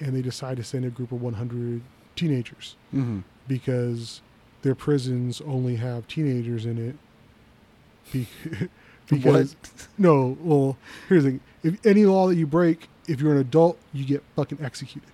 [0.00, 1.80] And they decide to send a group of 100
[2.16, 4.20] teenagers hmm because
[4.62, 6.96] their prisons only have teenagers in it.
[8.12, 8.28] Be-
[9.08, 9.54] because
[9.98, 10.76] no, well,
[11.08, 14.22] here's the thing: if any law that you break, if you're an adult, you get
[14.34, 15.08] fucking executed.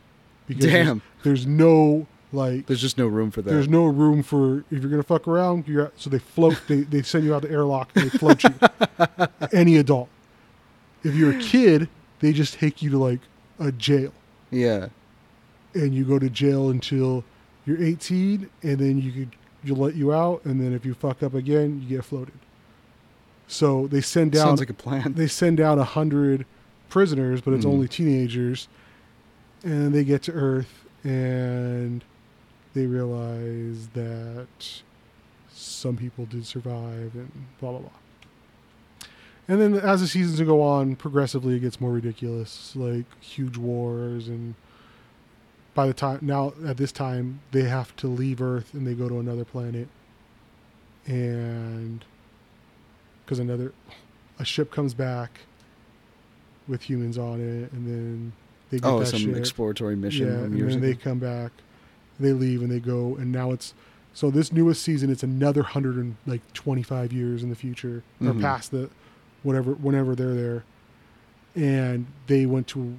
[0.46, 3.50] Because there's- Damn, there's no like there's just no room for that.
[3.50, 5.66] there's no room for if you're gonna fuck around.
[5.68, 6.60] You're out, so they float.
[6.68, 8.54] they they send you out the airlock they float you.
[9.52, 10.08] Any adult.
[11.02, 11.88] If you're a kid,
[12.20, 13.20] they just take you to like
[13.58, 14.12] a jail,
[14.50, 14.88] yeah.
[15.74, 17.24] and you go to jail until
[17.66, 21.22] you're 18, and then you could you let you out, and then if you fuck
[21.22, 22.34] up again, you get floated.
[23.48, 25.14] So they send down Sounds like a plan.
[25.14, 26.46] they send down a hundred
[26.88, 27.70] prisoners, but it's Mhm.
[27.72, 28.68] only teenagers,
[29.64, 32.04] and they get to Earth and
[32.74, 34.48] they realize that
[35.52, 37.30] some people did survive and
[37.60, 37.90] blah blah blah.
[39.48, 44.28] And then as the seasons go on, progressively it gets more ridiculous, like huge wars
[44.28, 44.54] and
[45.74, 49.08] by the time now at this time they have to leave Earth and they go
[49.08, 49.88] to another planet
[51.06, 52.04] and
[53.24, 53.72] because another
[54.38, 55.40] a ship comes back
[56.68, 58.32] with humans on it, and then
[58.70, 59.36] they get Oh, that some ship.
[59.36, 60.26] exploratory mission.
[60.26, 61.50] yeah, and then they come back,
[62.20, 63.74] they leave, and they go, and now it's
[64.12, 65.10] so this newest season.
[65.10, 68.40] It's another hundred and like twenty five years in the future, or Mhm.
[68.40, 68.90] past the
[69.42, 70.64] whatever whenever they're there,
[71.54, 72.96] and they went to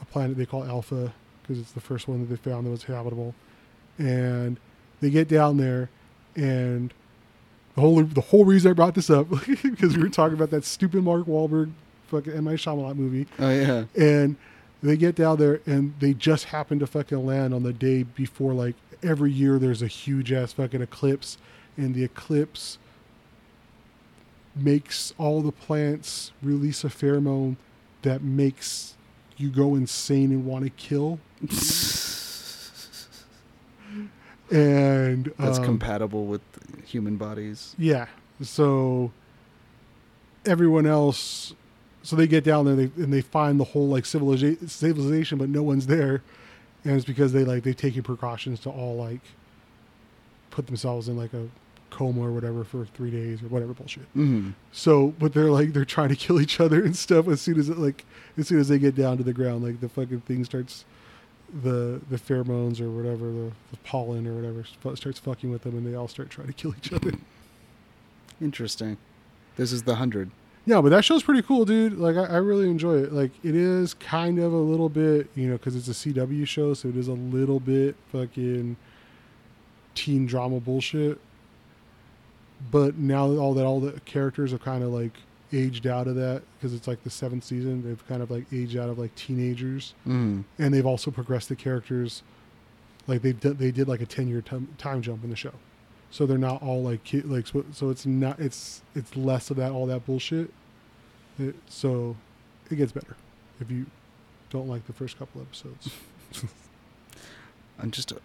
[0.00, 1.12] a planet they call Alpha
[1.42, 3.34] because it's the first one that they found that was habitable,
[3.98, 4.58] and
[5.00, 5.88] they get down there,
[6.36, 6.92] and
[7.74, 9.28] the whole the whole reason I brought this up
[9.62, 11.70] because we were talking about that stupid Mark Wahlberg
[12.08, 12.44] fucking M.
[12.44, 13.84] Night Shyamalan movie, Oh yeah.
[13.96, 14.36] and
[14.82, 18.52] they get down there and they just happen to fucking land on the day before
[18.52, 21.38] like every year there's a huge ass fucking eclipse,
[21.76, 22.78] and the eclipse
[24.54, 27.56] makes all the plants release a pheromone
[28.02, 28.96] that makes
[29.36, 31.20] you go insane and want to kill.
[34.50, 36.40] And That's um, compatible with
[36.86, 37.74] human bodies.
[37.78, 38.06] yeah.
[38.40, 39.12] So
[40.46, 41.54] everyone else,
[42.08, 45.50] so they get down there they, and they find the whole like civilization, civilization, but
[45.50, 46.22] no one's there,
[46.82, 49.20] and it's because they like they've taken precautions to all like
[50.48, 51.48] put themselves in like a
[51.90, 54.04] coma or whatever for three days or whatever bullshit.
[54.14, 57.60] hmm So, but they're like they're trying to kill each other and stuff as soon
[57.60, 58.06] as it like
[58.38, 60.86] as soon as they get down to the ground, like the fucking thing starts
[61.62, 64.64] the the pheromones or whatever the, the pollen or whatever
[64.96, 67.12] starts fucking with them and they all start trying to kill each other.
[68.40, 68.96] Interesting.
[69.56, 70.30] This is the hundred.
[70.68, 71.96] Yeah, but that show's pretty cool, dude.
[71.98, 73.10] Like, I, I really enjoy it.
[73.10, 76.74] Like, it is kind of a little bit, you know, because it's a CW show,
[76.74, 78.76] so it is a little bit fucking
[79.94, 81.18] teen drama bullshit.
[82.70, 85.12] But now that all that all the characters have kind of like
[85.54, 88.76] aged out of that because it's like the seventh season, they've kind of like aged
[88.76, 90.44] out of like teenagers, Mm.
[90.58, 92.22] and they've also progressed the characters.
[93.06, 95.52] Like they did, they did like a ten year time time jump in the show,
[96.10, 99.56] so they're not all like kid like so, so it's not it's it's less of
[99.56, 100.50] that all that bullshit
[101.38, 102.16] It, so
[102.70, 103.16] it gets better
[103.60, 103.86] if you
[104.50, 105.90] don't like the first couple episodes.
[107.80, 108.16] I'm just, uh,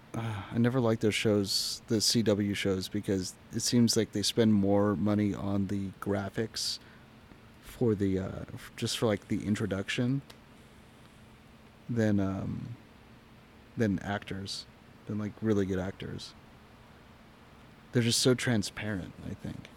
[0.52, 4.96] I never liked those shows, the CW shows, because it seems like they spend more
[4.96, 6.80] money on the graphics
[7.62, 10.24] for the, uh, f- just for like the introduction
[11.88, 12.70] than, um,
[13.78, 14.66] than actors,
[15.06, 16.34] than like really good actors.
[17.92, 19.68] They're just so transparent, I think,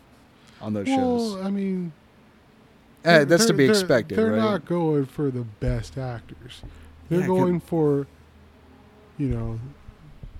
[0.63, 1.45] on those well, shows.
[1.45, 1.93] I mean,
[3.07, 4.37] Eh, that's to they're- be they're- expected, They're right?
[4.39, 6.63] not going for the best actors.
[7.09, 8.07] They're Yeah, 'cause- going for,
[9.19, 9.61] you know,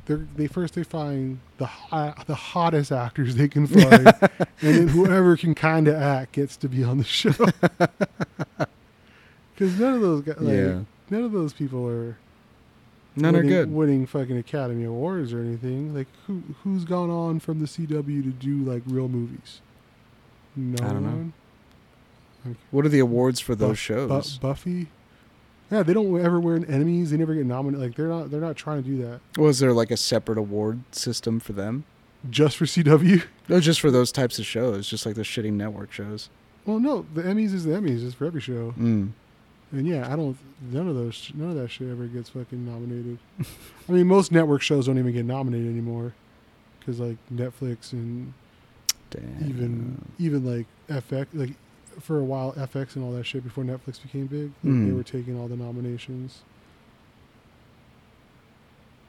[0.07, 4.89] they they first they find the hot, the hottest actors they can find, and then
[4.89, 7.33] whoever can kind of act gets to be on the show.
[9.55, 10.81] Because none of those guys, like, Yeah.
[11.09, 12.19] none of those people are
[13.17, 13.73] None winning, are good.
[13.73, 15.95] winning fucking Academy Awards or anything.
[15.95, 19.63] Like who who's gone on from the CW to do like real movies?
[20.55, 21.33] No I don't know.
[22.71, 24.39] What are the awards for those Buff- shows?
[24.39, 24.87] Bu- Buffy.
[25.71, 27.11] Yeah, they don't ever wear enemies.
[27.11, 27.85] They never get nominated.
[27.85, 28.31] Like they're not.
[28.31, 31.85] They're not trying to do that Was there like a separate award system for them?
[32.31, 33.23] just for CW.
[33.49, 36.29] No, just for those types of shows, just like the shitting network shows.
[36.65, 38.05] Well, no, the Emmys is the Emmys.
[38.05, 38.75] It's for every show.
[38.77, 39.11] Mm.
[39.71, 40.37] And yeah, I don't.
[40.73, 41.31] None of those.
[41.35, 43.19] None of that shit ever gets fucking nominated.
[43.89, 46.15] I mean, most network shows don't even get nominated anymore,
[46.81, 48.33] because like Netflix and
[49.11, 49.49] Damn.
[49.49, 51.51] even even like FX, like
[52.01, 54.97] for a while FX and all that shit before Netflix became big, like, they Mm.
[54.97, 56.43] were taking all the nominations.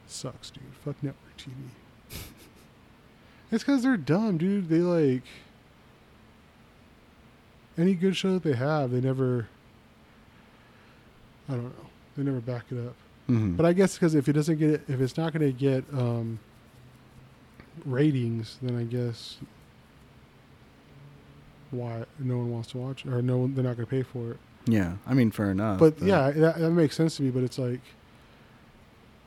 [0.08, 0.64] Sucks, dude.
[0.84, 1.52] Fuck network TV.
[3.52, 4.70] it's because they're dumb, dude.
[4.70, 5.24] They like
[7.78, 9.48] any good show that they have, they never.
[11.50, 11.86] I don't know.
[12.16, 12.96] They never back it up.
[13.30, 13.56] Mhm.
[13.58, 16.40] But I guess because if it doesn't get, if it's not going to get um,
[17.86, 19.38] ratings, then I guess
[21.72, 24.04] why no one wants to watch it, or no one they're not going to pay
[24.04, 24.38] for it.
[24.66, 25.80] yeah, I mean, fair enough.
[25.80, 27.30] but yeah, that, that makes sense to me.
[27.30, 27.82] But it's like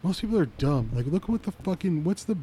[0.03, 0.91] most people are dumb.
[0.95, 2.37] Like, look what the fucking what's the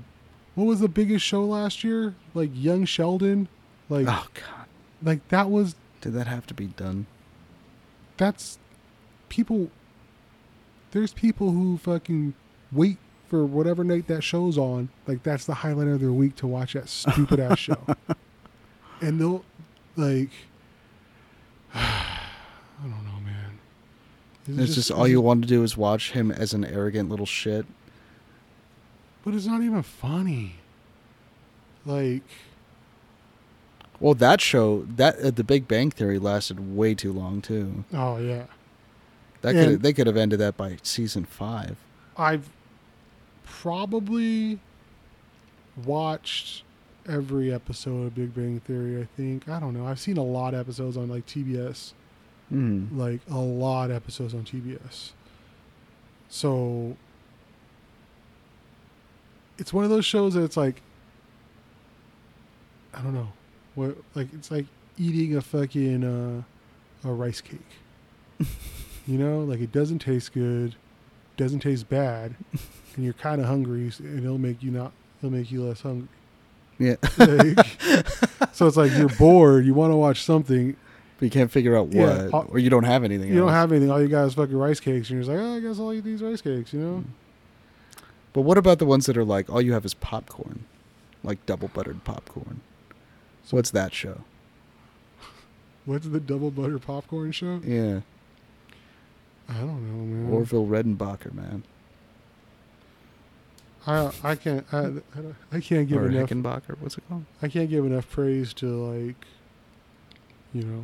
[0.56, 2.16] what was the biggest show last year?
[2.34, 3.48] Like Young Sheldon,
[3.90, 4.66] like oh god,
[5.04, 7.08] like that was did that have to be done?
[8.18, 8.58] that's
[9.30, 9.70] people
[10.92, 12.34] there's people who fucking
[12.72, 12.98] wait
[13.30, 16.74] for whatever night that show's on like that's the highlight of their week to watch
[16.74, 17.78] that stupid ass show
[19.02, 19.44] and they'll
[19.98, 20.30] like
[21.74, 22.20] i
[22.82, 23.60] don't know man
[24.48, 27.66] It's just, all you want to do is watch him as an arrogant little shit.
[29.26, 30.56] but it's not even funny
[31.86, 32.24] like
[34.00, 37.84] Well, that show, that uh, The Big Bang Theory, lasted way too long too.
[37.94, 38.46] oh yeah
[39.42, 41.78] That could they could have ended that by season five.
[42.18, 42.50] I've
[43.46, 44.60] probably
[45.86, 46.64] watched
[47.08, 49.02] every episode of Big Bang Theory.
[49.02, 49.86] I think I don't know.
[49.88, 51.94] I've seen a lot of episodes on like TBS,
[52.54, 52.98] Mm.
[52.98, 55.12] like a lot of episodes on TBS.
[56.30, 56.96] So
[59.58, 60.82] it's one of those shows that it's like
[62.94, 63.32] I don't know,
[63.76, 64.66] what like it's like
[64.98, 67.60] eating a fucking uh, a rice cake.
[69.08, 70.76] you know, like it doesn't taste good,
[71.38, 72.36] doesn't taste bad,
[72.96, 74.92] and you're kind of hungry, and it'll make you not.
[75.20, 76.08] It'll make you less hungry.
[76.80, 77.66] Yeah, Like,
[78.54, 79.66] so it's like you're bored.
[79.66, 80.76] You want to watch something.
[81.18, 83.30] but you can't figure out what, Yeah, or you don't have anything.
[83.30, 83.90] You don't have anything.
[83.90, 85.92] All you got is fucking rice cakes, and you're just like, oh, I guess I'll
[85.94, 86.74] eat these rice cakes.
[86.74, 86.98] You know.
[87.00, 87.12] Mm-hmm.
[88.34, 90.66] But what about the ones that are like all you have is popcorn,
[91.24, 92.62] like double buttered popcorn?
[93.46, 94.22] So what's that show?
[95.86, 97.62] What's the double butter popcorn show?
[97.66, 98.02] Yeah,
[99.48, 100.34] I don't know, man.
[100.34, 101.64] Orville Redenbacher, man,
[103.88, 104.92] I I can't I,
[105.52, 106.32] I can't give or enough.
[106.80, 107.26] What's it called?
[107.42, 109.26] I can't give enough praise to like
[110.54, 110.84] you know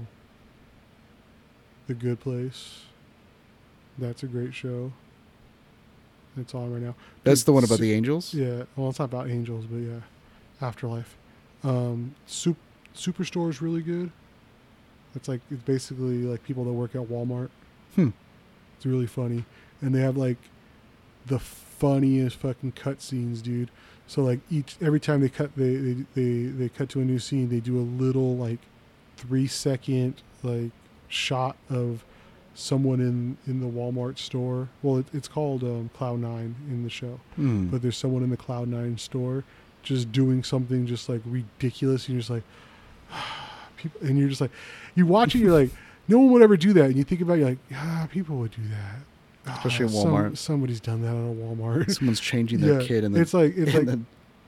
[1.88, 2.84] the good place.
[3.98, 4.94] That's a great show.
[6.38, 6.96] It's on right now.
[7.24, 8.34] That's the one about the angels.
[8.34, 10.00] Yeah, well, it's not about angels, but yeah,
[10.62, 11.16] afterlife.
[11.64, 12.56] Um, Sup-
[12.96, 14.12] Superstore is really good.
[15.16, 17.50] It's like it's basically like people that work at Walmart.
[17.96, 18.10] Hmm.
[18.78, 19.46] It's really funny,
[19.82, 20.38] and they have like
[21.28, 21.40] the
[21.84, 23.70] funniest fucking cutscenes, dude.
[24.08, 27.20] So like each every time they cut they, they they they cut to a new
[27.20, 28.60] scene, they do a little like
[29.18, 30.72] three second like
[31.08, 32.04] shot of
[32.56, 34.70] someone in in the Walmart store.
[34.82, 37.68] Well, it, it's called um, Cloud Nine in the show, Hmm.
[37.68, 39.44] but there's someone in the Cloud Nine store
[39.82, 42.44] just doing something just like ridiculous, and you're just like,
[43.78, 44.52] people, and you're just like,
[44.96, 45.70] you watch it, you're like,
[46.08, 48.38] no one would ever do that, and you think about, it, you're like, ah, people
[48.38, 49.00] would do that.
[49.48, 50.38] Especially at some- Walmart.
[50.38, 51.92] somebody's done that at a Walmart.
[51.96, 54.00] Someone's changing their Yeah, kid in the, it's like it's in like the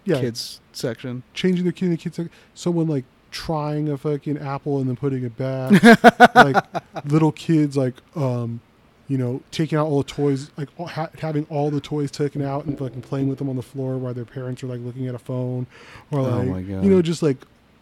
[0.06, 1.24] yeah, kids section.
[1.34, 2.16] changing their kid in the kids.
[2.16, 2.32] Section.
[2.54, 5.84] Someone like trying a fucking apple and then putting it back.
[6.36, 6.64] like
[7.06, 8.62] little kids, like um,
[9.08, 12.66] you know, taking out all the toys, like ha- having all the toys taken out
[12.66, 15.16] and fucking playing with them on the floor while their parents are like looking at
[15.16, 15.68] a phone,
[16.12, 16.84] or Oh like my God.
[16.84, 17.38] you know, just like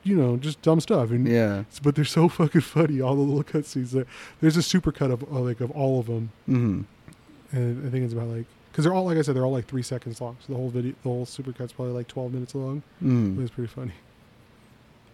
[0.06, 1.12] you know, just dumb stuff.
[1.12, 1.64] And Yeah.
[1.82, 3.00] but they're so fucking funny.
[3.00, 3.92] All the little cutscenes.
[3.92, 4.06] There,
[4.42, 6.82] there's a super cut of uh, like of all of them, hmm
[7.54, 9.68] and I think it's about like because they're all like I said, they're all like
[9.68, 10.36] three seconds long.
[10.46, 12.84] So the whole video, the whole supercut's probably like 12 minutes long.
[13.00, 13.42] But Mm.
[13.42, 13.94] it's pretty funny.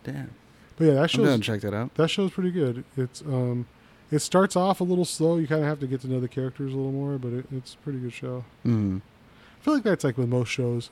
[0.03, 0.31] Damn.
[0.77, 1.93] But yeah, that shows check that out.
[1.95, 2.83] that show's pretty good.
[2.97, 3.67] It's um,
[4.11, 5.37] it starts off a little slow.
[5.37, 7.45] You kind of have to get to know the characters a little more, but it,
[7.51, 8.45] it's a pretty good show.
[8.65, 9.01] Mm.
[9.01, 10.89] I feel like that's like with most shows.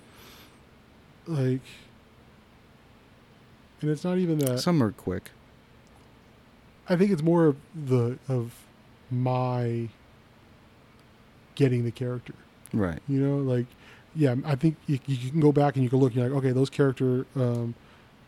[1.26, 1.62] Like,
[3.82, 4.60] and it's not even that.
[4.60, 5.32] Some are quick.
[6.90, 8.54] I think it's more of the of
[9.12, 9.90] my
[11.58, 12.34] getting the character.
[12.72, 13.00] Right.
[13.10, 13.66] You know, like
[14.16, 16.14] yeah, I think you, you can go back and you can look.
[16.14, 17.76] And you're like, okay, those character um,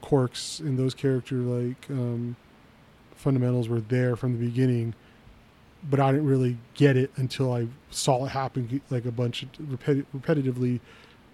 [0.01, 2.35] quirks and those character like um,
[3.15, 4.93] fundamentals were there from the beginning,
[5.89, 9.49] but I didn't really get it until I saw it happen like a bunch of
[9.53, 10.79] repeti- repetitively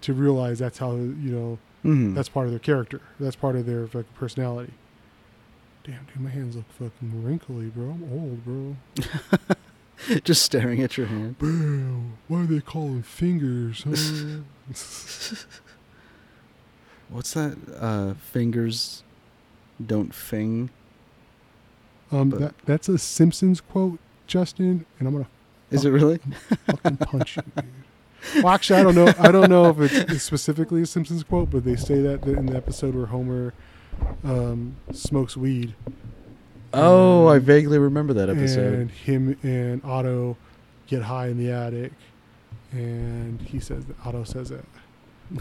[0.02, 2.14] to realize that's how you know Mm.
[2.16, 3.00] that's part of their character.
[3.20, 4.72] That's part of their like personality.
[5.84, 7.90] Damn, dude, my hands look fucking wrinkly, bro.
[7.90, 8.76] I'm old, bro.
[10.24, 11.38] just staring at your hand.
[11.38, 12.18] Bam.
[12.28, 13.82] Why are they calling fingers?
[13.84, 15.36] Huh?
[17.08, 17.56] What's that?
[17.78, 19.02] Uh, fingers
[19.84, 20.70] don't fing.
[22.10, 25.28] um, But- that that's a Simpsons quote, Justin, and I'm gonna
[25.70, 26.18] Is it really?
[26.66, 27.64] fucking punch you, dude.
[28.42, 29.12] Well, actually, I don't know.
[29.20, 32.46] I don't know if it's, it's specifically a Simpsons quote, but they say that in
[32.46, 33.54] the episode where Homer
[34.24, 35.74] um, smokes weed.
[36.74, 38.74] Oh, I vaguely remember that episode.
[38.74, 40.36] And him and Otto
[40.86, 41.92] get high in the attic,
[42.72, 44.64] and he says that Otto says that.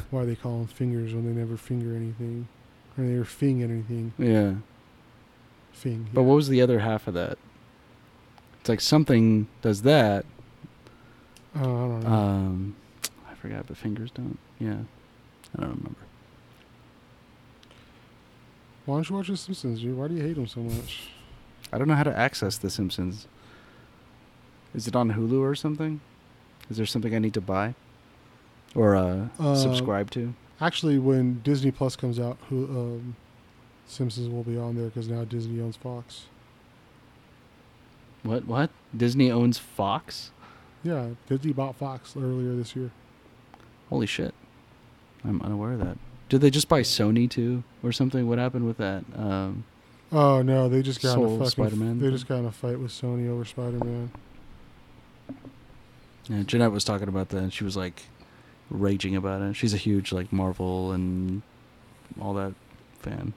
[0.10, 2.47] Why they call them fingers when they never finger anything,
[2.97, 4.14] or they never fing anything.
[4.18, 4.53] yeah.
[5.73, 6.07] Fing.
[6.14, 7.38] But what was the other half of that?
[8.61, 10.26] It's like something does that.
[11.56, 12.10] Uh, I don't know.
[12.10, 12.76] Um,
[13.30, 14.39] I forgot, but fingers don't.
[14.57, 14.77] Yeah,
[15.57, 15.99] I don't remember.
[18.85, 19.97] Why don't you watch The Simpsons, dude?
[19.97, 21.10] Why do you hate them so much?
[21.72, 23.28] I don't know how to access The Simpsons.
[24.74, 26.02] Is it on Hulu or something?
[26.70, 27.76] Is there something I need to buy
[28.74, 30.34] or uh, Uh, subscribe to?
[30.60, 33.16] Actually, when Disney Plus comes out, who um,
[33.86, 36.26] Simpsons will be on there because now Disney owns Fox.
[38.24, 38.46] What?
[38.48, 38.70] What?
[38.96, 40.32] Disney owns Fox?
[40.84, 42.92] Yeah, Disney bought Fox earlier this year.
[43.90, 44.34] Holy shit!
[45.24, 45.98] I'm unaware of that.
[46.30, 48.28] Did they just buy Sony too, or something?
[48.28, 49.04] What happened with that?
[49.16, 49.64] Um,
[50.11, 51.45] Oh no, they just got in a fucking.
[51.49, 52.11] Spider-Man they thing?
[52.15, 54.11] just got in a fight with Sony over Spider-Man.
[56.30, 58.03] yeah, Jeanette was talking about that, and she was like
[58.69, 59.56] raging about it.
[59.56, 61.41] She's a huge like Marvel and
[62.22, 62.53] all that
[62.99, 63.34] fan.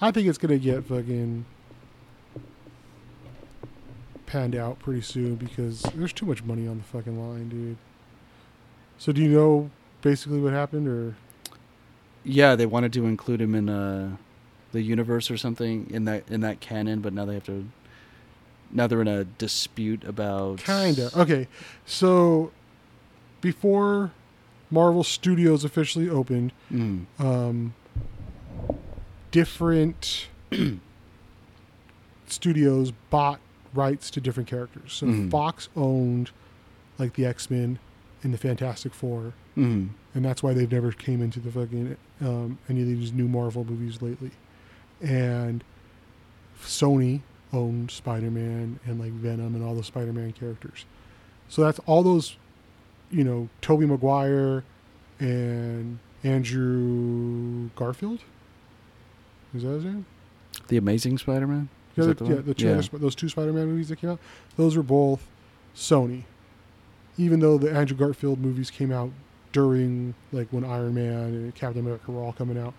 [0.00, 1.44] I think it's gonna get fucking
[4.26, 7.76] panned out pretty soon because there's too much money on the fucking line, dude.
[8.98, 9.70] So do you know
[10.02, 11.16] basically what happened, or
[12.24, 14.16] Yeah, they wanted to include him in uh,
[14.72, 17.66] the universe or something in that in that canon, but now they have to.
[18.72, 20.58] Now they're in a dispute about.
[20.58, 21.10] kinda?
[21.16, 21.48] Okay,
[21.86, 22.52] so
[23.40, 24.12] before
[24.70, 27.06] Marvel Studios officially opened, Mm.
[27.18, 27.74] um,
[29.32, 30.28] different
[32.26, 33.40] studios bought
[33.74, 34.92] rights to different characters.
[34.92, 35.30] So Mhm.
[35.30, 36.30] Fox owned
[36.98, 37.78] like the X Men
[38.22, 39.90] and the Fantastic Four, Mm.
[40.14, 43.64] and that's why they've never came into the fucking um, any of these new Marvel
[43.64, 44.30] movies lately.
[45.02, 45.64] And
[46.62, 47.20] Sony
[47.52, 50.84] owned Spider Man and like Venom and all the Spider Man characters.
[51.48, 52.36] So that's all those,
[53.10, 54.62] you know, Tobey Maguire
[55.18, 58.20] and Andrew Garfield.
[59.54, 60.06] Is that his name?
[60.68, 61.68] The Amazing Spider-Man.
[61.96, 62.80] The other- that the yeah, the two Yeah.
[62.92, 64.20] those two Spider-Man movies that came out,
[64.56, 65.26] those were both
[65.74, 66.22] Sony.
[67.18, 69.10] Even though the Andrew Garfield movies came out
[69.52, 72.74] during like when Iron Man and Captain America were all coming out,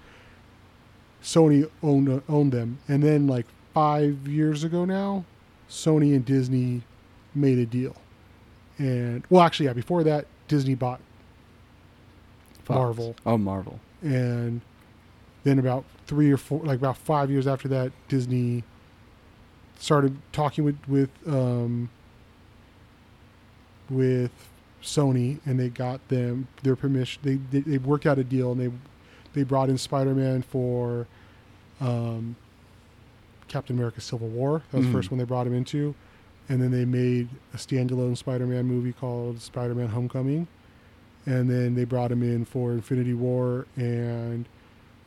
[1.23, 2.79] Sony owned uh, owned them.
[2.87, 5.25] And then like five years ago now,
[5.69, 6.81] Sony and Disney
[7.35, 7.95] made a deal.
[8.77, 10.99] And well, actually, yeah, before that, Disney bought
[12.63, 12.77] Fox.
[12.77, 13.15] Marvel.
[13.25, 13.79] Oh, Marvel.
[14.01, 14.61] and
[15.43, 18.63] then about three or four like about five years after that disney
[19.79, 21.89] started talking with with um
[23.89, 24.31] with
[24.83, 28.61] sony and they got them their permission they they, they worked out a deal and
[28.61, 28.71] they
[29.33, 31.07] they brought in spider-man for
[31.79, 32.35] um
[33.47, 34.89] captain america civil war that was Mhm.
[34.89, 35.93] the first one they brought him into
[36.49, 40.47] and then they made a standalone spider-man movie called spider-man homecoming
[41.25, 44.47] and then they brought him in for Infinity War and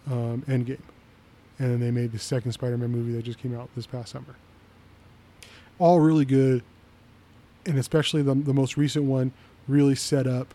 [0.07, 0.79] um, Endgame,
[1.59, 4.37] and then they made the second Spider-Man movie that just came out this past summer.
[5.81, 6.63] All really good,
[7.67, 9.33] and especially the the most recent one
[9.67, 10.55] really set up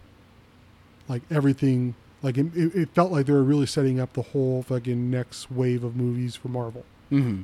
[1.09, 1.93] like everything.
[2.21, 5.49] Like it, it it felt like they were really setting up the whole fucking next
[5.51, 7.43] wave of movies for Marvel, Mm-hmm.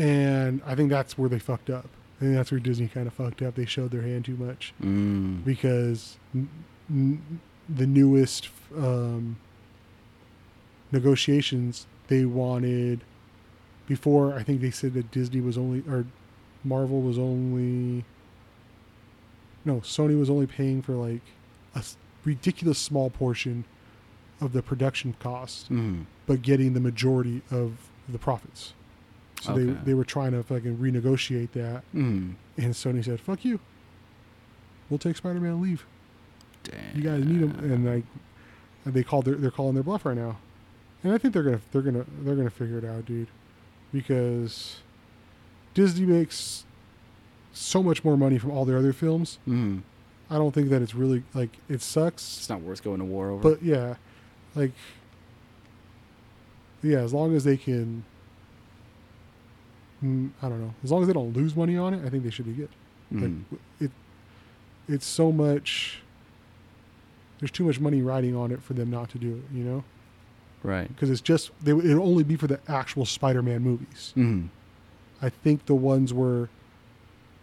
[0.00, 1.86] and I think that's where they fucked up.
[2.18, 3.54] I think that's where Disney kind of fucked up.
[3.54, 5.44] They showed their hand too much Mm.
[5.44, 6.48] because n-
[6.90, 9.36] n- the newest um,
[10.92, 13.00] negotiations they wanted
[13.86, 16.04] before I think they said that Disney was only or
[16.64, 18.04] Marvel was only
[19.64, 21.22] no Sony was only paying for like
[21.74, 21.82] a
[22.26, 23.64] ridiculous small portion
[24.40, 26.02] of the production cost Mm-hmm.
[26.26, 27.72] but getting the majority of
[28.08, 28.74] the profits
[29.40, 29.80] so they Okay.
[29.84, 32.34] they were trying to fucking renegotiate that Mm.
[32.58, 33.60] and Sony said fuck you
[34.90, 35.86] we'll take Spider-Man leave
[36.64, 36.96] Damn.
[36.96, 38.04] you guys need them, and like
[38.84, 40.36] and they called their they're calling their bluff right now,
[41.04, 43.28] and I think they're gonna they're gonna they're gonna figure it out, dude,
[43.92, 44.78] because
[45.74, 46.64] Disney makes
[47.52, 49.38] so much more money from all their other films.
[49.48, 49.82] Mm.
[50.30, 53.30] I don't think that it's really like it sucks, It's not worth going to war
[53.30, 53.42] over.
[53.42, 53.94] but yeah,
[54.54, 54.72] like
[56.82, 58.04] yeah, as long as they can.
[60.02, 60.74] mm, I don't know.
[60.84, 62.68] As long as they don't lose money on it, I think they should be good.
[63.12, 63.42] Mhm.
[63.50, 63.90] Like it,
[64.88, 66.02] it's so much.
[67.38, 69.84] There's too much money riding on it for them not to do it, you know,
[70.62, 70.88] right.
[70.88, 74.12] because it's just they it'll only be for the actual Spider-Man movies.
[74.16, 74.48] Mm.
[75.20, 76.48] I think the ones where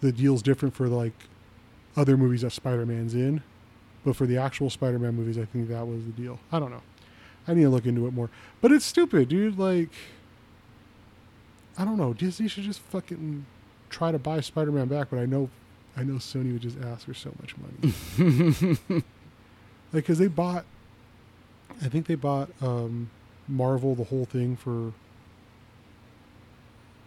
[0.01, 1.14] the deal's different for like
[1.95, 3.43] other movies that Spider-Man's in,
[4.03, 6.39] but for the actual Spider-Man movies, I think that was the deal.
[6.51, 6.81] I don't know.
[7.47, 8.29] I need to look into it more,
[8.61, 9.59] but it's stupid, dude.
[9.59, 9.89] Like,
[11.77, 12.13] I don't know.
[12.13, 13.45] Disney should just fucking
[13.89, 15.49] try to buy Spider-Man back, but I know,
[15.97, 18.77] I know Sony would just ask for so much money.
[19.93, 20.65] like because they bought
[21.81, 23.09] i think they bought um
[23.47, 24.87] marvel the whole thing for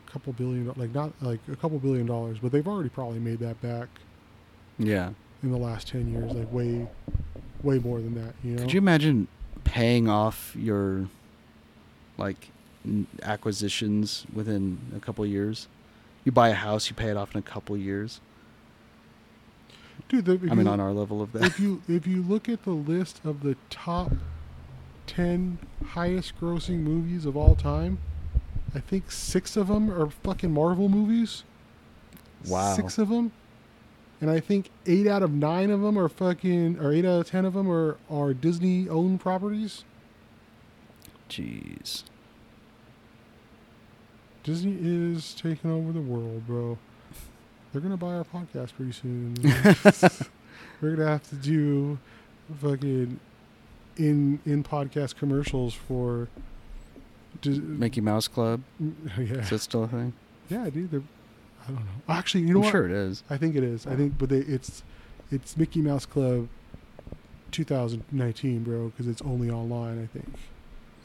[0.06, 3.38] a couple billion like not like a couple billion dollars but they've already probably made
[3.40, 3.88] that back
[4.78, 5.10] yeah.
[5.42, 6.86] in the last 10 years like way
[7.62, 9.28] way more than that you know Could you imagine
[9.64, 11.08] paying off your
[12.18, 12.50] like
[13.22, 15.66] acquisitions within a couple years?
[16.24, 18.20] You buy a house, you pay it off in a couple years.
[20.08, 21.44] dude the, I mean, you- on our level of that.
[21.44, 24.12] if you if you look at the list of the top
[25.06, 25.58] 10
[25.90, 27.98] highest grossing movies of all time
[28.74, 31.44] i think six of them are fucking marvel movies
[32.46, 32.74] Wow.
[32.74, 33.30] six of them
[34.20, 37.28] and i think eight out of nine of them are fucking or eight out of
[37.28, 39.84] ten of them are are disney owned properties
[41.28, 42.04] Jeez.
[44.44, 46.78] disney is taking over the world bro
[47.72, 49.34] they're gonna buy our podcast pretty soon
[50.80, 51.98] we're gonna have to do
[52.62, 53.18] fucking
[53.96, 56.28] in in podcast commercials for
[57.42, 58.62] Dis- Mickey Mouse Club.
[58.80, 60.12] yeah Is that still a thing?
[60.48, 61.02] yeah dude they're
[61.66, 63.22] i don't know actually you know I'm what sure it is.
[63.28, 63.86] I think it is.
[63.86, 64.82] I think, but they, it's
[65.30, 66.48] it's Mickey Mouse Club
[67.50, 70.02] 2019, bro, because it's only online.
[70.02, 70.32] I think.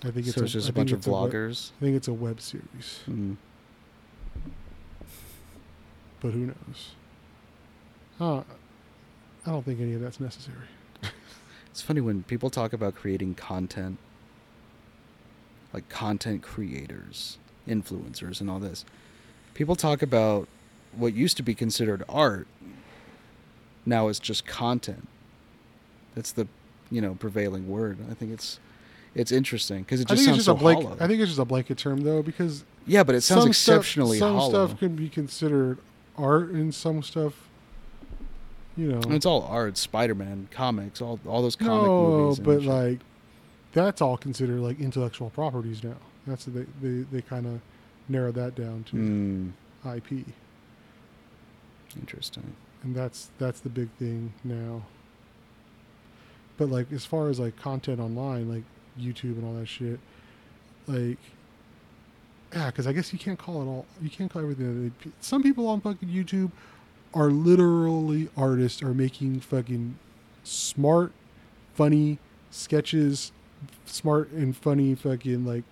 [0.03, 1.71] I think it's so it's a, just I a bunch of a web- vloggers.
[1.79, 3.37] I think it's a web series, Mm.
[6.19, 6.91] but who knows?
[8.19, 8.39] Uh,
[9.45, 10.57] I don't think any of that's necessary.
[11.71, 13.97] It's funny when people talk about creating content,
[15.73, 18.83] like content creators, influencers, and all this.
[19.53, 20.47] People talk about
[20.95, 22.47] what used to be considered art.
[23.85, 25.07] Now it's just content.
[26.15, 26.47] That's the,
[26.89, 27.97] you know, prevailing word.
[28.09, 28.59] I think it's,
[29.15, 30.83] it's interesting because it I just it's sounds just so a blank.
[30.83, 30.97] hollow.
[30.99, 34.17] I think it's just a blanket term though, because yeah, but it sounds some exceptionally
[34.17, 34.67] stuff, some hollow.
[34.67, 35.77] stuff can be considered
[36.17, 37.33] art, and some stuff,
[38.77, 42.37] you know, And it's all art, Spider-Man, comics, all all those comic no, movies.
[42.39, 42.99] and but like
[43.73, 45.95] that's all considered like intellectual properties now.
[46.27, 47.61] That's they they, they kind of
[48.09, 49.51] narrowed that down to Mm,
[49.95, 50.25] IP,
[51.99, 52.53] interesting.
[52.83, 54.83] and that's that's the big thing now.
[56.57, 58.63] But like as far as like content online, like
[58.99, 59.99] YouTube and all that shit,
[60.87, 61.17] like
[62.53, 63.85] yeah, because I guess you can't call it all.
[64.01, 64.93] You can't call everything.
[65.21, 66.51] Some people on fucking YouTube
[67.13, 69.97] are literally artists are making fucking
[70.43, 71.11] smart,
[71.73, 72.19] funny
[72.51, 73.31] sketches,
[73.85, 75.63] smart and funny fucking like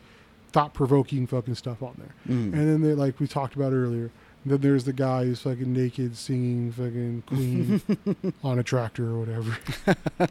[0.52, 2.16] thought provoking fucking stuff on there.
[2.28, 2.54] Mm.
[2.54, 4.12] And then they like we talked about earlier.
[4.46, 7.82] Then there's the guy who's fucking naked singing fucking Queen
[8.44, 9.58] on a tractor or whatever.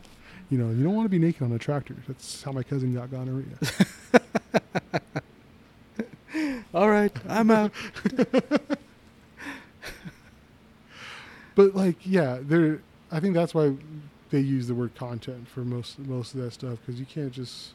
[0.51, 1.95] you know, you don't want to be naked on a tractor.
[2.07, 3.59] That's how my cousin got gonorrhea.
[6.75, 7.73] all right, I'm out.
[11.59, 12.83] But like, yeah, there.
[13.11, 13.75] I think that's why
[14.31, 17.73] they use the word content for most most of that stuff because you can't just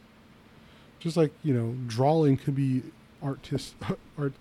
[1.04, 2.82] Just like you know, drawing could be
[3.22, 3.74] artist,
[4.18, 4.32] art,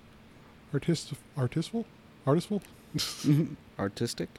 [0.72, 1.85] artist, artistful,
[2.26, 2.61] artistful.
[2.95, 3.56] Mm-hmm.
[3.77, 4.30] Artistic.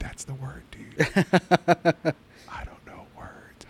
[0.00, 0.96] That's the word, dude.
[2.48, 3.66] I don't know words.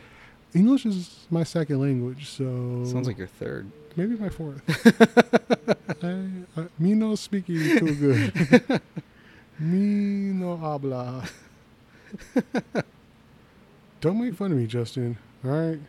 [0.55, 2.45] English is my second language, so
[2.87, 3.71] Sounds like your third.
[3.97, 4.63] maybe my fourth.
[6.03, 8.81] I, I, me no speaking too good.
[9.59, 11.29] me no habla.
[14.01, 15.19] Don't make fun of me, Justin.
[15.45, 15.81] All right,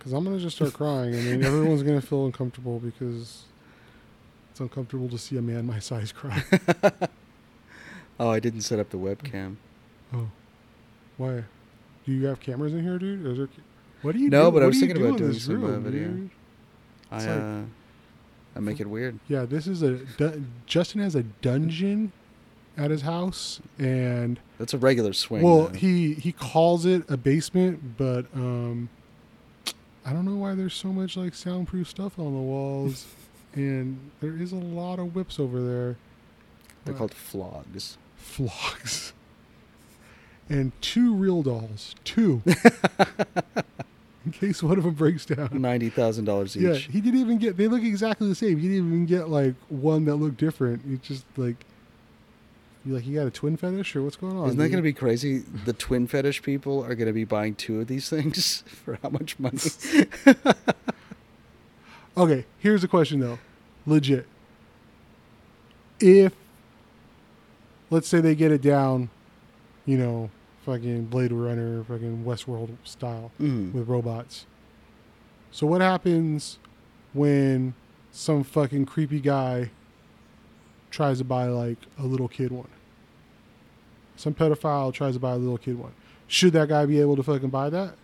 [0.00, 3.44] because I'm gonna just start crying, and then everyone's gonna feel uncomfortable because
[4.50, 6.42] it's uncomfortable to see a man my size cry.
[8.18, 9.56] Oh, I didn't set up the webcam.
[10.12, 10.28] Oh,
[11.16, 11.44] why?
[12.04, 13.24] Do you have cameras in here, dude?
[13.26, 13.48] Is there,
[14.02, 14.28] what do you?
[14.28, 14.54] No, do?
[14.58, 16.08] but I was do thinking do about doing this some, uh, room, video.
[16.08, 16.30] dude?
[17.10, 17.60] I It's like- uh,
[18.56, 19.18] I make it weird.
[19.26, 22.12] Yeah, this is a du- Justin has a dungeon
[22.76, 25.40] at his house, and That's a regular swing.
[25.42, 25.74] well, though.
[25.78, 28.90] he he calls it a basement, but um,
[30.04, 33.06] I don't know why there's so much like soundproof stuff on the walls,
[33.54, 35.96] and there is a lot of whips over there.
[36.84, 37.98] They're called flogs.
[38.16, 39.12] flogs,
[40.48, 42.42] and two real dolls, two,
[44.24, 45.50] in case one of them breaks down.
[45.52, 46.62] Ninety thousand dollars each.
[46.62, 47.56] Yeah, he didn't even get.
[47.58, 48.58] They look exactly the same.
[48.58, 50.82] He didn't even get like one that looked different.
[50.88, 51.66] It's just like,
[52.84, 54.46] you like you got a twin fetish or what's going on?
[54.48, 54.76] Isn't that dude?
[54.78, 55.38] to be crazy?
[55.66, 59.10] The twin fetish people are going to be buying two of these things for how
[59.10, 59.58] much money?
[62.16, 63.38] Okay, here's a question though,
[63.86, 64.26] legit.
[66.00, 66.32] If
[67.88, 69.10] let's say they get it down,
[69.86, 70.30] you know,
[70.66, 73.72] fucking Blade Runner, fucking Westworld style Mm.
[73.72, 74.46] with robots.
[75.52, 76.58] So what happens
[77.12, 77.74] when
[78.10, 79.70] some fucking creepy guy
[80.90, 82.68] tries to buy like a little kid one?
[84.16, 85.92] Some pedophile tries to buy a little kid one.
[86.26, 87.94] Should that guy be able to fucking buy that?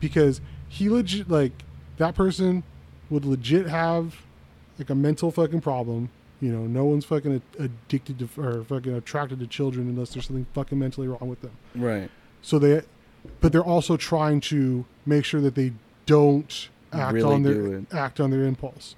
[0.00, 1.52] Because he legit like
[1.98, 2.62] that person
[3.10, 4.16] would legit have
[4.78, 6.10] like a mental fucking problem.
[6.40, 10.46] You know, no one's fucking addicted to or fucking attracted to children unless there's something
[10.54, 11.52] fucking mentally wrong with them.
[11.74, 12.10] Right.
[12.42, 12.82] So they,
[13.40, 15.72] but they're also trying to make sure that they
[16.06, 18.94] don't act Really on their act on their impulse.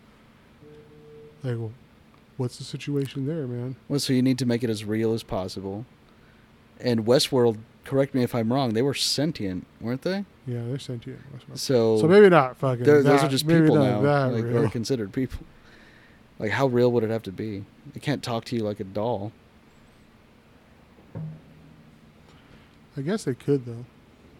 [1.42, 1.72] Like, well,
[2.40, 3.76] what's the situation there, man?
[3.86, 5.84] Well, so you need to make it as real as possible.
[6.80, 10.24] And Westworld, correct me if I'm wrong, they were sentient, weren't they?
[10.46, 11.20] Yeah, they're sentient.
[11.54, 12.84] So, So maybe not fucking.
[12.84, 14.64] they're- those are just people now, That like, real.
[14.64, 15.40] or considered people.
[16.38, 17.66] Like, how real would it have to be?
[17.94, 19.32] It can't talk to you like a doll.
[22.96, 23.84] I guess they could though.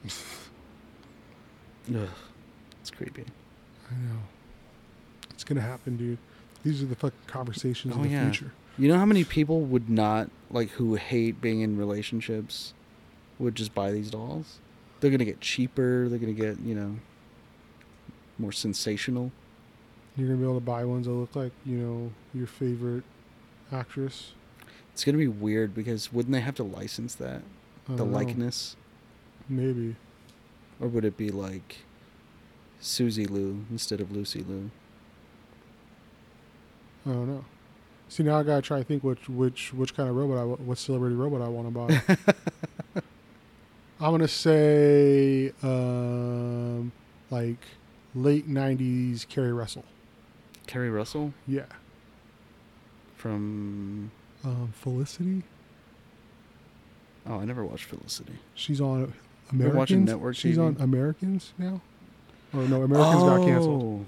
[2.02, 2.08] Ugh,
[2.80, 3.24] it's creepy.
[3.90, 4.20] I know.
[5.30, 6.18] It's gonna happen, dude.
[6.62, 8.30] These are the fucking conversations Oh, of the yeah.
[8.30, 8.52] future.
[8.78, 12.72] You know how many people would not like who hate being in relationships
[13.38, 14.58] would just buy these dolls?
[15.00, 16.08] They're gonna get cheaper.
[16.08, 16.96] They're gonna get you know
[18.38, 19.32] more sensational.
[20.16, 23.04] You're gonna be able to buy ones that look like you know your favorite
[23.72, 24.32] actress.
[24.92, 27.42] It's gonna be weird because wouldn't they have to license that
[27.86, 28.04] the know.
[28.04, 28.76] likeness,
[29.48, 29.96] Maybe.
[30.80, 31.78] or would it be like
[32.80, 34.70] Susie Lou instead of Lucy Liu?
[37.06, 37.44] I don't know.
[38.08, 40.78] See now I gotta try to think which which which kind of robot I what
[40.78, 43.02] celebrity robot I want to buy.
[44.00, 46.90] I'm gonna say um
[47.30, 47.58] like
[48.14, 49.84] late '90s Keri Russell.
[50.66, 51.64] Keri Russell Yeah.
[53.16, 54.10] from
[54.44, 55.42] Um, Felicity.
[57.26, 58.38] oh I never watched Felicity.
[58.54, 59.12] She's on
[59.52, 59.76] Americans.
[59.78, 60.66] watching network She's TV?
[60.66, 61.80] on Americans now.
[62.54, 64.06] Or no, Americans got canceled.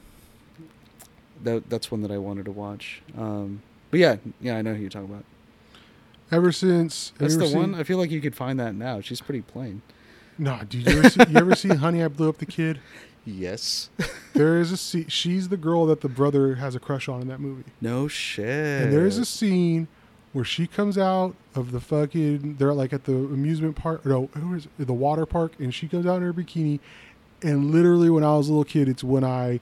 [1.42, 3.02] That that's one that I wanted to watch.
[3.16, 5.24] Um, but yeah, yeah, I know who you're talking about.
[6.30, 7.74] Ever since That's you the ever one.
[7.74, 9.00] I feel like you could find that now.
[9.02, 9.82] She's pretty plain.
[10.38, 10.88] Nah, dude.
[10.88, 12.02] You ever, see, you ever seen Honey?
[12.02, 12.80] I Blew Up the Kid.
[13.24, 13.88] Yes.
[14.34, 15.06] There is a scene.
[15.08, 17.64] She's the girl that the brother has a crush on in that movie.
[17.82, 18.82] no shit.
[18.82, 19.86] And there is a scene
[20.32, 22.56] where she comes out of the fucking.
[22.56, 24.04] They're like at the amusement park.
[24.06, 24.86] No, who is it?
[24.86, 26.80] the water park, and she comes out in her bikini.
[27.42, 29.60] And literally, when I was a little kid, it's when I,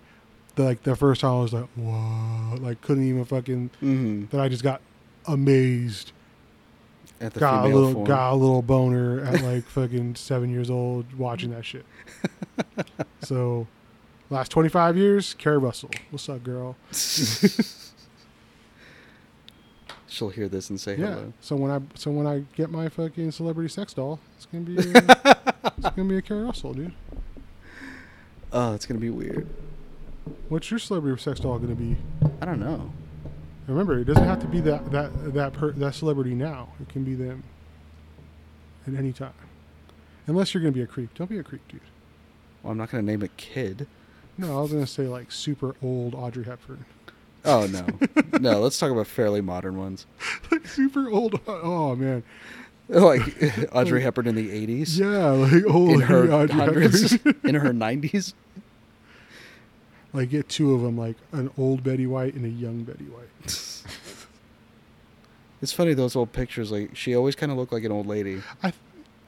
[0.57, 3.71] the, like the first time I was like, whoa, Like couldn't even fucking.
[3.81, 4.81] hmm That I just got
[5.27, 6.13] amazed.
[7.21, 8.07] At the got a little form.
[8.07, 11.85] got a little boner at like fucking seven years old watching that shit.
[13.23, 13.67] so,
[14.31, 15.91] last twenty five years, Keri Russell.
[16.11, 16.77] What's up, girl?
[20.07, 21.07] She'll hear this and say Yeah.
[21.15, 21.33] hello.
[21.41, 24.77] So when I so when I get my fucking celebrity sex doll, it's gonna be
[24.79, 24.83] a,
[25.79, 26.93] it's gonna be a Keri Russell, dude.
[28.53, 29.47] Oh, it's gonna be weird.
[30.49, 31.97] What's your celebrity sex doll gonna be?
[32.41, 32.93] I don't know.
[33.67, 36.69] Remember, it doesn't have to be that that that per, that celebrity now.
[36.81, 37.43] It can be them
[38.87, 39.33] at any time,
[40.27, 41.15] unless you're gonna be a creep.
[41.15, 41.81] Don't be a creep, dude.
[42.63, 43.87] Well, I'm not gonna name a kid.
[44.39, 46.85] No, I was gonna say like super old Audrey Hepburn.
[47.45, 47.87] Oh no,
[48.41, 48.61] no.
[48.61, 50.07] Let's talk about fairly modern ones,
[50.51, 51.41] like super old.
[51.47, 52.23] Oh man,
[52.89, 53.23] like
[53.73, 57.35] Audrey Hepburn in the eighties, yeah, like old in her Audrey hundreds, Hepburn.
[57.45, 58.35] in her nineties.
[60.13, 63.83] like get two of them, like an old Betty White and a young Betty White.
[65.63, 66.73] It's funny those old pictures.
[66.73, 68.43] Like she always kind of looked like an old lady.
[68.63, 68.73] I,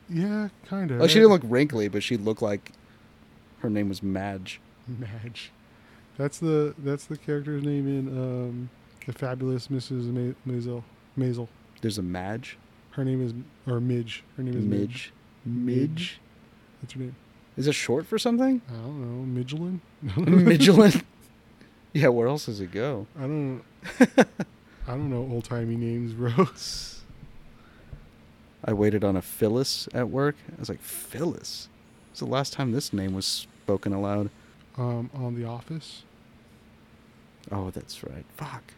[0.08, 1.00] Yeah, kind of.
[1.00, 2.72] Like she didn't look wrinkly, but she looked like
[3.58, 4.60] her name was Madge.
[4.88, 5.52] Madge.
[6.16, 8.70] That's the that's the character's name in um,
[9.06, 10.06] the fabulous Mrs.
[10.06, 10.82] Ma- Maisel.
[11.18, 11.48] Maisel.
[11.80, 12.56] There's a Madge,
[12.92, 13.34] Her name is
[13.70, 14.24] or Midge.
[14.36, 15.12] Her name is Midge.
[15.44, 16.20] Midge, Midge.
[16.80, 17.16] That's her name.
[17.56, 18.62] Is it short for something?
[18.68, 19.42] I don't know.
[19.42, 19.80] Midgelin.
[20.04, 21.02] Midgelin.
[21.92, 23.06] yeah, where else does it go?
[23.18, 23.62] I don't.
[24.86, 26.48] I don't know old timey names, bro.
[28.64, 30.36] I waited on a Phyllis at work.
[30.50, 31.68] I was like, Phyllis.
[32.10, 34.30] It's the last time this name was spoken aloud.
[34.78, 36.02] Um, on The Office.
[37.50, 38.24] Oh, that's right.
[38.36, 38.74] Fuck.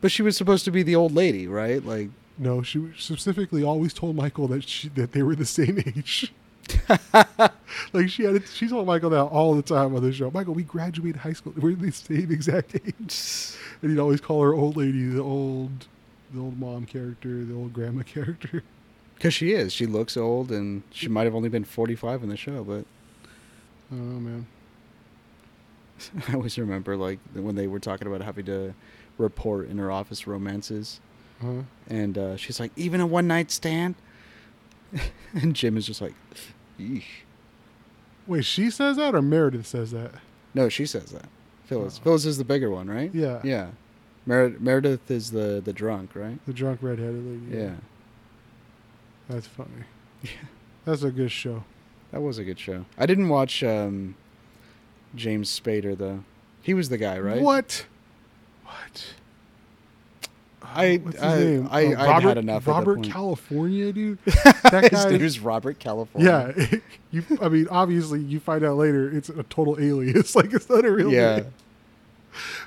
[0.00, 1.84] But she was supposed to be the old lady, right?
[1.84, 6.32] Like, No, she specifically always told Michael that she that they were the same age.
[7.92, 10.30] like she had, she told Michael that all the time on the show.
[10.30, 11.52] Michael, we graduated high school.
[11.56, 13.52] We're the same exact age.
[13.82, 15.86] And he'd always call her old lady, the old,
[16.32, 18.62] the old mom character, the old grandma character.
[19.16, 19.70] because she is.
[19.70, 22.86] She looks old, and she might have only been 45 in the show, but
[23.92, 24.46] I don't know, man.
[26.26, 28.74] I always remember, like, when they were talking about having to
[29.18, 31.00] report in her office romances.
[31.42, 31.62] Huh?
[31.88, 33.94] And uh, she's like, even a one night stand?
[35.34, 36.14] and Jim is just like,
[36.78, 37.04] Eesh.
[38.26, 40.12] Wait, she says that or Meredith says that?
[40.54, 41.26] No, she says that.
[41.64, 41.98] Phyllis.
[42.00, 42.04] Oh.
[42.04, 43.10] Phyllis is the bigger one, right?
[43.14, 43.40] Yeah.
[43.44, 43.68] Yeah.
[44.24, 46.44] Mer- Meredith is the, the drunk, right?
[46.46, 47.62] The drunk redheaded lady.
[47.62, 47.74] Yeah.
[49.28, 49.70] That's funny.
[50.22, 50.30] Yeah.
[50.84, 51.64] That's a good show.
[52.12, 52.84] That was a good show.
[52.96, 54.14] I didn't watch um,
[55.14, 56.24] James Spader, though.
[56.62, 57.42] He was the guy, right?
[57.42, 57.86] What?
[58.64, 59.14] What?
[60.74, 61.68] I- What's his I- name?
[61.70, 63.02] I- Oh, I'd Robert, had enough Robert.
[63.04, 64.18] California, dude.
[64.24, 65.10] That His guy.
[65.10, 66.54] name is Robert California.
[66.56, 66.78] yeah,
[67.10, 67.24] you.
[67.40, 70.34] I mean, obviously, you find out later it's a total alias.
[70.36, 71.36] Like it's not a real Yeah.
[71.36, 71.52] name.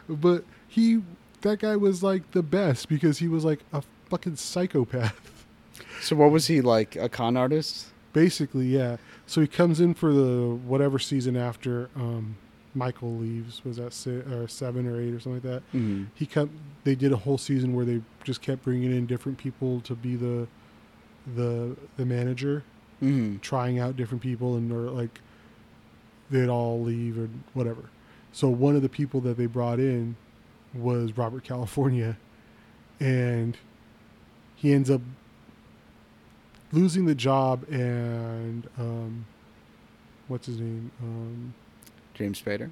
[0.08, 1.02] But he,
[1.42, 5.20] that guy was like the best because he was like a fucking psychopath.
[6.02, 6.96] So what was he like?
[6.96, 7.88] A con artist?
[8.14, 8.98] Basically, yeah.
[9.28, 12.38] So he comes in for the whatever season after um,
[12.76, 13.64] Michael leaves.
[13.66, 15.78] Was that se- or seven or eight or something like that?
[15.78, 16.04] Mm-hmm.
[16.16, 16.52] he kept
[16.84, 20.16] they did a whole season where they just kept bringing in different people to be
[20.16, 20.48] the
[21.36, 22.64] the the manager
[23.02, 23.38] Mm-hmm.
[23.38, 25.22] trying out different people and or like
[26.30, 27.84] they'd all leave or whatever
[28.34, 30.18] so one of the people that they brought in
[30.74, 32.18] was robert california
[33.00, 33.58] and
[34.56, 35.00] he ends up
[36.74, 39.26] losing the job and um
[40.28, 41.54] what's his name um
[42.20, 42.70] James Spader.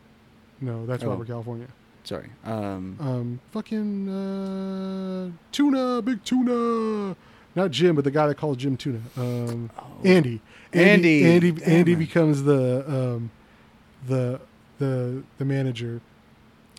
[0.61, 1.09] no that's Oh.
[1.09, 1.67] robert california
[2.03, 2.29] Sorry.
[2.45, 7.17] Um, um, fucking uh, tuna, big tuna.
[7.53, 9.01] Not Jim, but the guy that calls Jim Tuna.
[9.17, 9.83] Um, oh.
[10.05, 10.39] Andy.
[10.71, 11.25] Andy.
[11.25, 11.51] Andy.
[11.51, 13.29] Damn Andy becomes the um,
[14.07, 14.39] the
[14.79, 15.99] the the manager,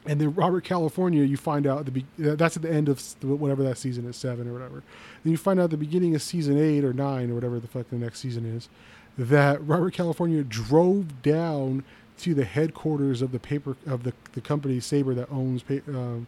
[0.06, 1.22] and then Robert California.
[1.24, 4.48] You find out the be- that's at the end of whatever that season is, seven
[4.48, 4.82] or whatever.
[5.24, 7.68] Then you find out at the beginning of season eight or nine or whatever the
[7.68, 8.70] fuck the next season is,
[9.18, 11.84] that Robert California drove down
[12.18, 16.26] to the headquarters of the paper of the the company Sabre that owns pa- um,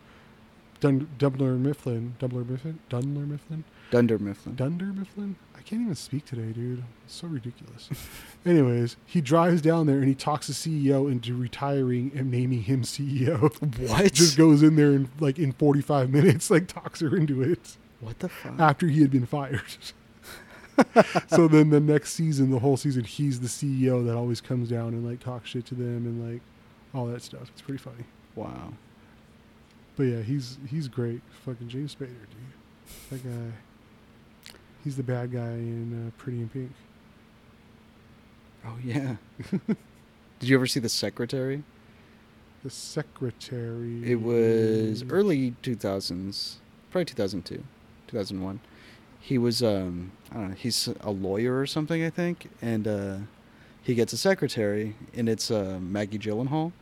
[0.81, 4.55] Dun- Dumbler Mifflin, Dumbler Mifflin, Dunler Mifflin, Dunder Mifflin.
[4.55, 5.37] Dunder Mifflin.
[5.55, 6.83] I can't even speak today, dude.
[7.05, 7.91] It's so ridiculous.
[8.47, 12.81] Anyways, he drives down there and he talks the CEO into retiring and naming him
[12.83, 13.41] CEO.
[13.91, 14.13] What?
[14.15, 18.19] Just goes in there and like in 45 minutes, like talks her into it what
[18.21, 18.59] the fuck?
[18.59, 19.63] after he had been fired.
[21.29, 24.89] so then the next season, the whole season, he's the CEO that always comes down
[24.89, 26.41] and like talks shit to them and like
[26.95, 27.49] all that stuff.
[27.53, 28.05] It's pretty funny.
[28.35, 28.73] wow.
[29.97, 31.21] But yeah, he's he's great.
[31.45, 33.11] Fucking James Spader, dude.
[33.11, 34.55] That guy.
[34.83, 36.73] He's the bad guy in uh, Pretty in Pink.
[38.65, 39.17] Oh yeah.
[40.39, 41.63] Did you ever see The Secretary?
[42.63, 44.03] The secretary.
[44.05, 46.57] It was early 2000s,
[46.91, 47.63] probably 2002,
[48.09, 48.61] 2001.
[49.21, 53.17] He was, um, I don't know, he's a lawyer or something, I think, and uh,
[53.83, 56.73] he gets a secretary, and it's uh, Maggie Gyllenhaal.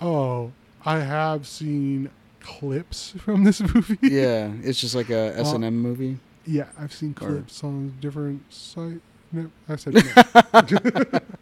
[0.00, 0.52] Oh,
[0.84, 2.10] I have seen
[2.40, 3.98] clips from this movie.
[4.02, 6.18] yeah, it's just like a S and M movie.
[6.44, 9.00] yeah, I've seen Or- clips on different sites.
[9.30, 9.94] No, I said
[10.52, 11.22] much.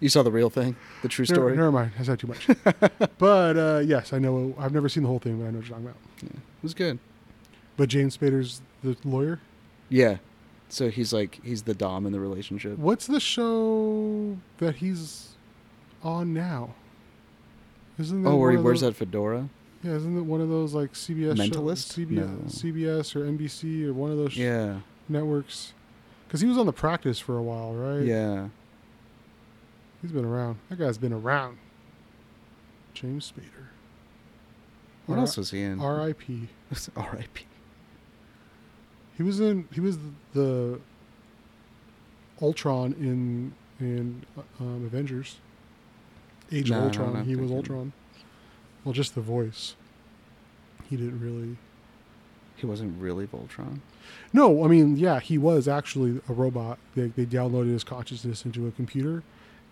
[0.00, 1.56] You saw the real thing, the true story.
[1.56, 2.46] never mind, I said too much.
[3.18, 4.54] but uh, yes, I know.
[4.58, 5.96] I've never seen the whole thing, but I know what you're talking about.
[6.22, 6.98] It was good.
[7.78, 9.40] But James Spader's the lawyer.
[9.88, 10.16] Yeah,
[10.68, 12.78] so he's like he's the dom in the relationship.
[12.78, 15.30] What's the show that he's
[16.02, 16.74] on now?
[17.98, 19.48] Isn't that Oh, where he wears those- that fedora.
[19.82, 21.92] Yeah, isn't it one of those like CBS show- Mentalist?
[21.92, 22.38] CBS, No.
[22.48, 25.72] CBS or NBC or one of those Yeah, networks?
[26.26, 28.02] Because he was on the practice for a while, right?
[28.04, 28.48] yeah.
[30.02, 30.58] he's been around.
[30.68, 31.58] That guy's been around.
[32.94, 33.66] James Spader.
[35.06, 35.80] What R- else was he in?
[35.80, 36.48] R.I.P.
[36.96, 37.44] R.I.P.
[39.16, 39.68] He was in.
[39.72, 39.98] He was
[40.34, 40.78] the
[42.40, 44.24] Ultron in in
[44.60, 45.36] um, Avengers.
[46.52, 47.14] Age No, of Ultron.
[47.14, 47.50] not he was.
[47.50, 47.92] Ultron.
[48.84, 49.74] Well, just the voice.
[50.88, 51.56] He didn't really.
[52.56, 53.80] He wasn't really Voltron.
[54.32, 56.78] No, I mean, yeah, he was actually a robot.
[56.94, 59.22] They, they downloaded his consciousness into a computer,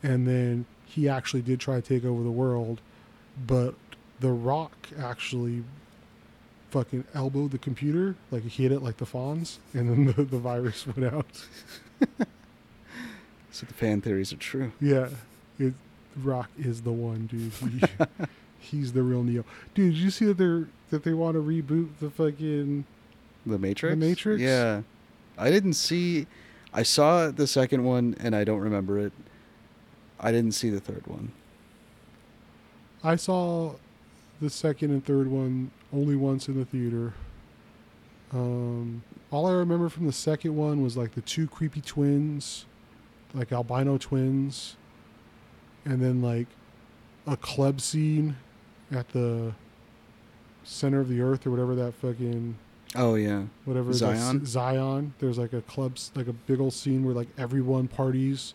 [0.02, 2.80] and then he actually did try to take over the world,
[3.46, 3.74] but
[4.20, 5.64] The Rock actually
[6.74, 10.38] fucking elbowed the computer, like he hit it like the Fonz, and then the, the
[10.38, 11.46] virus went out.
[13.52, 14.72] So the fan theories are true.
[14.80, 15.10] Yeah,
[15.60, 15.74] it,
[16.16, 17.52] Rock is the one, dude.
[17.52, 18.26] He,
[18.58, 19.44] he's the real Neo,
[19.76, 19.92] dude.
[19.94, 22.84] Did you see that they're that they want to reboot the fucking?
[23.46, 23.96] The Matrix.
[23.96, 24.42] Matrix?
[24.42, 24.82] Yeah,
[25.38, 26.26] I didn't see.
[26.72, 29.12] I saw the second one and I don't remember it.
[30.18, 31.30] I didn't see the third one.
[33.04, 33.74] I saw
[34.40, 37.14] the second and third one only once in the theater.
[38.32, 42.66] Um, all I remember from the second one was like the two creepy twins,
[43.32, 44.76] like albino twins,
[45.84, 46.48] and then like
[47.26, 48.36] a club scene
[48.90, 49.52] at the
[50.64, 52.56] center of the earth or whatever that fucking
[52.96, 54.46] Oh yeah, whatever Zion?
[54.46, 55.14] Zion.
[55.18, 58.54] There's like a club, like a big old scene where like everyone parties,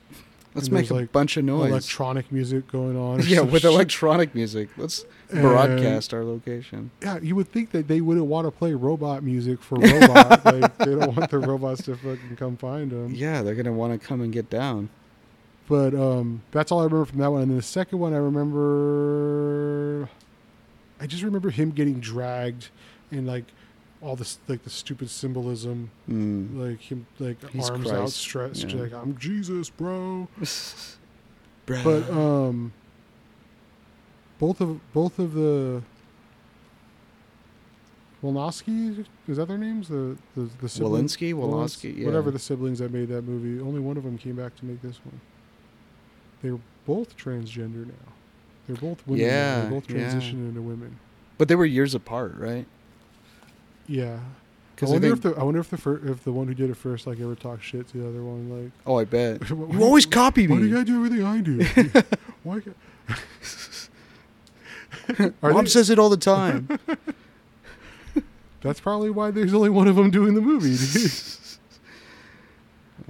[0.53, 1.69] let's make a like, bunch of noise.
[1.69, 3.21] electronic music going on.
[3.25, 3.71] yeah, with shit.
[3.71, 4.69] electronic music.
[4.77, 6.91] Let's And- broadcast our location.
[7.01, 10.45] Yeah, you would think that they wouldn't want to play robot music for robot.
[10.45, 13.13] like they don't want the robots to fucking come find them.
[13.13, 14.89] Yeah, they're gonna want to come and get down.
[15.67, 17.43] But um, that's all I remember from that one.
[17.43, 20.09] And then the second one, I remember.
[20.99, 22.69] I just remember him getting dragged,
[23.11, 23.45] and like
[24.01, 26.57] all this like the stupid symbolism, Mm.
[26.57, 28.81] like him like He's arms Christ, outstretched, yeah.
[28.81, 30.27] like I'm Jesus, bro.
[30.39, 31.83] Bruh.
[31.83, 32.73] But um,
[34.39, 35.83] both of both of the
[38.23, 39.87] Wolnowski is that their names?
[39.87, 41.15] The the the siblings?
[41.17, 42.05] Walensky, Wolowski, yeah.
[42.05, 43.61] whatever the siblings that made that movie.
[43.61, 45.21] Only one of them came back to make this one.
[46.41, 48.13] They're both transgender now.
[48.67, 49.25] They're both women.
[49.25, 49.97] Yeah, they both yeah.
[49.97, 50.99] transitioned into women.
[51.37, 52.65] But they were years apart, right?
[53.89, 54.19] Yeah.
[54.81, 56.75] I wonder if the I wonder if the fir- if the one who did it
[56.77, 59.49] first like ever talked shit to the other one like oh, I bet.
[59.51, 61.65] Why- You always copy me why do you gotta do everything I do?
[62.43, 62.61] why?
[62.61, 62.71] ca-
[65.41, 66.69] Mom they- says it all the time.
[68.61, 70.75] That's probably why there's only one of them doing the movie.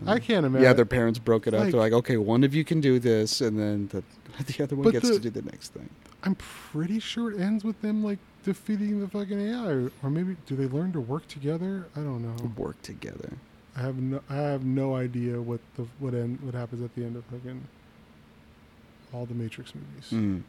[0.07, 0.63] I can't imagine.
[0.63, 1.61] yeah, their parents broke it up.
[1.65, 4.03] Like- They're like, okay, one of you can do this, and then the,
[4.47, 5.89] the other one But gets the- to do the next thing.
[6.23, 10.35] I'm pretty sure it ends with them like defeating the fucking AI, or, or maybe
[10.47, 11.87] do they learn to work together?
[11.95, 12.51] I don't know.
[12.57, 13.33] Work together.
[13.75, 17.03] I have no, I have no idea what the what end what happens at the
[17.05, 17.63] end of fucking
[19.13, 20.09] all the Matrix movies.
[20.11, 20.43] Mm.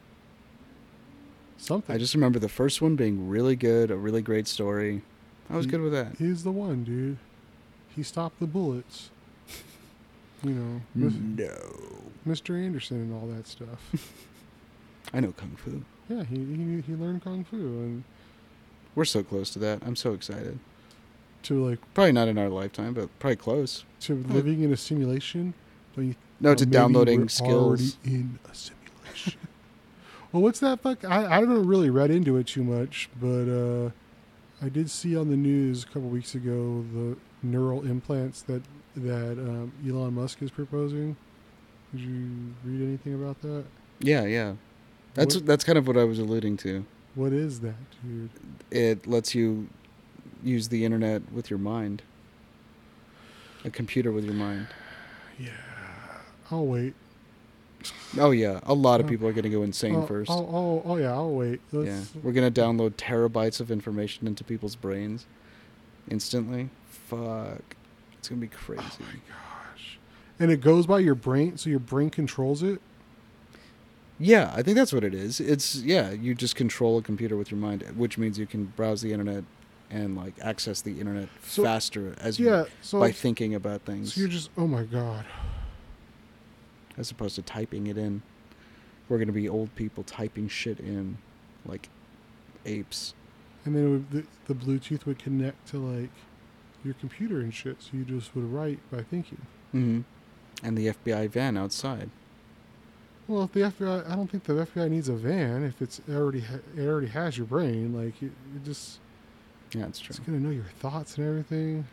[1.59, 1.95] Something.
[1.95, 5.03] I just remember the first one being really good, a really great story.
[5.49, 6.17] I was He- good with that.
[6.19, 7.19] He's the one, dude.
[7.95, 9.11] He stopped the bullets.
[10.43, 10.81] You know,
[11.37, 12.10] No.
[12.27, 12.59] Mr.
[12.63, 13.91] Anderson and all that stuff.
[15.15, 15.83] I know Kung Fu.
[16.09, 18.05] yeah, he, he he learned kung fu and
[18.95, 19.83] We're so close to that.
[19.85, 20.59] I'm so excited.
[21.45, 23.85] to like Probably not in our lifetime, but probably close.
[24.01, 25.55] to living in a simulation.
[25.97, 27.97] You, No, to downloading skills.
[28.05, 29.41] Already in a simulation.
[30.33, 31.05] well, what's that fuck?
[31.05, 33.91] I I haven't really read into it too much, but uh,
[34.65, 38.63] I did see on the news a couple weeks ago the neural implants that
[38.97, 41.17] that um, Elon Musk is proposing.
[41.93, 43.65] Did you read anything about that?
[44.01, 44.55] Yeah, yeah.
[45.15, 46.85] That's What- that's kind of what I was alluding to.
[47.17, 48.31] What is that, dude?
[48.71, 49.69] It lets you
[50.45, 52.03] use the internet with your mind.
[53.65, 54.67] A computer with your mind.
[55.39, 55.53] Yeah,
[56.51, 56.93] I'll wait.
[58.19, 59.09] Oh yeah, a lot of Oh.
[59.09, 60.31] people are going to go insane oh, first.
[60.31, 61.61] Oh, oh, oh, yeah, I'll wait.
[61.73, 65.25] yeah, Let's, we're going to download terabytes of information into people's brains
[66.11, 66.69] instantly.
[66.91, 67.75] Fuck.
[68.19, 68.83] It's going to be crazy.
[68.83, 69.50] Oh my gosh.
[70.41, 72.81] And it goes by your brain, so your brain controls it.
[74.19, 75.39] Yeah, I think that's what it is.
[75.41, 79.03] It's yeah, you just control a computer with your mind, which means you can browse
[79.03, 79.45] the internet
[79.91, 84.15] and like access the internet So- faster as Yeah, you so by thinking about things
[84.15, 85.25] so you're just oh my god.
[86.97, 88.23] as opposed to typing it in.
[89.09, 91.19] We're gonna be old people typing shit in
[91.67, 91.89] like
[92.65, 93.15] apes.
[93.65, 96.11] And then it would, the, the Bluetooth would connect to like
[96.85, 99.41] your computer and shit, so you just would write by thinking.
[99.75, 100.01] Mm-hmm.
[100.63, 102.11] And the FBI van outside.
[103.29, 106.41] Well, if the FBI, I don't think the FBI needs a van if it's already
[106.41, 107.95] ha- it already has your brain.
[107.95, 108.99] Like it, it just
[109.73, 110.11] Yeah, it's true.
[110.11, 111.87] it's gonna know your thoughts and everything.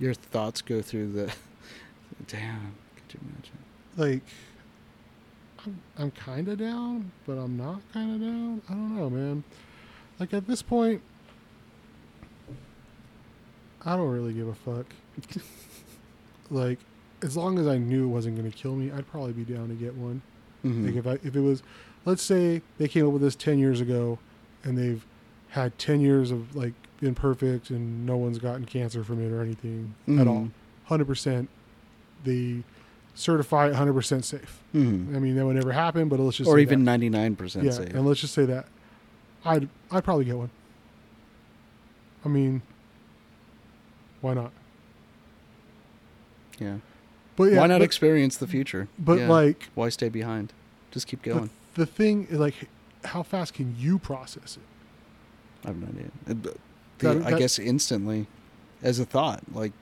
[0.00, 1.26] Your thoughts go through the.
[2.26, 3.58] Damn, could you imagine?
[3.96, 4.22] Like
[5.64, 8.62] I'm I'm kind of down, but I'm not kind of down.
[8.68, 9.44] I don't know, man.
[10.18, 11.02] Like at this point,
[13.84, 14.86] I don't really give a fuck.
[16.50, 16.78] like
[17.22, 19.74] as long as I knew it wasn't gonna kill me, I'd probably be down to
[19.74, 20.22] get one.
[20.64, 20.86] Mhm.
[20.86, 21.62] Like if I if it was,
[22.04, 24.18] let's say they came up with this ten years ago,
[24.64, 25.04] and they've
[25.50, 29.42] had ten years of like been perfect and no one's gotten cancer from it or
[29.42, 30.44] anything at all.
[30.44, 30.50] Mhm.
[30.84, 31.48] Hundred percent,
[32.24, 32.62] they
[33.14, 34.62] certify hundred percent safe.
[34.74, 35.14] Mhm.
[35.14, 37.72] I mean that would never happen, but let's just or say even ninety nine percent
[37.72, 37.94] safe.
[37.94, 38.66] and let's just say that
[39.44, 40.50] I'd I'd probably get one.
[42.24, 42.62] I mean,
[44.20, 44.52] why not?
[46.58, 46.76] yeah.
[47.36, 48.88] But yeah, Why not but, experience the future?
[48.98, 49.28] but Yeah.
[49.28, 50.52] like why stay behind?
[50.90, 51.50] Just keep going.
[51.74, 52.54] the thing is like,
[53.04, 54.62] how fast can you process it?
[55.64, 56.10] I have no idea.
[56.28, 56.56] Uh, but
[57.24, 58.26] That- I guess instantly,
[58.82, 59.42] as a thought.
[59.52, 59.72] Like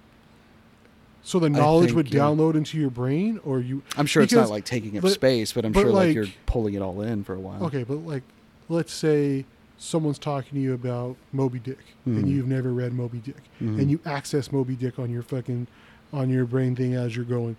[1.22, 2.20] So the knowledge think, would yeah.
[2.22, 5.52] download into your brain, or you I'm sure it's not like taking up but- space,
[5.52, 7.64] but I'm but sure like, like- you're pulling it all in for a while.
[7.66, 8.22] okay, but like,
[8.68, 9.44] let's say
[9.78, 12.18] someone's talking to you about Moby Dick, Mhm.
[12.18, 13.78] and you've never read Moby Dick, Mhm.
[13.80, 15.66] and you access Moby Dick on your fucking
[16.14, 17.56] on your brain thing as you're going.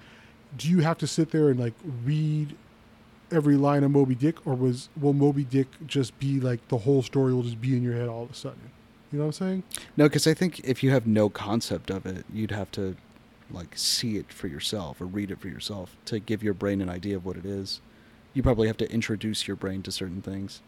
[0.58, 1.74] Do you have to sit there and like
[2.04, 2.56] read
[3.32, 7.04] every line of Moby Dick, or was will Moby Dick just be like the whole
[7.04, 8.72] story will just be in your head all of a sudden?
[9.12, 9.64] You know what I'm saying?
[9.98, 12.96] No, because I think if you have no concept of it, you'd have to
[13.52, 16.90] like see it for yourself or read it for yourself to give your brain an
[16.90, 17.82] idea of what it is.
[18.34, 20.62] You probably have to introduce your brain to certain things.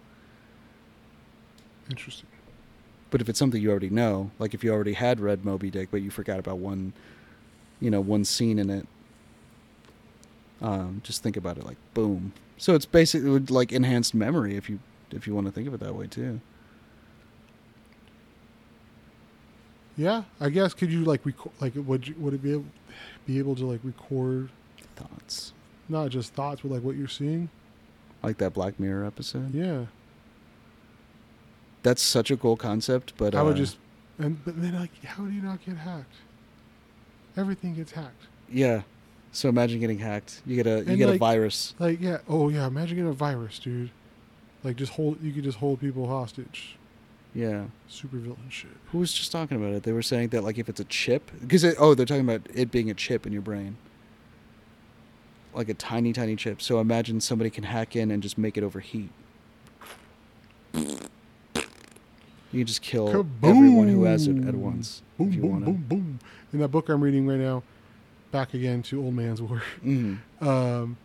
[1.89, 2.27] Interesting.
[3.09, 5.89] But if it's something you already know, like if you already had read Moby Dick
[5.91, 6.93] but you forgot about one,
[7.79, 8.87] you know, one scene in it,
[10.61, 12.33] um, just think about it like boom.
[12.57, 14.79] So it's basically like enhanced memory if you
[15.11, 16.41] if you want to think of it that way too.
[19.95, 22.65] Yeah, I guess could you like record like would you, would it be able,
[23.25, 24.49] be able to like record
[24.95, 25.53] Thoughts
[25.89, 27.49] not just thoughts but like what you're seeing?
[28.23, 29.53] like that Black Mirror episode.
[29.53, 29.85] Yeah.
[31.83, 33.77] That's such a cool concept, but I would uh, just,
[34.17, 36.15] and but then like, how do you not get hacked?
[37.37, 38.27] Everything gets hacked.
[38.51, 38.81] yeah.
[39.33, 40.41] So imagine getting hacked.
[40.47, 41.75] You get a you And, get a virus.
[41.77, 43.91] Like, yeah, oh yeah, imagine getting a virus, dude.
[44.63, 46.75] Like, just hold, you could just hold people hostage.
[47.35, 47.65] Yeah.
[47.87, 48.71] Super villain shit.
[48.91, 49.83] Who was just talking about it?
[49.83, 52.71] They were saying that like if it's a chip, because oh they're talking about it
[52.71, 53.77] being a chip in your brain,
[55.53, 56.59] like a tiny tiny chip.
[56.61, 59.09] So imagine somebody can hack in and just make it overheat.
[62.51, 63.09] You can just kill
[63.43, 66.19] everyone who has it at once Boom, boom, want boom, boom.
[66.53, 67.63] In that book I'm reading right now,
[68.31, 69.61] back again to Old Man's War.
[69.83, 70.17] Mm.
[70.41, 70.97] Um,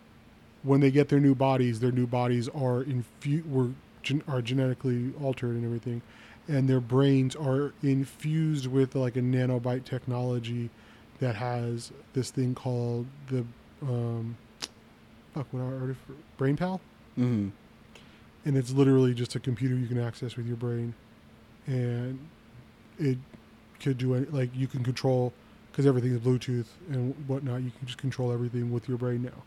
[0.63, 3.71] when they get their new bodies, their new bodies are infu- were
[4.03, 6.03] gen- are genetically altered and everything,
[6.47, 10.71] and their brains are infused with like a nanobite technology
[11.19, 13.45] that has this thing called the
[13.83, 14.37] um,
[15.35, 15.97] fuck what are
[16.39, 16.79] BrainPal,
[17.19, 17.51] Mm.
[18.45, 20.95] and it's literally just a computer you can access with your brain,
[21.67, 22.19] and
[22.99, 23.19] it
[23.81, 25.33] could do any, like you can control
[25.71, 27.63] because everything is Bluetooth and whatnot.
[27.63, 29.43] You can just control everything with your brain now,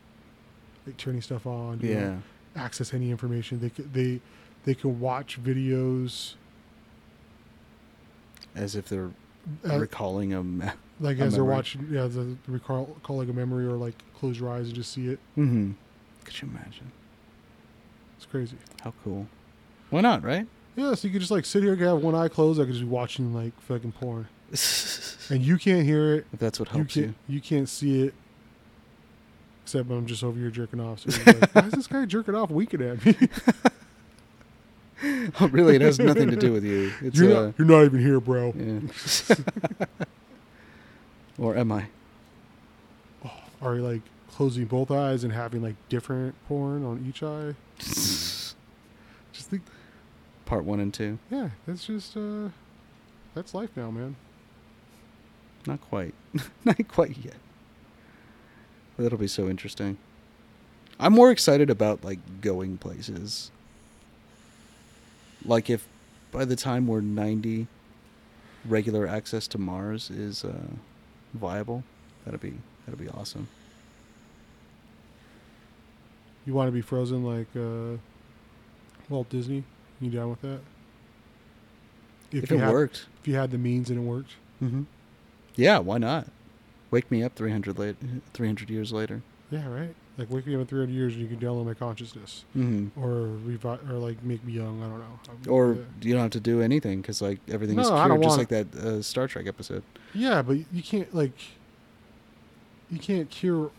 [0.85, 1.79] like turning stuff on.
[1.81, 2.17] Yeah.
[2.55, 3.59] access any information.
[3.59, 4.21] They they
[4.65, 6.35] they can watch videos
[8.55, 9.11] As if they're
[9.69, 10.43] uh, recalling a.
[10.43, 10.65] Me-
[10.99, 11.87] like a as they're watching.
[11.91, 15.19] Yeah, the recall calling a memory or like close your eyes and just see it.
[15.37, 15.71] mm-hmm.
[16.23, 16.91] Could you imagine?
[18.17, 18.57] It's crazy.
[18.81, 19.27] How cool.
[19.91, 20.47] Why not, right?
[20.75, 22.59] Yeah, so you could just like sit here, and have one eye closed.
[22.59, 24.27] I could just be watching like fucking porn,
[25.29, 26.25] and you can't hear it.
[26.37, 27.35] that's what You helps can't you.
[27.35, 28.13] you can't see it.
[29.63, 30.99] Except I'm just over here jerking off.
[30.99, 33.15] So you're like, why is this guy jerking off winking at me?
[35.41, 36.91] Oh, really, it has nothing to do with you.
[37.01, 38.53] It's you're, uh, not, you're not even here, bro.
[38.55, 38.79] yeah.
[41.37, 41.87] or am I?
[43.61, 47.55] Are you like closing both eyes and having like different porn on each eye?
[50.45, 51.17] Part one and two.
[51.31, 52.49] Yeah, that's just uh
[53.33, 54.15] that's life now, man.
[55.65, 56.13] Not quite.
[56.65, 57.35] Not quite yet.
[58.95, 59.97] But that'll be so interesting.
[60.99, 63.51] I'm more excited about like going places.
[65.43, 65.87] Like if
[66.31, 67.67] by the time we're 90
[68.65, 70.53] regular access to Mars is uh,
[71.33, 71.83] viable,
[72.23, 72.53] that'd be
[72.85, 73.47] that'd be awesome.
[76.45, 77.97] You want to be frozen like uh
[79.09, 79.63] Walt Disney?
[80.01, 80.59] You down with that?
[82.31, 83.05] If, you it had, worked.
[83.21, 84.31] if you had the means and it worked.
[84.59, 84.83] hmm
[85.55, 86.27] Yeah, why not?
[86.91, 87.95] Wake me up 300 late,
[88.33, 89.21] 300 years later.
[89.51, 89.95] Yeah, right.
[90.17, 93.27] Like wake me up in 300 years and you can download my consciousness, hmm or
[93.43, 94.81] revive, or like make me young.
[94.81, 94.99] I don't
[95.45, 95.51] know.
[95.53, 95.81] Or yeah.
[96.01, 98.47] you don't have to do anything because like everything is No, I cured, just like
[98.49, 99.83] that uh, Star Trek episode.
[100.13, 101.33] yeah, but you can't like
[102.89, 103.71] you can't cure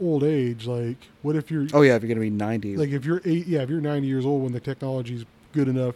[0.00, 0.66] old age.
[0.66, 3.46] Like what if you're Oh yeah, if you're gonna be ninety, like if you're eight
[3.46, 5.24] yeah if you're 90 years old when the technology's
[5.54, 5.94] good enough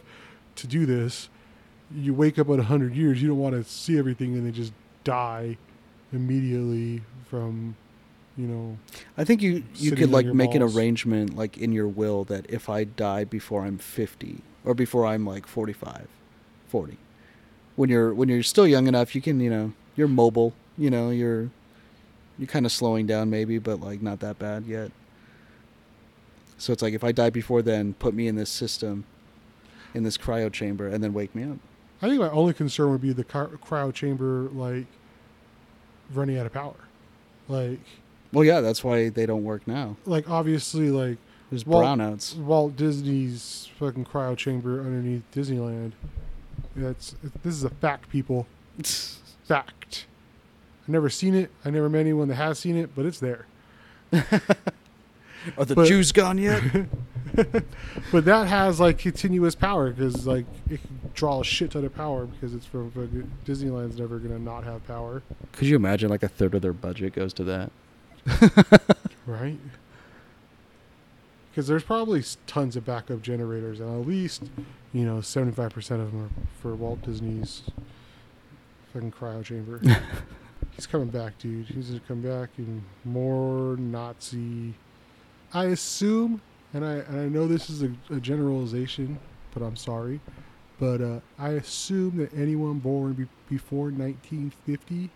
[0.55, 1.29] to do this
[1.93, 4.73] you wake up at 100 years you don't want to see everything and then just
[5.03, 5.57] die
[6.11, 7.75] immediately from
[8.37, 8.77] you know
[9.17, 12.69] I think you you could like make an arrangement like in your will that if
[12.69, 16.07] I die before I'm 50 or before I'm like 45,
[16.67, 16.97] 40,
[17.75, 21.09] when you're when you're still young enough, you can you know you're mobile, you know
[21.09, 21.49] you're
[22.37, 24.91] you're kind of slowing down maybe, but like not that bad yet.
[26.57, 29.05] So it's like if I die before then, put me in this system,
[29.93, 31.57] in this cryo chamber, and then wake me up.
[32.01, 34.85] i think my only concern would be the cryo chamber like
[36.13, 36.75] running out of power
[37.47, 37.79] like
[38.31, 39.97] Well, yeah, that's why they don't work now.
[40.05, 41.17] like obviously like
[41.49, 42.35] There's Well- brownouts.
[42.37, 45.93] walt disney's fucking cryo chamber underneath disneyland
[46.75, 48.45] that's this is a fact people
[49.47, 50.05] fact
[50.83, 53.45] i've never seen it i never met anyone that has seen it but it's there
[55.57, 56.61] Are the But- Jews gone yet?
[58.11, 61.95] but that has like continuous power because like it can draw a shit ton of
[61.95, 62.91] power because it's from
[63.45, 65.21] Disneyland's never gonna not have power,
[65.53, 67.71] Could you imagine like a third of their budget goes to that?
[69.25, 69.59] right?
[71.51, 74.43] Because there's probably tons of backup generators, and at least
[74.93, 76.29] you know 75 percent of them are
[76.61, 77.63] for Walt Disney's
[78.93, 79.81] fucking cryo chamber.
[80.75, 81.67] He's coming back, dude.
[81.67, 84.73] He's gonna come back in more Nazi.
[85.53, 86.41] I assume,
[86.73, 89.19] and I and I know this is a, a generalization,
[89.53, 90.19] but I'm sorry,
[90.79, 95.09] but uh, I assume that anyone born be, before 1950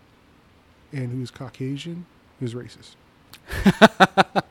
[0.92, 2.06] and who's Caucasian
[2.40, 2.94] is racist.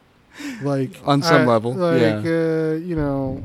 [0.61, 2.17] like On some I- level, like yeah.
[2.17, 3.43] uh, you know,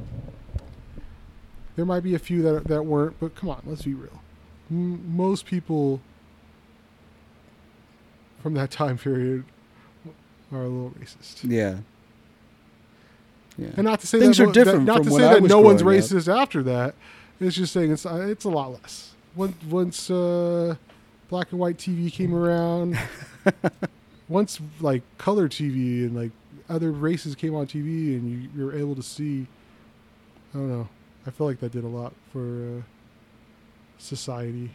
[1.77, 4.23] there might be a few that that weren't, but come on, let's be real.
[4.71, 6.01] M- most people
[8.43, 9.45] from that time period
[10.53, 11.41] are a little racist.
[11.45, 11.79] Yeah.
[13.59, 13.69] Yeah.
[13.77, 15.43] And not to say Things that, are different That, not from to say I that
[15.43, 16.05] no one's growing up.
[16.05, 16.95] racist after that.
[17.41, 19.15] It's just saying it's uh, it's a lot less.
[19.35, 20.77] Once once uh,
[21.29, 22.99] black and white TV came around,
[24.29, 26.31] once like color TV and like
[26.69, 29.47] other races came on TV, and you you're able to see.
[30.55, 30.89] I don't know.
[31.27, 32.83] I feel like that did a lot for uh,
[33.99, 34.71] society.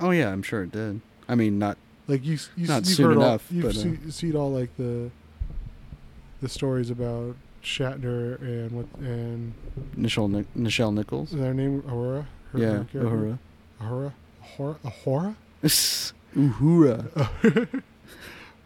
[0.00, 1.00] Oh yeah, I'm sure it did.
[1.28, 3.80] I mean, not Like you, you Not you've soon heard enough, all, you've but, uh,
[3.80, 5.10] see, seen all like the
[6.42, 7.34] the stories about
[7.64, 9.52] Shatner and what and
[9.96, 11.32] Nichelle Nic- Nichelle Nichols.
[11.32, 12.26] Is their name Aurora?
[12.52, 13.00] Her- yeah, character?
[13.02, 13.38] Uhura.
[13.80, 14.12] Ahura?
[14.44, 14.76] Ahura?
[14.84, 15.36] Ahura?
[16.36, 17.82] Uhura.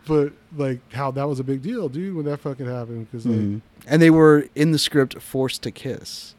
[0.07, 3.09] But like how that was a big deal, dude, when that fucking happened.
[3.11, 3.61] Because like, Mhm.
[3.87, 6.35] And they were in the script forced to kiss,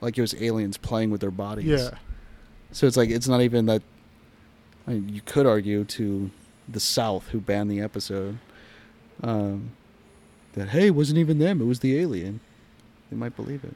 [0.00, 1.64] like it was aliens playing with their bodies.
[1.66, 1.90] yeah,
[2.70, 3.82] So it's like it's not even that.
[4.86, 6.30] I mean, you could argue to
[6.68, 8.38] the South who banned the episode
[9.22, 9.72] um,
[10.58, 12.40] that hey, it wasn't even them; it was the alien.
[13.10, 13.74] They might believe it,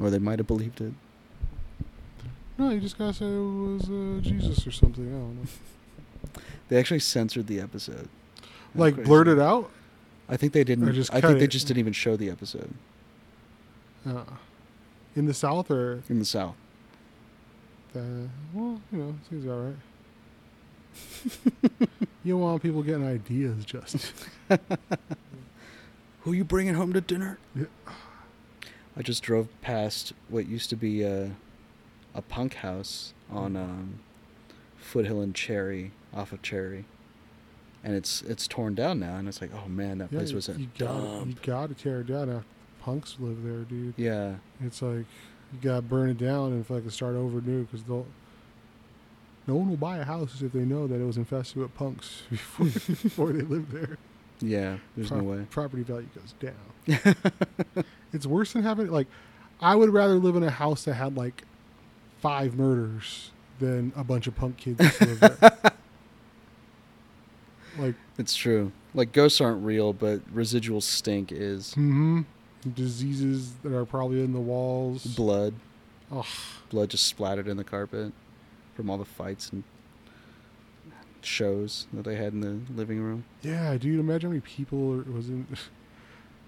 [0.00, 0.92] or they might have believed it.
[2.58, 5.06] no, you just gotta say it was uh, Jesus or something.
[5.06, 6.42] I don't know.
[6.68, 8.08] They actually censored the episode.
[8.42, 8.46] How
[8.80, 9.06] Like crazy.
[9.08, 9.70] blurted out.
[10.28, 10.88] I think they didn't.
[11.10, 12.74] I think they just didn't even show the episode
[14.06, 14.24] Uh,
[15.16, 16.54] in the South or in the South.
[17.94, 19.76] the well, you know, seems all right.
[22.24, 24.12] you don't want people getting ideas, just
[26.28, 27.38] Who you bringing home to dinner?
[27.56, 27.64] Yeah.
[28.94, 31.30] I just drove past what used to be a,
[32.14, 34.00] a punk house on um,
[34.76, 36.84] Foothill and Cherry, off of Cherry,
[37.82, 39.16] and it's it's torn down now.
[39.16, 42.08] And it's like, oh man, that place was a you gotta you gotta tear it
[42.08, 42.28] down.
[42.28, 42.44] After
[42.82, 43.94] punks live there, dude.
[43.96, 45.06] Yeah, It's like
[45.50, 48.06] you gotta burn it down and fucking start over new because they'll.
[49.46, 52.24] No one will buy a house if they know that it was infested with punks
[52.30, 53.96] before before they lived there.
[54.40, 54.78] Yeah.
[54.96, 55.46] There's no way.
[55.50, 57.84] Property value goes down.
[58.12, 59.06] it's worse than having like.
[59.60, 61.42] I would rather live in a house that had like
[62.20, 65.38] five murders than a bunch of punk kids live there.
[67.78, 68.72] like, It's true.
[68.94, 72.22] Like ghosts aren't real, but residual stink is hmm
[72.74, 75.04] diseases that are probably in the walls.
[75.04, 75.54] blood.
[76.10, 76.26] Oh,
[76.70, 78.12] Blood just splattered in the carpet
[78.74, 79.62] from all the fights and
[81.24, 83.24] shows that they had in the living room.
[83.42, 84.00] Yeah, dude.
[84.00, 85.46] Imagine how many people it was in.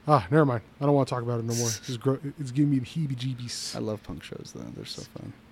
[0.08, 0.62] Ah, never mind.
[0.80, 1.68] I don't want to talk about it no more.
[1.68, 3.76] It's, gro- it's giving me the heebie-jeebies.
[3.76, 5.32] I love punk shows though; they're so fun.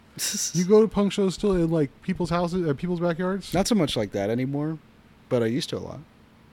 [0.53, 3.55] You go to punk shows still in like people's houses, uh, people's backyards.
[3.55, 4.79] Not so much like that anymore,
[5.29, 6.01] but I used to a lot.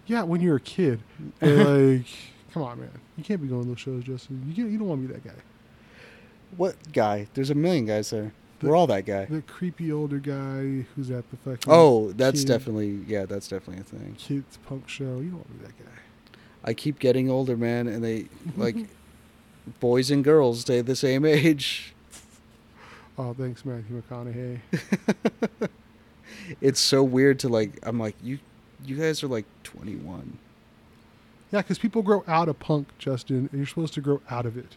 [0.05, 1.01] Yeah, when you're a kid.
[1.39, 2.05] But, like,
[2.53, 2.91] come on, man.
[3.17, 4.43] You can't be going to those shows, Justin.
[4.47, 5.41] You can't, you don't want to be that guy.
[6.57, 7.27] What guy?
[7.33, 8.33] There's a million guys there.
[8.65, 9.25] The- We're all that guy.
[9.25, 13.81] The creepy older guy who's at the fucking Oh, that's kid- definitely yeah, that's definitely
[13.81, 14.15] a thing.
[14.17, 15.19] kids punk show.
[15.19, 15.91] You don't want to be that guy.
[16.63, 18.25] I keep getting older, man, and they
[18.57, 18.75] like
[19.79, 21.93] boys and girls stay the same age.
[23.17, 24.59] Oh, thanks, Matthew McConaughey.
[26.61, 27.79] It's so weird to like.
[27.83, 28.39] I'm like you.
[28.85, 30.37] You guys are like 21.
[31.51, 34.57] Yeah, because people grow out of punk, Justin, and you're supposed to grow out of
[34.57, 34.75] it.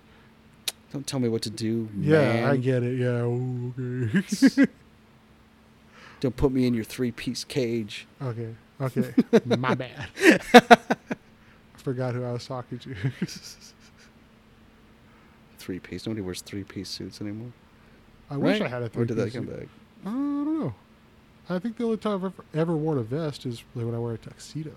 [0.93, 1.89] Don't tell me what to do.
[1.99, 2.99] Yeah, I get it.
[2.99, 4.67] Yeah, ooh, okay.
[6.21, 8.07] Don't put me in your three piece cage.
[8.23, 9.13] okay, okay.
[9.45, 10.09] My bad.
[10.21, 10.39] I
[11.77, 12.95] forgot who I was talking to.
[15.59, 16.07] Three piece.
[16.07, 17.53] Nobody wears three piece suits anymore.
[18.31, 19.69] I wish I had a Or three did that come back?
[20.05, 20.75] I don't know.
[21.51, 24.15] I think the only time I've ever, ever worn a vest is when I wear
[24.15, 24.73] a tuxedo.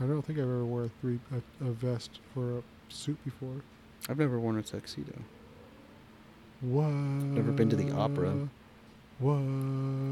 [0.00, 3.62] I don't think I've ever worn a three a, a vest for a suit before.
[4.08, 5.12] I've never worn a tuxedo.
[6.60, 6.88] What?
[6.88, 8.48] Never been to the opera.
[9.18, 9.36] What?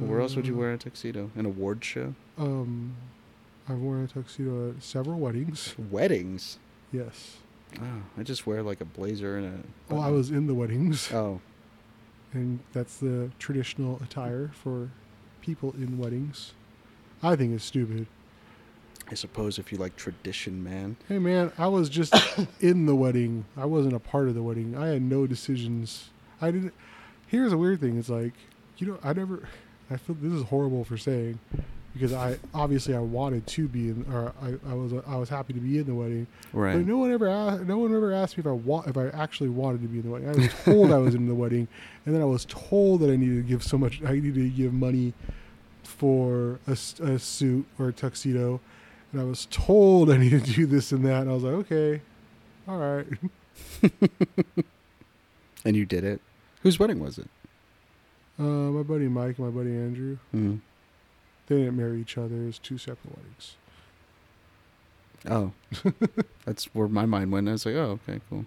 [0.08, 1.30] Where else would you wear a tuxedo?
[1.36, 2.14] An award show?
[2.38, 2.94] Um,
[3.68, 5.74] I've worn a tuxedo at several weddings.
[5.90, 6.58] Weddings.
[6.92, 7.36] Yes.
[7.80, 9.46] Oh, I just wear like a blazer and
[9.88, 9.92] a.
[9.94, 11.40] Well, I was in the weddings, Oh,
[12.32, 14.90] and that's the traditional attire for
[15.40, 16.52] people in weddings.
[17.22, 18.06] I think it's stupid.
[19.10, 20.96] I suppose if you like tradition, man.
[21.08, 22.14] Hey man, I was just
[22.60, 23.44] in the wedding.
[23.56, 24.76] I wasn't a part of the wedding.
[24.76, 26.10] I had no decisions.
[26.40, 26.74] I didn't.
[27.26, 27.98] Here's a weird thing.
[27.98, 28.34] It's like,
[28.78, 29.48] you know, I never.
[29.90, 31.40] I feel this is horrible for saying,
[31.92, 35.52] because I obviously I wanted to be in, or I, I was I was happy
[35.54, 36.28] to be in the wedding.
[36.52, 36.74] Right.
[36.76, 39.08] But no one ever asked, no one ever asked me if I wa- if I
[39.08, 40.28] actually wanted to be in the wedding.
[40.28, 41.66] I was told I was in the wedding,
[42.06, 44.00] and then I was told that I needed to give so much.
[44.04, 45.14] I needed to give money
[45.82, 48.60] for a, a suit or a tuxedo,
[49.12, 51.22] and I was told I needed to do this and that.
[51.22, 52.00] And I was like, okay,
[52.68, 53.06] all right.
[55.64, 56.22] And you did it.
[56.62, 57.28] Whose wedding was it?
[58.38, 60.56] Uh, my buddy Mike and my buddy Andrew, Hmm.
[61.48, 62.46] they didn't marry each other.
[62.46, 63.56] It's two separate weddings.
[65.28, 65.52] Oh,
[66.46, 67.46] that's where my mind went.
[67.46, 68.46] I was like, oh, okay, cool.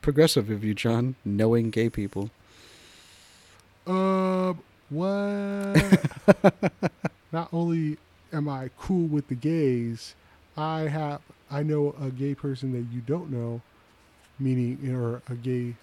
[0.00, 2.30] Progressive of you, John, knowing gay people.
[3.84, 4.60] Um,
[4.90, 5.98] what?
[7.32, 7.98] Not only
[8.32, 10.14] am I cool with the gays,
[10.56, 13.62] I have I know a gay person that you don't know,
[14.38, 15.74] meaning or a gay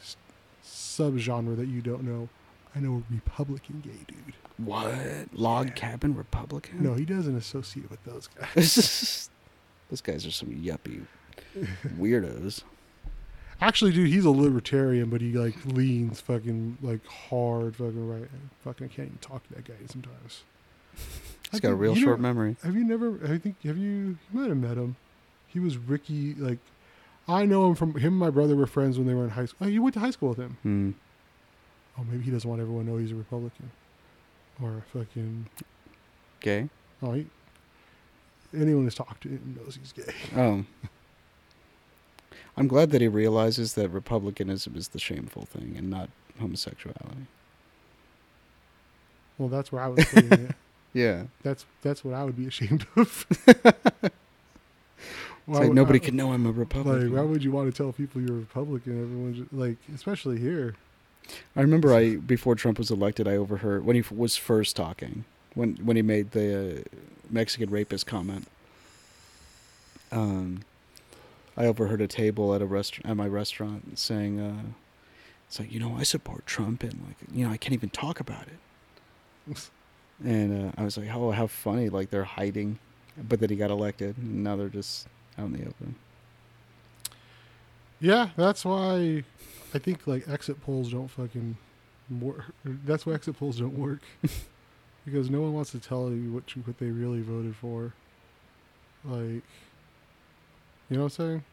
[0.64, 2.30] subgenre that you don't know.
[2.76, 4.34] I know a Republican gay dude.
[4.58, 5.34] What?
[5.34, 6.84] Log cabin Republican?
[6.84, 9.30] No, he doesn't associate with those guys.
[9.92, 11.06] Those guys are some yuppie
[12.00, 12.64] weirdos.
[13.62, 18.30] Actually, dude, he's a libertarian, but he like leans fucking like hard, fucking right.
[18.64, 20.44] Fucking I can't even talk to that guy sometimes.
[21.52, 22.56] He's got a real short memory.
[22.64, 23.20] Have you never?
[23.24, 23.90] I think have you?
[23.90, 24.96] You might have met him.
[25.48, 26.34] He was Ricky.
[26.34, 26.60] Like,
[27.28, 28.14] I know him from him.
[28.14, 29.68] and My brother were friends when they were in high school.
[29.68, 30.58] Oh, you went to high school with him.
[30.64, 30.92] Hmm.
[31.98, 33.72] Oh, maybe he doesn't want everyone to know he's a Republican,
[34.62, 35.48] or a fucking.
[36.42, 36.70] Gay?
[37.02, 37.26] Oh, he,
[38.54, 40.14] anyone who's talked to him knows he's gay.
[40.36, 40.66] Oh.
[42.58, 46.10] I'm glad that he realizes that republicanism is the shameful thing and not
[46.40, 47.28] homosexuality.
[49.38, 50.52] Well, that's where I was putting it.
[50.96, 51.24] Yeah.
[51.44, 53.28] That's that's what I would be ashamed of.
[55.48, 57.14] It's like nobody can know I'm a Republican.
[57.14, 59.00] Like, why would you want to tell people you're a Republican?
[59.00, 60.74] Everyone, just, like, especially here.
[61.56, 65.24] I remember I before Trump was elected, I overheard when he was first talking
[65.54, 66.84] when when he made the uh,
[67.30, 68.48] Mexican rapist comment.
[70.12, 70.62] Um,
[71.56, 74.64] I overheard a table at a restaurant at my restaurant saying, uh,
[75.48, 78.20] "It's like you know I support Trump and like you know I can't even talk
[78.20, 79.70] about it."
[80.24, 81.90] And uh, I was like, "Oh, how funny!
[81.90, 82.80] Like they're hiding,
[83.18, 85.96] but that he got elected, and now they're just out in the open."
[88.00, 89.24] Yeah, that's why
[89.74, 91.58] I think like exit polls don't fucking
[92.20, 92.46] work.
[92.64, 94.02] That's why exit polls don't work
[95.06, 97.94] because no one wants to tell you what you, what they really voted for.
[99.04, 99.44] Like,
[100.90, 101.44] you know what I'm saying?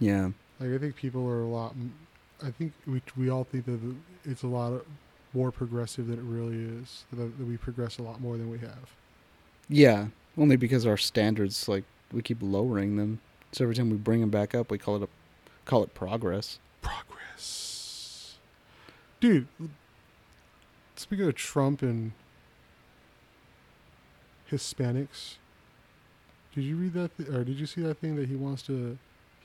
[0.00, 0.30] Yeah,
[0.60, 1.74] Like, I think people are a lot.
[2.42, 3.80] I think we we all think that
[4.24, 4.84] it's a lot of,
[5.36, 7.04] more progressive than it really is.
[7.12, 8.90] That, that we progress a lot more than we have.
[9.68, 10.06] yeah.
[10.38, 13.20] Only because our standards, like, we keep lowering them.
[13.52, 15.08] So every time we bring them back up, we call it a
[15.64, 16.58] call it progress.
[16.82, 18.36] Progress,
[19.18, 19.48] dude.
[20.96, 22.12] Speaking of Trump and
[24.50, 25.36] Hispanics,
[26.54, 28.98] did you read that, th- or did you see that thing that he wants to?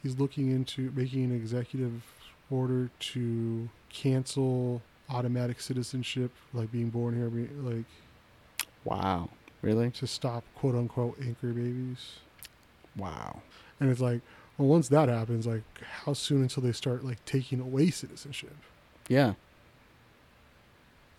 [0.03, 2.03] He's looking into making an executive
[2.49, 4.81] order to cancel
[5.11, 7.29] automatic citizenship, like being born here.
[7.61, 7.85] Like,
[8.83, 9.29] Wow.
[9.61, 9.91] Really?
[9.91, 12.19] to stop quote unquote anchor babies.
[12.97, 13.41] Wow.
[13.79, 14.21] And it's like,
[14.57, 15.63] well, once that happens, like,
[16.03, 18.55] how soon until they start like taking away citizenship?
[19.07, 19.33] Yeah.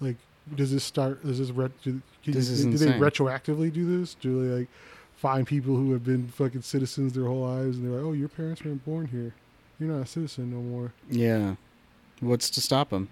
[0.00, 0.16] Like,
[0.56, 1.24] does this start?
[1.24, 4.14] Does this do, This is do they retroactively do this?
[4.14, 4.68] Do they like
[5.16, 8.28] find people who have been fucking citizens their whole lives, and they're like, oh, your
[8.28, 9.32] parents weren't born here,
[9.78, 10.92] you're not a citizen no more.
[11.08, 11.54] Yeah.
[12.18, 13.08] What's to stop them?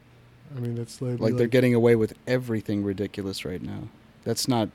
[0.54, 3.88] I mean, that's like, Like they're getting away with everything ridiculous right now.
[4.24, 4.68] That's not.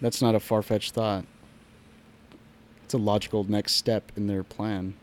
[0.00, 1.24] That's not a far fetched thought.
[2.84, 4.94] It's a logical next step in their plan.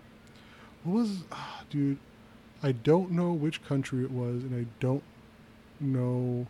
[0.83, 1.97] What was, ah, dude?
[2.61, 5.03] I don't know which country it was, and I don't
[5.79, 6.47] know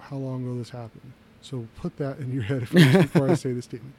[0.00, 1.12] how long ago this happened.
[1.40, 3.94] So put that in your head before I say the statement.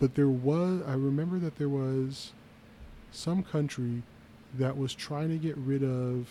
[0.00, 2.32] But there was, I remember that there was
[3.12, 4.02] some country
[4.58, 6.28] that was trying to get rid of.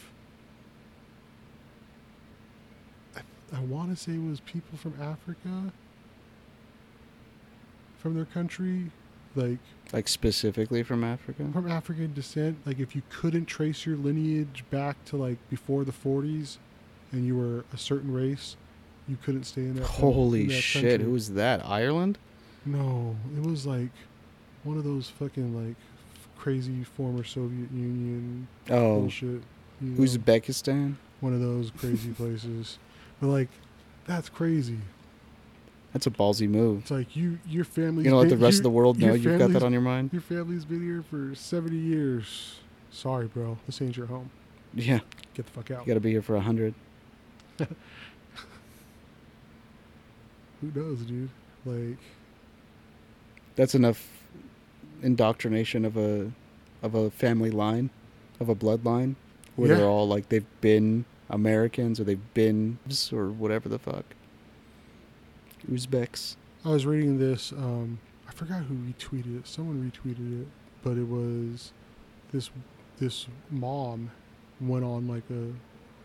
[3.55, 5.71] I, want to say it was people from Africa,
[7.97, 8.91] from their country,
[9.35, 9.57] like
[9.93, 11.47] Like specifically from Africa.
[11.51, 15.91] from African descent, like if you couldn't trace your lineage back to like before the
[15.91, 16.57] 40s
[17.11, 18.55] and you were a certain race,
[19.07, 19.85] you couldn't stay in that.
[19.85, 20.83] coun- in Holy that shit!
[20.83, 21.05] country.
[21.05, 21.65] Who was that?
[21.65, 22.17] Ireland?
[22.65, 23.89] No, it was like
[24.63, 25.75] one of those fucking like
[26.37, 29.41] crazy former Soviet Union Oh, bullshit.
[29.81, 30.01] you know?
[30.03, 30.95] Uzbekistan.
[31.19, 32.77] one of those crazy places.
[33.19, 33.49] But like,
[34.05, 34.77] that's crazy.
[35.93, 36.81] That's a ballsy move.
[36.81, 38.03] It's like you, your family.
[38.03, 40.11] You know, let the rest of the world know you've got that on your mind.
[40.13, 42.59] Your family's been here for 70 years.
[42.91, 43.57] Sorry, bro.
[43.65, 44.29] This ain't your home.
[44.75, 44.99] Yeah,
[45.33, 45.81] Get the fuck out.
[45.81, 46.75] you got to be here for a hundred.
[50.61, 51.29] Who knows, dude?
[51.65, 51.97] Like,
[53.55, 54.07] That's enough
[55.01, 56.31] indoctrination of a
[56.83, 57.89] of a family line,
[58.39, 59.15] of a bloodline,
[59.55, 59.77] where Yeah.
[59.77, 62.79] they're all like they've been Americans or they've been
[63.13, 64.05] or whatever the fuck.
[65.69, 66.35] Uzbeks.
[66.65, 67.51] I was reading this.
[67.51, 69.47] Um, I forgot who retweeted it.
[69.47, 70.47] Someone retweeted it,
[70.83, 71.73] but it was
[72.31, 72.49] this
[72.97, 74.11] this mom
[74.59, 75.53] went on like a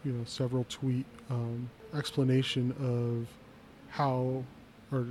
[0.06, 3.28] you know several tweet um, explanation of
[3.90, 4.44] how
[4.92, 5.06] or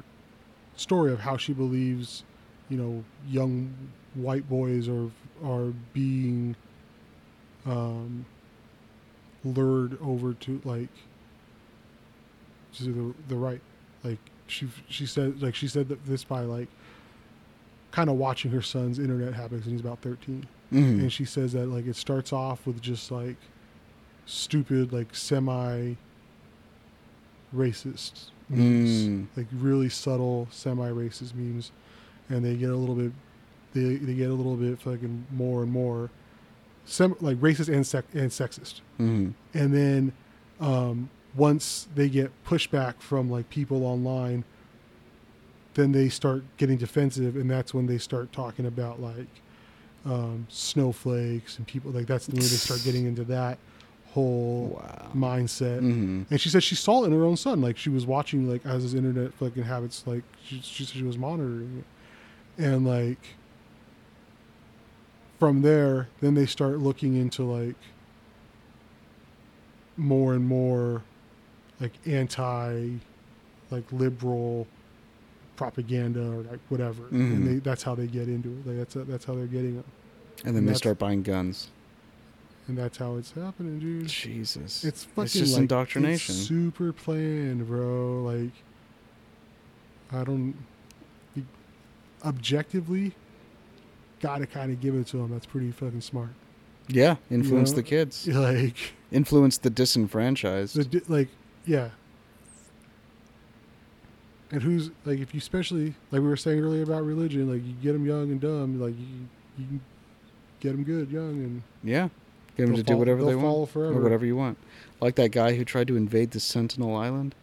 [0.75, 2.23] story of how she believes
[2.69, 3.73] you know young
[4.15, 5.09] white boys are
[5.43, 6.55] are being
[7.65, 8.25] um,
[9.43, 10.89] lured over to like
[12.75, 13.61] to the the right.
[14.03, 16.67] Like she she said like she said that this by like
[17.91, 21.01] kind of watching her son's internet habits and he's about 13 Mhm.
[21.01, 23.35] and she says that like it starts off with just like
[24.25, 25.93] stupid like semi
[27.55, 29.07] racist memes.
[29.07, 29.27] Mm.
[29.35, 31.71] like really subtle semi racist memes.
[32.29, 33.11] And they get a little bit
[33.73, 36.09] they, they get a little bit fucking more and more
[36.85, 39.33] sem- like racist and sec- and sexist Mhm.
[39.53, 40.11] and then
[40.59, 44.43] um, once they get pushback from like people online
[45.75, 49.27] then they start getting defensive and that's when they start talking about like
[50.05, 53.57] um, snowflakes and people like that's when they start getting into that
[54.11, 55.11] whole Wow.
[55.15, 56.25] mindset Mhm.
[56.29, 58.63] and she said she saw it in her own son like she was watching like
[58.65, 61.79] as his internet fucking habits like she, she said she was monitoring
[62.59, 63.17] it and like
[65.43, 67.75] from there then they start looking into like
[69.97, 71.03] more and more
[71.81, 72.91] like anti
[73.69, 74.65] like liberal
[75.57, 77.11] propaganda or like whatever Mhm.
[77.33, 79.85] and they, that's how they get into it like that's that's how they're getting it
[80.45, 81.67] And then And they start buying guns.
[82.69, 84.85] and that's how it's happening dude Jesus.
[84.85, 86.35] it's fucking just like, indoctrination.
[86.35, 88.23] It's super planned, bro.
[88.23, 88.53] Like,
[90.09, 90.55] I don't.
[91.35, 91.45] You,
[94.23, 95.31] objectively, gotta kind of give it to them.
[95.31, 96.29] That's pretty fucking smart.
[96.87, 98.27] yeah, influence know, the kids.
[98.31, 100.75] Like, Influence the disenfranchised.
[100.75, 101.29] the di- like,
[101.65, 101.89] yeah.
[104.51, 107.73] And who's like, if you especially like we were saying earlier about religion, like you
[107.81, 109.27] get them young and dumb, like you
[109.57, 109.79] you
[110.59, 112.09] get them good young and yeah.
[112.55, 113.69] Get them to do whatever they want.
[113.69, 113.97] forever.
[113.97, 114.59] Or whatever you want.
[115.01, 117.33] Like that guy who tried to invade the Sentinel Island.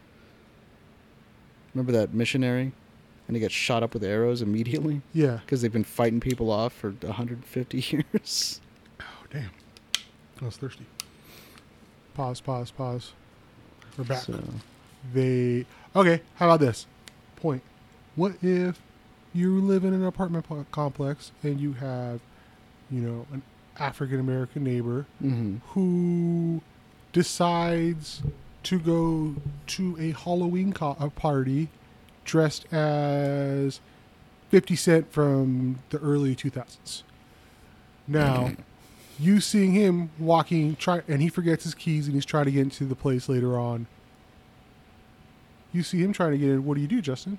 [1.74, 2.72] Remember that missionary?
[3.30, 5.36] And he got shot up with arrows immediately Yeah.
[5.44, 7.78] because they've been fighting people off for 150
[8.12, 8.60] years.
[9.00, 9.50] Oh damn!
[10.42, 10.84] I was thirsty.
[12.14, 12.40] Pause.
[12.40, 12.70] Pause.
[12.72, 13.12] Pause.
[13.96, 14.22] We're back.
[14.24, 14.42] So,
[15.14, 16.86] they okay how about this
[17.36, 17.62] point
[18.16, 18.82] what if
[19.32, 22.18] you live in an apartment po- complex and you have
[22.90, 23.42] you know an
[23.78, 25.60] african american neighbor mhm.
[25.68, 26.60] who
[27.12, 28.22] decides
[28.64, 29.36] to go
[29.68, 31.68] to a halloween co- a party
[32.30, 33.80] dressed as
[34.50, 37.02] 50 cent from the early 2000s
[38.08, 38.52] now
[39.18, 42.60] you seeing him walking try and he forgets his keys and he's trying to get
[42.62, 43.86] into the place later on
[45.72, 46.64] You see him trying to get in.
[46.64, 47.38] What do you do, Justin?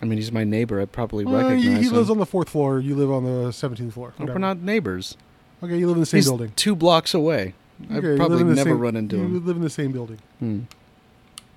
[0.00, 0.80] I mean, he's my neighbor.
[0.80, 1.92] I'd probably Well, recognize he, he him.
[1.92, 2.80] lives on the fourth floor.
[2.80, 4.14] You live on the seventeenth floor.
[4.18, 5.18] But we're not neighbors.
[5.62, 6.52] Okay, you live in the same He's building.
[6.56, 7.52] two blocks away.
[7.94, 9.44] Okay, I'd probably live in the never same- run into you him.
[9.46, 10.18] live in the same building.
[10.38, 10.60] Hmm.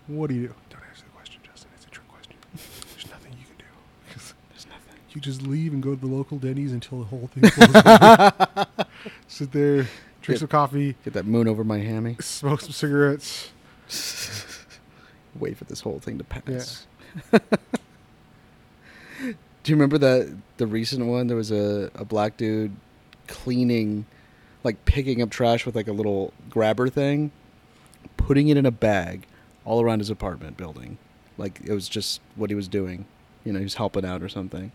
[0.08, 0.54] What do you do?
[0.70, 1.70] Don't answer the question, Justin.
[1.78, 2.36] It's a trick question.
[2.52, 3.72] There's nothing you can do.
[4.52, 5.00] There's nothing.
[5.16, 8.66] You just leave and go to the local Denny's until the whole thing closes.
[9.30, 9.90] Sit there, drink
[10.26, 12.18] Get- some coffee, Get that moon over my hammy.
[12.20, 13.50] smoke some cigarettes.
[15.40, 16.86] Wait for this whole thing to pass.
[19.22, 21.28] Do you remember that the recent one?
[21.28, 22.76] There was a, a black dude
[23.28, 24.06] cleaning,
[24.64, 27.32] like picking up trash with like a little grabber thing,
[28.18, 29.26] putting it in a bag
[29.64, 30.98] all around his apartment building.
[31.38, 33.06] Like it was just what he was doing.
[33.44, 34.72] You know, he was helping out or something.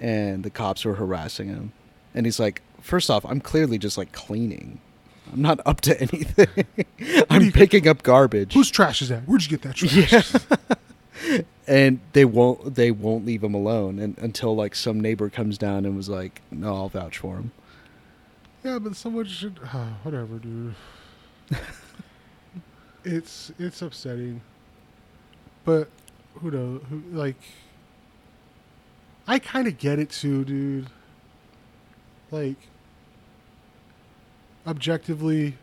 [0.00, 1.72] And the cops were harassing him.
[2.14, 4.80] And he's like, First off, I'm clearly just like cleaning.
[5.32, 6.64] I'm not up to anything.
[7.28, 8.54] I'm picking up garbage.
[8.54, 9.22] Whose trash is that?
[9.24, 10.34] Where'd you get that trash?
[11.26, 11.40] Yeah.
[11.66, 15.84] and they won't they won't leave him alone and, until like some neighbor comes down
[15.84, 17.52] and was like, "No, I'll vouch for him."
[18.64, 19.60] Yeah, but someone should.
[19.62, 20.74] Uh, whatever, dude.
[23.04, 24.40] it's it's upsetting,
[25.64, 25.88] but
[26.36, 26.82] who knows?
[26.88, 27.40] Who like?
[29.30, 30.88] I kind of get it too, dude.
[32.32, 32.56] Like,
[34.66, 35.54] objectively,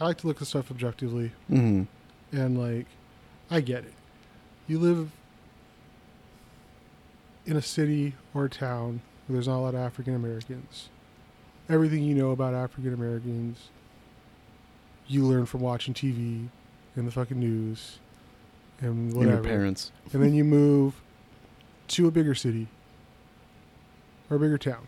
[0.00, 1.84] I like to look at stuff objectively, hmm
[2.32, 2.86] and like,
[3.52, 3.94] I get it.
[4.66, 5.10] You live
[7.46, 10.88] in a city or a town where there's not a lot of African Americans.
[11.68, 13.68] Everything you know about African Americans,
[15.06, 16.48] you learn from watching TV
[16.96, 18.00] and the fucking news
[18.80, 19.34] and And whatever.
[19.36, 19.92] your parents.
[20.12, 21.00] And then you move
[21.88, 22.66] to a bigger city
[24.30, 24.86] or a bigger town.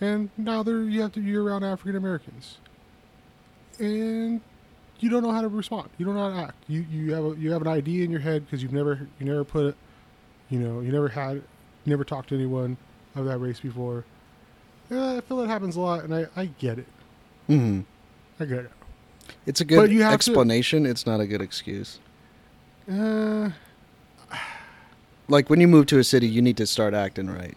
[0.00, 2.58] And now there you have to you're around African Americans.
[3.78, 4.40] And
[5.00, 5.90] you don't know how to respond.
[5.98, 6.56] You don't know how to act.
[6.68, 9.26] You you have a you have an idea in your head because you've never you
[9.26, 9.76] never put it
[10.50, 11.42] you know, you never had
[11.86, 12.76] never talked to anyone
[13.14, 14.04] of that race before.
[14.90, 16.86] Yeah, I feel that happens a lot and I, I get it.
[17.48, 17.80] Mm-hmm.
[18.42, 18.70] I get it.
[19.46, 20.84] It's a good have to- explanation.
[20.86, 21.98] It's not a good excuse.
[22.90, 23.50] Uh,
[25.28, 27.56] Like when you move to a city, you need to start acting right.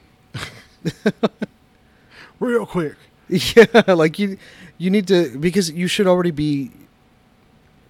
[2.39, 2.95] real quick.
[3.29, 4.37] Yeah, like you
[4.77, 6.71] you need to because you should already be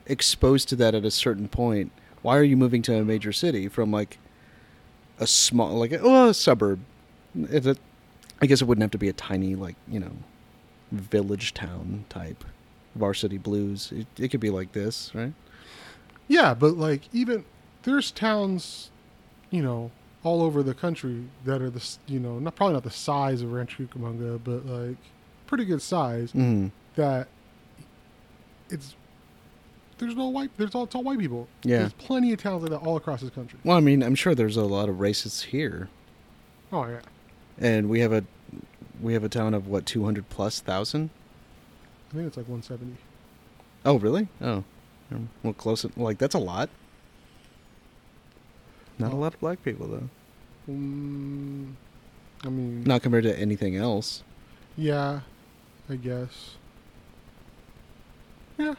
[0.07, 1.91] exposed to that at a certain point.
[2.22, 4.18] Why are you moving to a major city from like
[5.19, 6.80] a small like a, oh, a suburb?
[7.51, 7.76] A,
[8.41, 10.11] I guess it wouldn't have to be a tiny like, you know,
[10.91, 12.43] village town type
[12.95, 13.91] varsity blues.
[13.91, 15.34] It, it could be like this, right?
[16.27, 17.45] Yeah, but like even
[17.84, 18.89] there's towns,
[19.49, 19.91] you know,
[20.27, 23.51] all over the country that are the you know not probably not the size of
[23.51, 24.97] Rancho Cucamonga, but like
[25.47, 26.71] pretty good size Mm.
[26.95, 27.27] that
[28.69, 28.95] it's
[29.97, 31.47] there's no white there's all it's all white people.
[31.63, 31.79] Yeah.
[31.79, 33.57] there's plenty of towns like that all across this country.
[33.63, 35.89] Well, I mean, I'm sure there's a lot of racists here,
[36.71, 36.99] Oh yeah,
[37.57, 38.23] and we have a
[39.01, 41.09] we have a town of what 200 plus thousand.
[42.11, 42.95] I think it's like 170.
[43.85, 44.27] Oh, really?
[44.41, 44.63] Oh,
[45.43, 45.85] well, close.
[45.95, 46.69] Like that's a lot.
[48.99, 50.09] Not a lot of black people though.
[50.69, 51.73] Mm,
[52.44, 54.23] I mean, Not compared to anything else.
[54.76, 55.22] yeah,
[55.89, 56.56] I guess.
[58.57, 58.73] Yeah,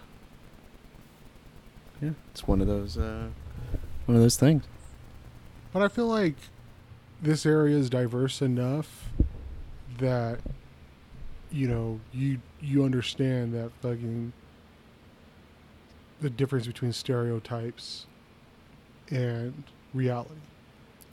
[2.02, 2.98] Yeah, it's one of those.
[2.98, 3.28] Uh,
[4.06, 4.64] one of those things.
[5.72, 6.34] But I feel like
[7.22, 9.10] this area is diverse enough
[9.98, 10.40] that
[11.50, 14.32] you know you you understand that fucking
[16.20, 18.06] the difference between stereotypes
[19.10, 19.62] and
[19.94, 20.34] reality.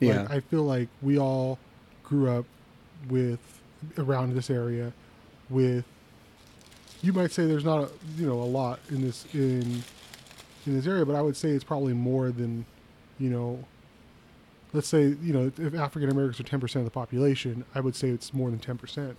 [0.00, 0.22] Yeah.
[0.22, 1.58] Like, I feel like we all
[2.02, 2.44] grew up
[3.08, 3.40] with
[3.98, 4.92] around this area
[5.50, 5.84] with
[7.02, 9.82] you might say there's not a you know a lot in this in
[10.66, 12.64] in this area, but I would say it's probably more than
[13.18, 13.64] you know
[14.72, 18.08] let's say you know if African Americans are 10% of the population, I would say
[18.08, 19.14] it's more than 10%,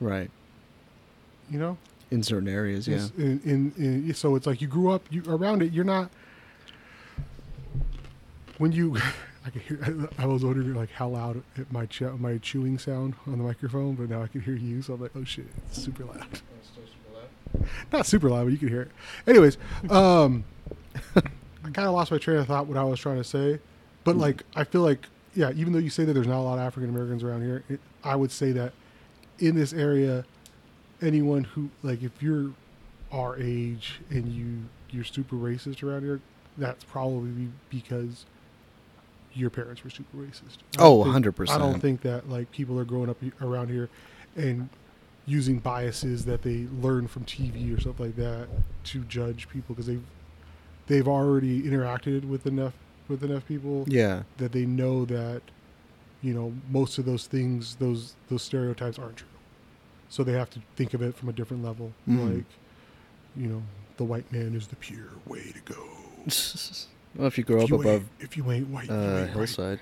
[0.00, 0.30] right.
[1.50, 1.76] you know?
[2.10, 3.08] In certain areas, yeah.
[3.18, 5.72] In, in, in so it's like you grew up you around it.
[5.72, 6.10] You're not
[8.56, 8.96] when you.
[9.48, 10.08] I could hear.
[10.18, 13.94] I was wondering like how loud it, my ch- my chewing sound on the microphone,
[13.94, 14.82] but now I can hear you.
[14.82, 16.26] So I'm like, oh shit, it's super loud.
[17.90, 18.90] Not super loud, but you can hear it.
[19.26, 19.56] Anyways,
[19.90, 20.44] um,
[21.16, 23.58] I kind of lost my train of thought what I was trying to say,
[24.04, 26.58] but like I feel like yeah, even though you say that there's not a lot
[26.58, 28.74] of African Americans around here, it, I would say that
[29.38, 30.26] in this area,
[31.00, 32.50] anyone who like if you're
[33.10, 36.20] our age and you you're super racist around here,
[36.58, 38.26] that's probably because
[39.38, 40.58] your parents were super racist.
[40.78, 41.50] I Oh, think- 100%.
[41.50, 43.88] I don't think that like people are growing up around here
[44.36, 44.68] and
[45.26, 48.48] using biases that they learn from TV or stuff like that
[48.84, 50.04] to judge people because they've
[50.86, 52.72] they've already interacted with enough
[53.08, 54.22] with enough people Yeah.
[54.38, 55.42] that they know that
[56.22, 59.28] you know most of those things those those stereotypes aren't true
[60.08, 62.36] so they have to think of it from a different level Mhm.
[62.36, 62.44] like
[63.36, 63.62] you know
[63.98, 65.84] the white man is the pure way to go
[67.16, 69.28] well, if you grow if up you above if you ain't white you uh, ain't
[69.28, 69.30] right.
[69.30, 69.80] hillside,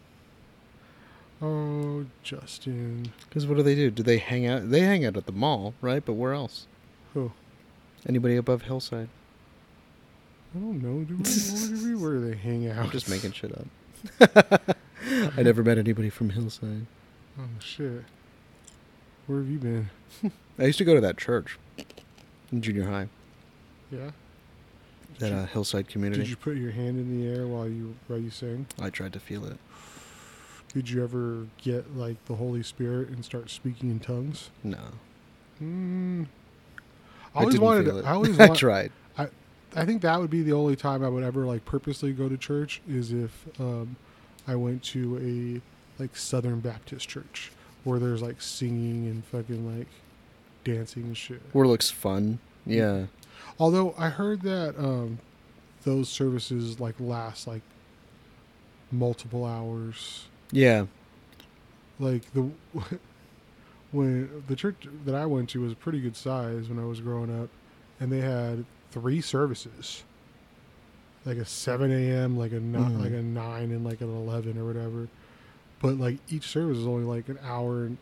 [1.42, 3.90] oh justin because what do they do?
[3.90, 4.70] Do they hang out?
[4.70, 6.04] They hang out at the mall, right?
[6.04, 6.66] But where else?
[7.14, 7.32] oh
[8.08, 9.08] Anybody above hillside?
[10.54, 13.52] i don't know where, do we, where do they hang out I'm just making shit
[13.52, 13.66] up.
[15.36, 16.86] I never met anybody from hillside.
[17.38, 18.04] oh shit
[19.26, 19.90] where have you been
[20.58, 21.58] I used to go to that church
[22.52, 23.08] in junior high,
[23.90, 24.10] yeah
[25.18, 26.22] that uh, hillside community.
[26.22, 29.12] did you put your hand in the air while you while you sang I tried
[29.14, 29.56] to feel it.
[30.74, 34.78] did you ever get like the holy spirit and start speaking in tongues No,
[35.62, 36.26] Mm.
[37.34, 37.84] I I always wanted.
[37.86, 38.04] feel To, it.
[38.06, 38.38] I always.
[38.40, 38.92] I Want, tried.
[39.74, 42.38] I think that would be the only time I would ever like purposely go to
[42.38, 43.96] church is if um,
[44.48, 45.18] I went to
[45.98, 47.52] a like Southern Baptist church
[47.84, 49.86] where there's like singing and fucking like
[50.64, 51.42] dancing and shit.
[51.52, 52.38] Where it looks fun.
[52.64, 53.06] Yeah.
[53.58, 55.18] Although I heard that um,
[55.84, 57.62] those services like last like
[58.92, 60.26] multiple hours.
[60.52, 60.86] Yeah.
[61.98, 62.50] Like the
[63.92, 67.42] when the church that I went to was pretty good size when I was growing
[67.42, 67.48] up,
[68.00, 70.04] and they had three services,
[71.24, 73.00] like a seven a.m., like a ni- Mhm.
[73.00, 75.08] like a nine, and like an eleven or whatever.
[75.80, 77.98] But like each service is only like an hour and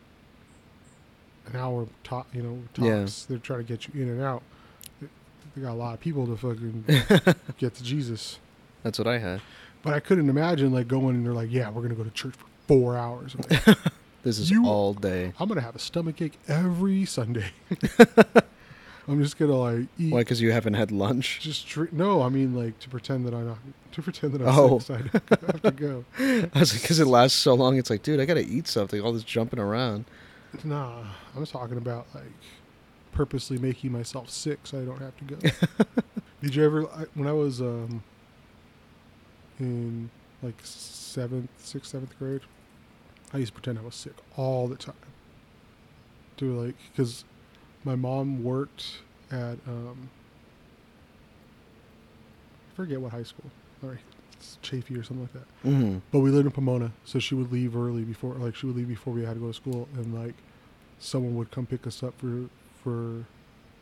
[1.47, 2.99] an hour top, you know, Yeah.
[3.01, 3.25] tops.
[3.25, 4.43] They're trying to get you in and out.
[5.55, 6.83] They got a lot of people to fucking
[7.57, 8.39] get to Jesus.
[8.83, 9.41] That's what I had.
[9.83, 12.33] But I couldn't imagine like going and they're like, "Yeah, we're gonna go to church
[12.35, 13.77] for four hours." Like,
[14.23, 15.33] This is You- all day.
[15.39, 17.51] I'm gonna have a stomach ache every Sunday.
[19.07, 20.11] I'm just gonna like eat.
[20.11, 20.21] Why?
[20.21, 21.39] Because you haven't had lunch.
[21.41, 23.57] Just dr- no, I mean like to pretend that I'm not
[23.91, 24.79] to pretend that I'm Oh.
[24.79, 24.87] sick.
[25.13, 26.05] So I have to go.
[26.17, 27.77] I was like, because it lasts so long.
[27.77, 28.99] It's like, dude, I gotta eat something.
[28.99, 30.05] All this jumping around.
[30.63, 31.03] Nah,
[31.35, 32.23] I'm talking about like
[33.15, 36.03] purposely making myself sick so I don't have to go.
[36.41, 38.03] Did you ever I, when I was um
[39.59, 40.11] in
[40.43, 42.41] like seventh, sixth, seventh grade?
[43.33, 44.95] I used to pretend I was sick all the time.
[46.37, 47.23] To like, because
[47.83, 48.99] my mom worked
[49.31, 50.09] at um,
[52.71, 53.49] I forget what high school.
[53.81, 53.99] All right,
[54.33, 55.69] it's Chaffey or something like that.
[55.69, 56.01] Mm.
[56.11, 58.89] But we lived in Pomona, so she would leave early before, like she would leave
[58.89, 60.35] before we had to go to school, and like
[60.99, 62.49] someone would come pick us up for
[62.85, 63.25] for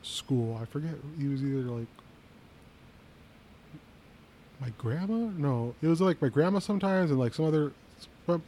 [0.01, 0.57] school.
[0.59, 0.95] I forget.
[1.19, 1.88] He was either like
[4.61, 5.30] my grandma.
[5.38, 7.71] No, it was like my grandma sometimes, and like some other.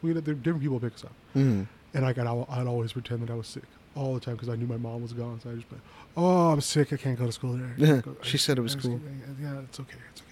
[0.02, 1.68] We had different people pick us up, Mm.
[1.94, 2.26] and I got.
[2.50, 3.64] I'd always pretend that I was sick
[3.96, 5.40] all the time because I knew my mom was gone.
[5.44, 5.82] So I just like,
[6.16, 6.94] "Oh, I'm sick.
[6.94, 9.00] I can't go to school today." I go- She said it was I cool.
[9.42, 9.98] Yeah, it's okay.
[10.14, 10.32] It's okay.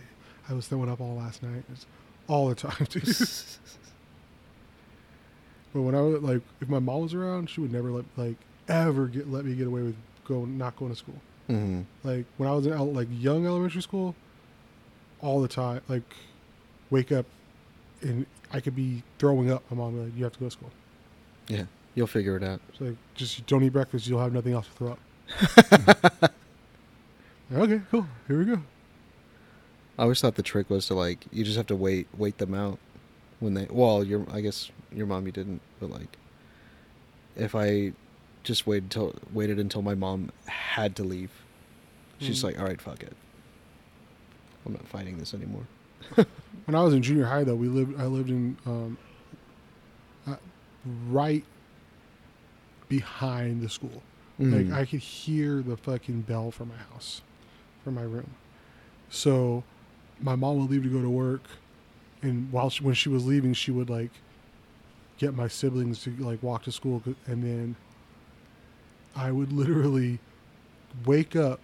[0.49, 1.63] I was throwing up all last night.
[1.73, 1.85] It's
[2.27, 3.03] all the time, dude.
[5.73, 8.35] But when I was like, if my mom was around, she would never let like
[8.67, 9.95] ever get let me get away with
[10.25, 11.19] going not going to school.
[11.49, 11.85] Mm.
[12.03, 14.15] Like when I was in like young elementary school,
[15.21, 16.03] all the time, like
[16.89, 17.25] wake up
[18.01, 19.63] and I could be throwing up.
[19.69, 20.71] My mom would be like, "You have to go to school."
[21.47, 21.65] Yeah.
[21.95, 22.59] You'll figure it out.
[22.69, 24.07] It's like just don't eat breakfast.
[24.07, 26.33] You'll have nothing else to throw up.
[27.53, 28.07] okay, cool.
[28.27, 28.61] Here we go.
[29.97, 32.55] I always thought the trick was to like you just have to wait wait them
[32.55, 32.79] out
[33.39, 36.17] when they well your I guess your mom you didn't but like
[37.35, 37.93] if I
[38.43, 41.31] just waited until waited until my mom had to leave
[42.19, 42.43] she's Mm.
[42.45, 43.15] like all right fuck it
[44.65, 45.67] I'm not fighting this anymore
[46.65, 47.99] When I was in junior high, though, we lived.
[47.99, 48.97] I lived in um,
[50.25, 50.35] uh,
[51.09, 51.43] right
[52.87, 54.01] behind the school.
[54.39, 54.69] Mm.
[54.71, 57.21] Like I could hear the fucking bell from my house,
[57.83, 58.29] from my room.
[59.09, 59.63] So,
[60.21, 61.43] my mom would leave to go to work,
[62.21, 64.11] and while she, when she was leaving, she would like
[65.17, 67.75] get my siblings to like walk to school, and then
[69.15, 70.19] I would literally
[71.05, 71.59] wake up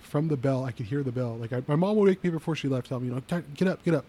[0.00, 0.64] from the bell.
[0.64, 1.36] I could hear the bell.
[1.36, 3.22] Like I, my mom would wake me before she left, tell me, you know,
[3.54, 4.04] get up, get up,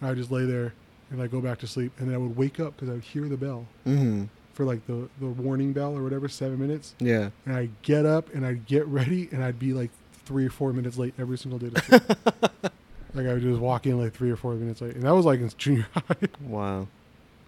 [0.00, 0.72] and I would just lay there
[1.10, 3.04] and I go back to sleep, and then I would wake up because I would
[3.04, 4.28] hear the bell Mhm.
[4.54, 8.34] for like the the warning bell or whatever, seven minutes, yeah and I'd get up
[8.34, 9.90] and I'd get ready, and I'd be like
[10.24, 11.70] three or four minutes late every single day.
[13.16, 15.24] Like I would just walk in like three or four minutes late, and that was
[15.24, 16.16] like in junior high.
[16.40, 16.88] wow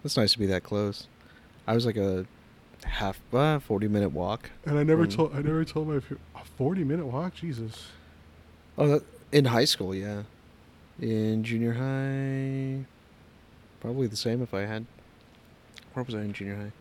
[0.01, 1.07] that's nice to be that close
[1.67, 2.25] I was like a
[2.83, 5.15] half uh, 40 minute walk And I never Mm.
[5.15, 7.33] told I never told my a forty minute walk.
[7.35, 7.87] Jesus.
[8.77, 10.23] oh that, in high school yeah
[10.99, 12.85] in junior high
[13.79, 14.85] probably the same if I had
[15.93, 16.71] where was I in junior high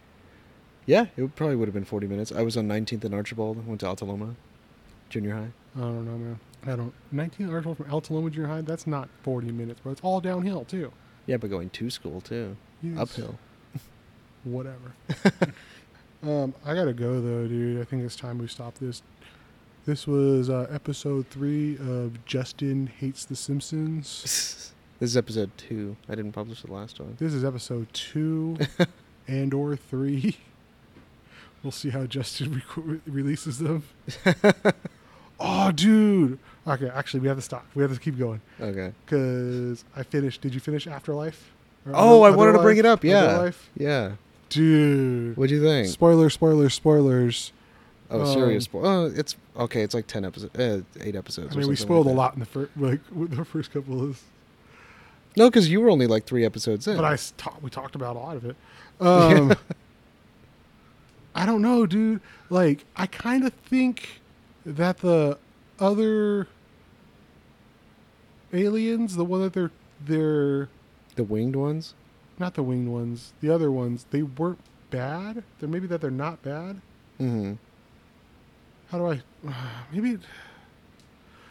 [0.87, 3.67] yeah it would, probably would have been 40 minutes I was on 19th and Archibald
[3.67, 4.35] went to Alta Loma
[5.09, 6.41] junior high I don't know, man.
[6.67, 6.95] I don't.
[7.13, 8.63] 19 Archibald from Alta Loma Junior High.
[8.63, 9.93] That's not 40 minutes, bro.
[9.93, 10.91] It's all downhill too.
[11.27, 12.97] Yeah, but going to school too, Yes.
[12.99, 13.39] uphill.
[14.45, 14.95] Whatever.
[16.23, 17.81] um, I gotta go though, dude.
[17.81, 19.03] I think it's time we stop this.
[19.85, 24.23] This was uh, episode three of Justin hates the Simpsons.
[24.99, 25.97] this is episode two.
[26.09, 27.17] I didn't publish the last one.
[27.21, 28.57] This is episode two
[29.29, 30.37] and or three.
[31.63, 33.83] We'll see how Justin rec- releases them.
[35.41, 36.39] oh, dude.
[36.65, 37.67] Okay, actually, we have to stop.
[37.75, 38.93] We have to keep going Okay.
[39.05, 40.43] because I finished.
[40.43, 41.51] Did you finish Afterlife?
[41.87, 43.03] Or Oh, I Other- wanted to bring it up.
[43.03, 43.23] Yeah.
[43.39, 43.57] Otherlife?
[43.77, 44.13] Yeah.
[44.49, 45.37] Dude.
[45.37, 45.89] What do you think?
[45.89, 47.53] Spoilers, spoilers, spoilers.
[48.11, 48.69] Oh, Um, serious.
[48.69, 49.83] Spo- oh, it's okay.
[49.83, 51.55] It's like ten episodes, uh, eight episodes.
[51.57, 53.01] I mean, we spoiled like a lot in the first, like
[53.31, 54.23] the first couple of.
[55.37, 56.97] No, because you were only like three episodes in.
[56.97, 58.57] But I ta- we talked about a lot of it.
[59.01, 59.55] Um,
[61.35, 62.21] I don't know, dude.
[62.49, 64.21] Like, I kind of think
[64.65, 65.37] that the
[65.79, 66.49] other
[68.53, 69.71] aliens, the one that they're
[70.05, 70.69] they're
[71.17, 71.95] the winged ones.
[72.39, 74.61] Not the winged ones, the other ones, they weren't
[74.91, 75.43] bad.
[75.59, 76.81] They're maybe that they're not bad.
[77.21, 77.55] Mm-hmm.
[78.91, 79.23] How do I?
[79.93, 80.19] Maybe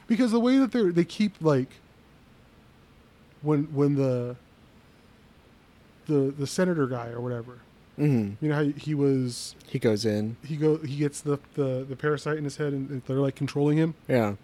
[0.07, 1.69] because the way that they they keep like
[3.41, 4.35] when when the
[6.05, 7.59] the the senator guy or whatever.
[7.99, 8.43] Mm-hmm.
[8.45, 10.35] You know how he was He goes in.
[10.43, 13.35] he go he gets the the, the parasite in his head and, and they're like
[13.35, 13.95] controlling him.
[14.07, 14.35] Yeah.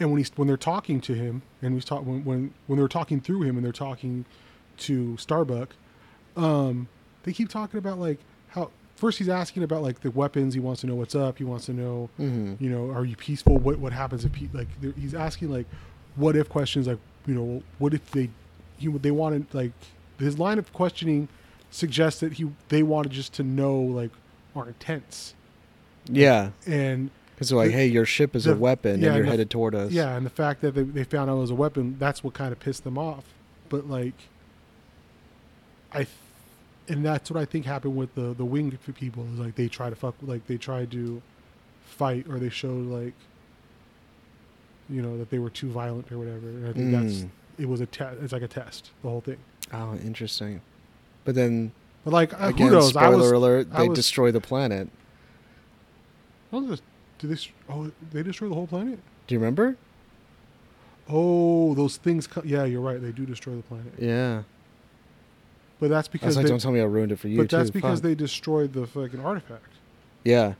[0.00, 2.88] And when he's when they're talking to him and he's talking when, when when they're
[2.88, 4.24] talking through him and they're talking
[4.78, 5.70] to Starbuck,
[6.36, 6.88] um,
[7.24, 8.18] they keep talking about like
[8.48, 10.54] how first he's asking about like the weapons.
[10.54, 11.38] He wants to know what's up.
[11.38, 12.62] He wants to know Mm-hmm.
[12.62, 13.56] you know, are you peaceful?
[13.58, 14.68] What what happens if pe- like
[14.98, 15.66] he's asking like
[16.16, 18.30] what if questions like you know what if they
[18.78, 19.72] you they wanted like
[20.18, 21.28] his line of questioning
[21.70, 24.10] suggests that he they wanted just to know like
[24.54, 25.34] our intents
[26.08, 26.50] Yeah.
[26.66, 29.14] and Because they're like, The- hey, your ship is the- a weapon yeah, and you're
[29.16, 29.90] and the- headed toward us.
[29.90, 32.34] yeah and the fact that they, they found out it was a weapon that's what
[32.34, 33.24] kind of pissed them off
[33.68, 34.14] but like
[35.94, 36.08] I th-
[36.88, 39.88] and that's what I think happened with the the winged people is like they try
[39.90, 41.22] to fuck like they tried to
[41.86, 43.14] fight or they showed like
[44.90, 47.30] you know that they were too violent or whatever and I think that's Mm.
[47.58, 49.38] it was a test it's like a test the whole thing
[49.72, 50.60] Oh, interesting.
[51.24, 51.72] But then
[52.04, 54.88] but like uh, again, spoiler I was alert, they was- destroy the planet.
[56.52, 56.82] Just,
[57.18, 57.36] did they
[57.70, 59.76] oh they destroy the whole planet Do you remember?
[61.08, 64.42] oh those things co- yeah you're right they do destroy the planet Yeah.
[65.80, 67.38] But that's I was because like, they, don't tell me I ruined it for you
[67.38, 67.74] but that's too.
[67.74, 68.02] because Fuck.
[68.04, 69.72] they destroyed the fucking artifact
[70.24, 70.54] Yeah.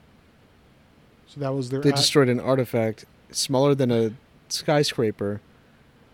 [1.27, 4.11] so that was their They at- destroyed an artifact smaller than a
[4.49, 5.41] skyscraper.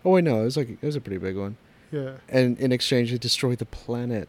[0.06, 1.58] Oh wait, no, it was like it was a pretty big one.
[1.92, 4.28] yeah And in exchange, they destroyed the planet.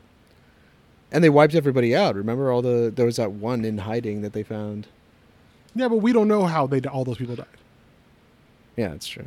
[1.10, 2.14] And they wiped everybody out.
[2.16, 4.88] Remember all the there was that one in hiding that they found.
[5.74, 7.46] yeah but we don't know how they all those people died
[8.76, 9.26] Yeah, that's true.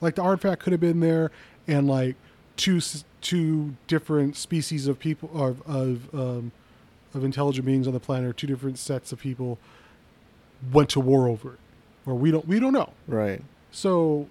[0.00, 1.30] like the artifact could have been there
[1.68, 2.16] and like
[2.56, 2.80] two
[3.30, 6.52] two different species of people of of um,
[7.14, 9.58] of intelligent beings on the planet or two different sets of people
[10.72, 11.58] went to war over it
[12.06, 13.42] or we don't we don't know Right.
[13.70, 14.26] so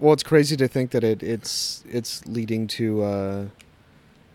[0.00, 3.44] Well, it's crazy to think that it, it's it's leading to uh,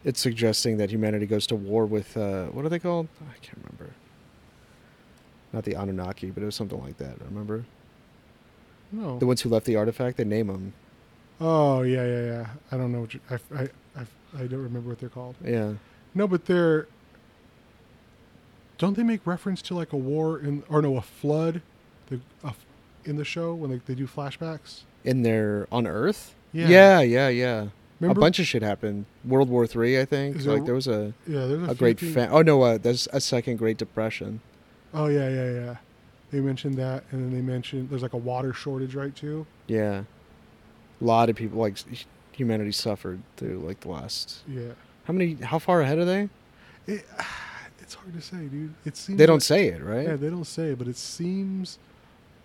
[0.03, 3.07] it's suggesting that humanity goes to war with uh, what are they called?
[3.21, 3.93] I can't remember.
[5.53, 7.15] Not the Anunnaki, but it was something like that.
[7.29, 7.63] Remember
[8.91, 10.17] no the ones who left the artifact?
[10.17, 10.73] They name them.
[11.41, 13.63] oh yeah yeah yeah i don't know what you, I, I
[14.35, 15.73] i don't remember what they're called Yeah.
[16.13, 16.87] no but they're
[18.77, 21.61] don't they make reference to like a war in or no a flood
[22.09, 22.53] the a
[23.05, 26.33] in the show when they, they do flashbacks In there on Earth.
[26.53, 26.69] Yeah.
[26.69, 27.01] Yeah.
[27.01, 27.27] Yeah.
[27.27, 27.67] Yeah.
[27.99, 29.05] Remember- A bunch of shit happened.
[29.25, 30.37] World War Three, I think.
[30.37, 32.77] There- like there was a yeah there's a, a great things- fa- oh no, uh,
[32.77, 34.39] there's a second Great Depression.
[34.93, 35.75] Oh yeah, yeah, yeah.
[36.31, 39.13] They mentioned that, and then they mentioned there's like a water shortage, right?
[39.15, 39.45] Too.
[39.67, 40.03] Yeah.
[41.01, 41.77] A lot of people like
[42.35, 44.71] humanity suffered through like the last Yeah.
[45.05, 45.35] How many?
[45.35, 46.29] How far ahead are they?
[46.87, 47.05] It,
[47.79, 48.73] it's hard to say, dude.
[48.85, 50.07] It seems They don't like- say it, right?
[50.07, 51.77] Yeah, they don't say, it, but it seems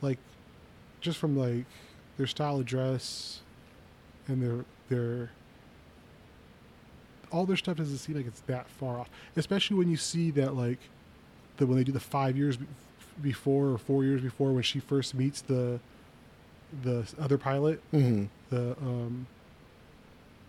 [0.02, 0.18] like
[1.00, 1.64] just from like
[2.16, 3.40] their style of dress
[4.26, 5.30] and their their
[7.30, 9.10] all their stuff doesn't seem like it's that far off.
[9.36, 10.78] Especially when you see that like
[11.58, 12.66] the when they do the five years be-
[13.22, 15.78] before or four years before when she first meets the
[16.82, 19.26] the other pilot, hmm the um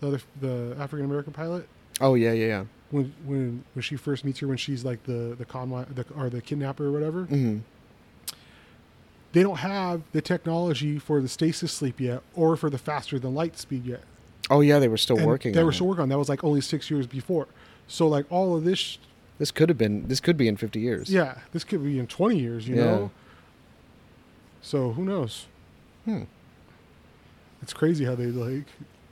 [0.02, 1.68] the other the African American pilot
[2.02, 2.64] Oh yeah, yeah, yeah.
[2.92, 6.30] when when when she first meets her when she's like the the convoy the, or
[6.30, 7.58] the kidnapper or whatever hmm
[9.32, 13.34] they don't have the technology for the stasis sleep yet or for the faster than
[13.36, 14.04] light speed yet
[14.52, 15.52] Oh yeah, they were still And working.
[15.54, 17.48] they were still working on that was like only six years before
[17.88, 18.98] so like all of this
[19.38, 20.08] This could have been.
[20.08, 21.12] This could be in fifty years.
[21.12, 22.86] yeah this could be in 20 years you Yeah.
[22.86, 23.12] know
[24.62, 25.46] so who knows
[26.06, 26.24] Hmm.
[27.62, 28.66] It's crazy how they like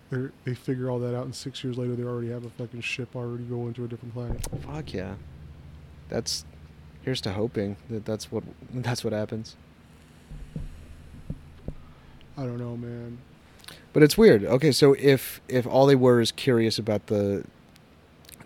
[0.10, 2.82] they they figure all that out, and six years later they already have a fucking
[2.82, 4.46] ship already going to a different planet.
[4.62, 5.16] Fuck yeah.
[6.10, 6.46] That's
[7.02, 9.56] here's to hoping that that's what that's what happens.
[12.38, 13.18] I don't know, man.
[13.94, 14.46] But it's weird.
[14.46, 17.44] Okay, so if if all they were is curious about the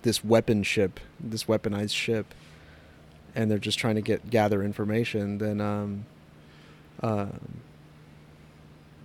[0.01, 2.33] this weapon ship, this weaponized ship,
[3.35, 6.05] and they're just trying to get gather information, then um,
[7.03, 7.27] uh,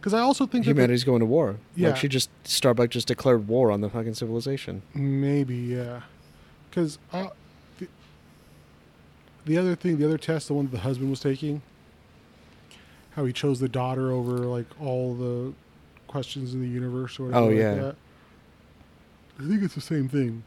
[0.06, 1.56] Because I also think that humanity's going to war.
[1.74, 1.88] Yeah.
[1.88, 4.82] Like she just Starbuck just declared war on the fucking civilization.
[4.94, 6.02] maybe yeah.
[6.70, 7.30] Because uh,
[7.78, 7.88] the,
[9.46, 11.60] the other thing, the other test, the one that the husband was taking,
[13.16, 15.52] how he chose the daughter over like all the
[16.06, 17.44] questions in the universe or whatever.
[17.44, 17.74] Oh, like yeah.
[17.74, 17.96] that.
[19.40, 20.44] I think it's the same thing.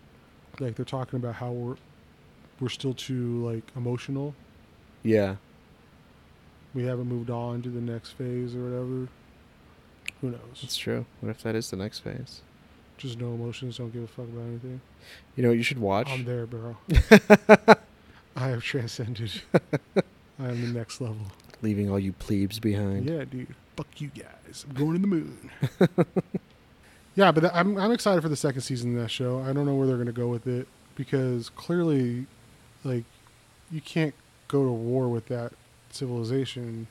[0.61, 1.75] Like they're talking about how we're
[2.61, 4.35] we're still too like emotional.
[5.03, 5.35] Yeah.
[6.73, 9.09] We haven't moved on to the next phase or whatever.
[10.21, 10.59] Who knows?
[10.61, 11.05] That's true.
[11.21, 12.41] What if that is the next phase?
[12.97, 13.77] Just no emotions.
[13.77, 14.81] Don't give a fuck about anything.
[15.35, 16.09] You know what you should watch?
[16.09, 16.75] I'm there, bro.
[18.35, 19.31] I have transcended.
[19.53, 21.31] I am the next level.
[21.61, 23.05] Leaving all you plebes behind.
[23.05, 23.55] Yeah, dude.
[23.77, 24.65] Fuck you guys.
[24.67, 25.49] I'm going to the moon.
[27.15, 29.39] yeah, but I'm I'm excited for the second season of that show.
[29.41, 32.25] I don't know where they're gonna go with it because clearly,
[32.83, 33.05] like,
[33.71, 34.13] you can't
[34.49, 35.53] go to war with that
[35.91, 36.87] civilization.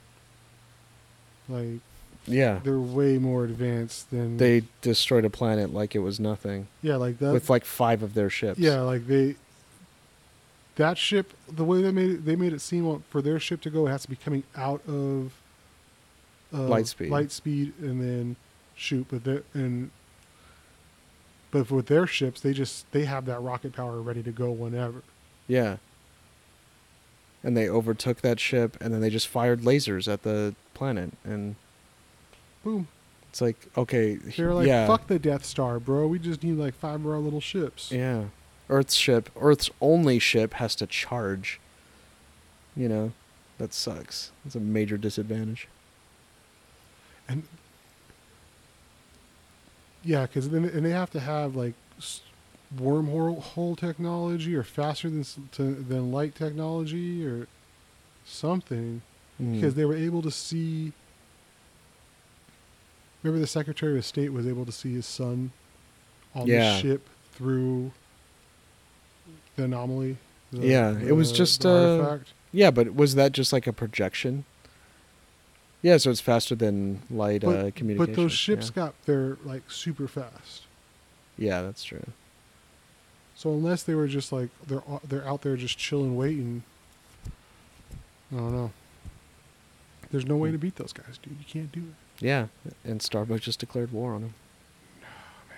[1.47, 1.81] Like,
[2.27, 2.59] Yeah.
[2.63, 7.17] they're way more advanced than They destroyed a planet like it was nothing Yeah, like
[7.19, 7.33] that.
[7.33, 8.59] with like five of their ships.
[8.59, 9.35] Yeah, like they
[10.75, 13.59] that ship the way they made it they made it seem like for their ship
[13.61, 15.33] to go it has to be coming out of
[16.53, 17.09] uh, Light speed.
[17.09, 18.35] light speed and then
[18.75, 19.91] shoot but they and
[21.51, 25.01] but with their ships they just they have that rocket power ready to go whenever
[25.47, 25.77] Yeah.
[27.43, 31.55] And they overtook that ship and then they just fired lasers at the planet and
[32.63, 32.87] boom
[33.29, 34.87] it's like okay, they're like yeah.
[34.87, 38.25] fuck the death star bro we just need like five more little ships Yeah.
[38.71, 41.59] Earth's ship, Earth's only ship has to charge.
[42.75, 43.11] You know,
[43.57, 44.31] that sucks.
[44.45, 45.67] It's a major disadvantage.
[47.27, 47.43] and
[50.03, 51.73] yeah because then and they have to have like
[52.75, 57.47] wormhole technology or faster than to, than light technology or
[58.25, 59.01] something
[59.41, 59.53] Mm.
[59.55, 60.91] because they were able to see
[63.23, 65.51] remember the secretary of state was able to see his son
[66.35, 66.73] on Yeah.
[66.75, 67.91] the ship through
[69.55, 70.17] the anomaly
[70.51, 72.33] the- Yeah, it was just, the uh, artifact.
[72.51, 74.45] Yeah, but was that just like a projection?
[75.81, 77.97] Yeah, so it's faster than light but, uh, communication.
[77.97, 78.83] but those ships yeah.
[78.83, 80.63] got there like super fast
[81.37, 82.03] Yeah, that's true.
[83.35, 86.63] So unless they were just like they're they're out there just chilling, waiting.
[88.33, 88.71] I don't know.
[90.11, 91.37] There's no way to beat those guys, dude.
[91.39, 91.93] You can't do it.
[92.21, 92.47] Yeah,
[92.83, 94.33] and Starbucks just declared war on them.
[95.01, 95.07] No,
[95.49, 95.57] man.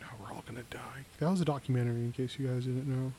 [0.00, 1.04] No, we're all gonna die.
[1.18, 3.12] That was a documentary, in case you guys didn't know.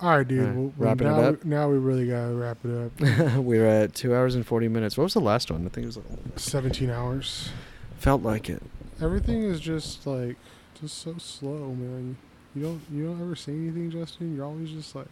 [0.00, 0.40] All right, dude.
[0.40, 1.44] All right, well, well, wrapping it now, up?
[1.44, 3.36] now we really gotta wrap it up.
[3.38, 4.96] we are at two hours and forty minutes.
[4.96, 5.66] What was the last one?
[5.66, 5.96] I think it was.
[5.96, 7.50] Like, Seventeen hours.
[7.98, 8.62] felt like it.
[9.02, 10.36] Everything is just like
[10.80, 12.16] just so slow, man.
[12.54, 14.36] You don't you don't ever say anything, Justin.
[14.36, 15.08] You're always just like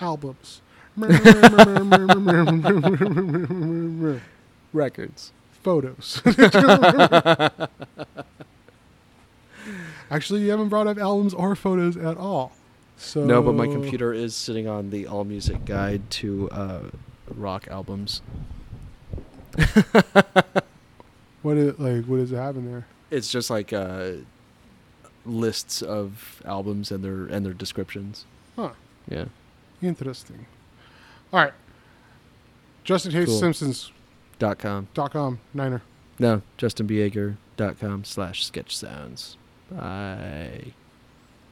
[0.00, 0.60] albums.
[4.72, 5.32] Records.
[5.62, 6.22] Photos.
[10.10, 12.52] Actually, you haven't brought up albums or photos at all.
[12.96, 16.80] So No, but my computer is sitting on the All Music Guide to uh,
[17.28, 18.22] rock albums.
[21.42, 22.04] What is like?
[22.06, 22.86] What does it have in there?
[23.10, 24.10] It's just like uh,
[25.24, 28.24] lists of albums and their and their descriptions.
[28.56, 28.70] Huh.
[29.08, 29.26] Yeah.
[29.82, 30.46] Interesting.
[31.32, 31.52] All right.
[32.84, 33.38] Justin Hayes Cool.
[33.38, 33.92] Simpsons
[34.38, 34.88] Dot com.
[34.94, 35.82] dot com Niner.
[36.18, 39.36] No, justinbieger.com slash sketch sounds.
[39.70, 40.72] Bye.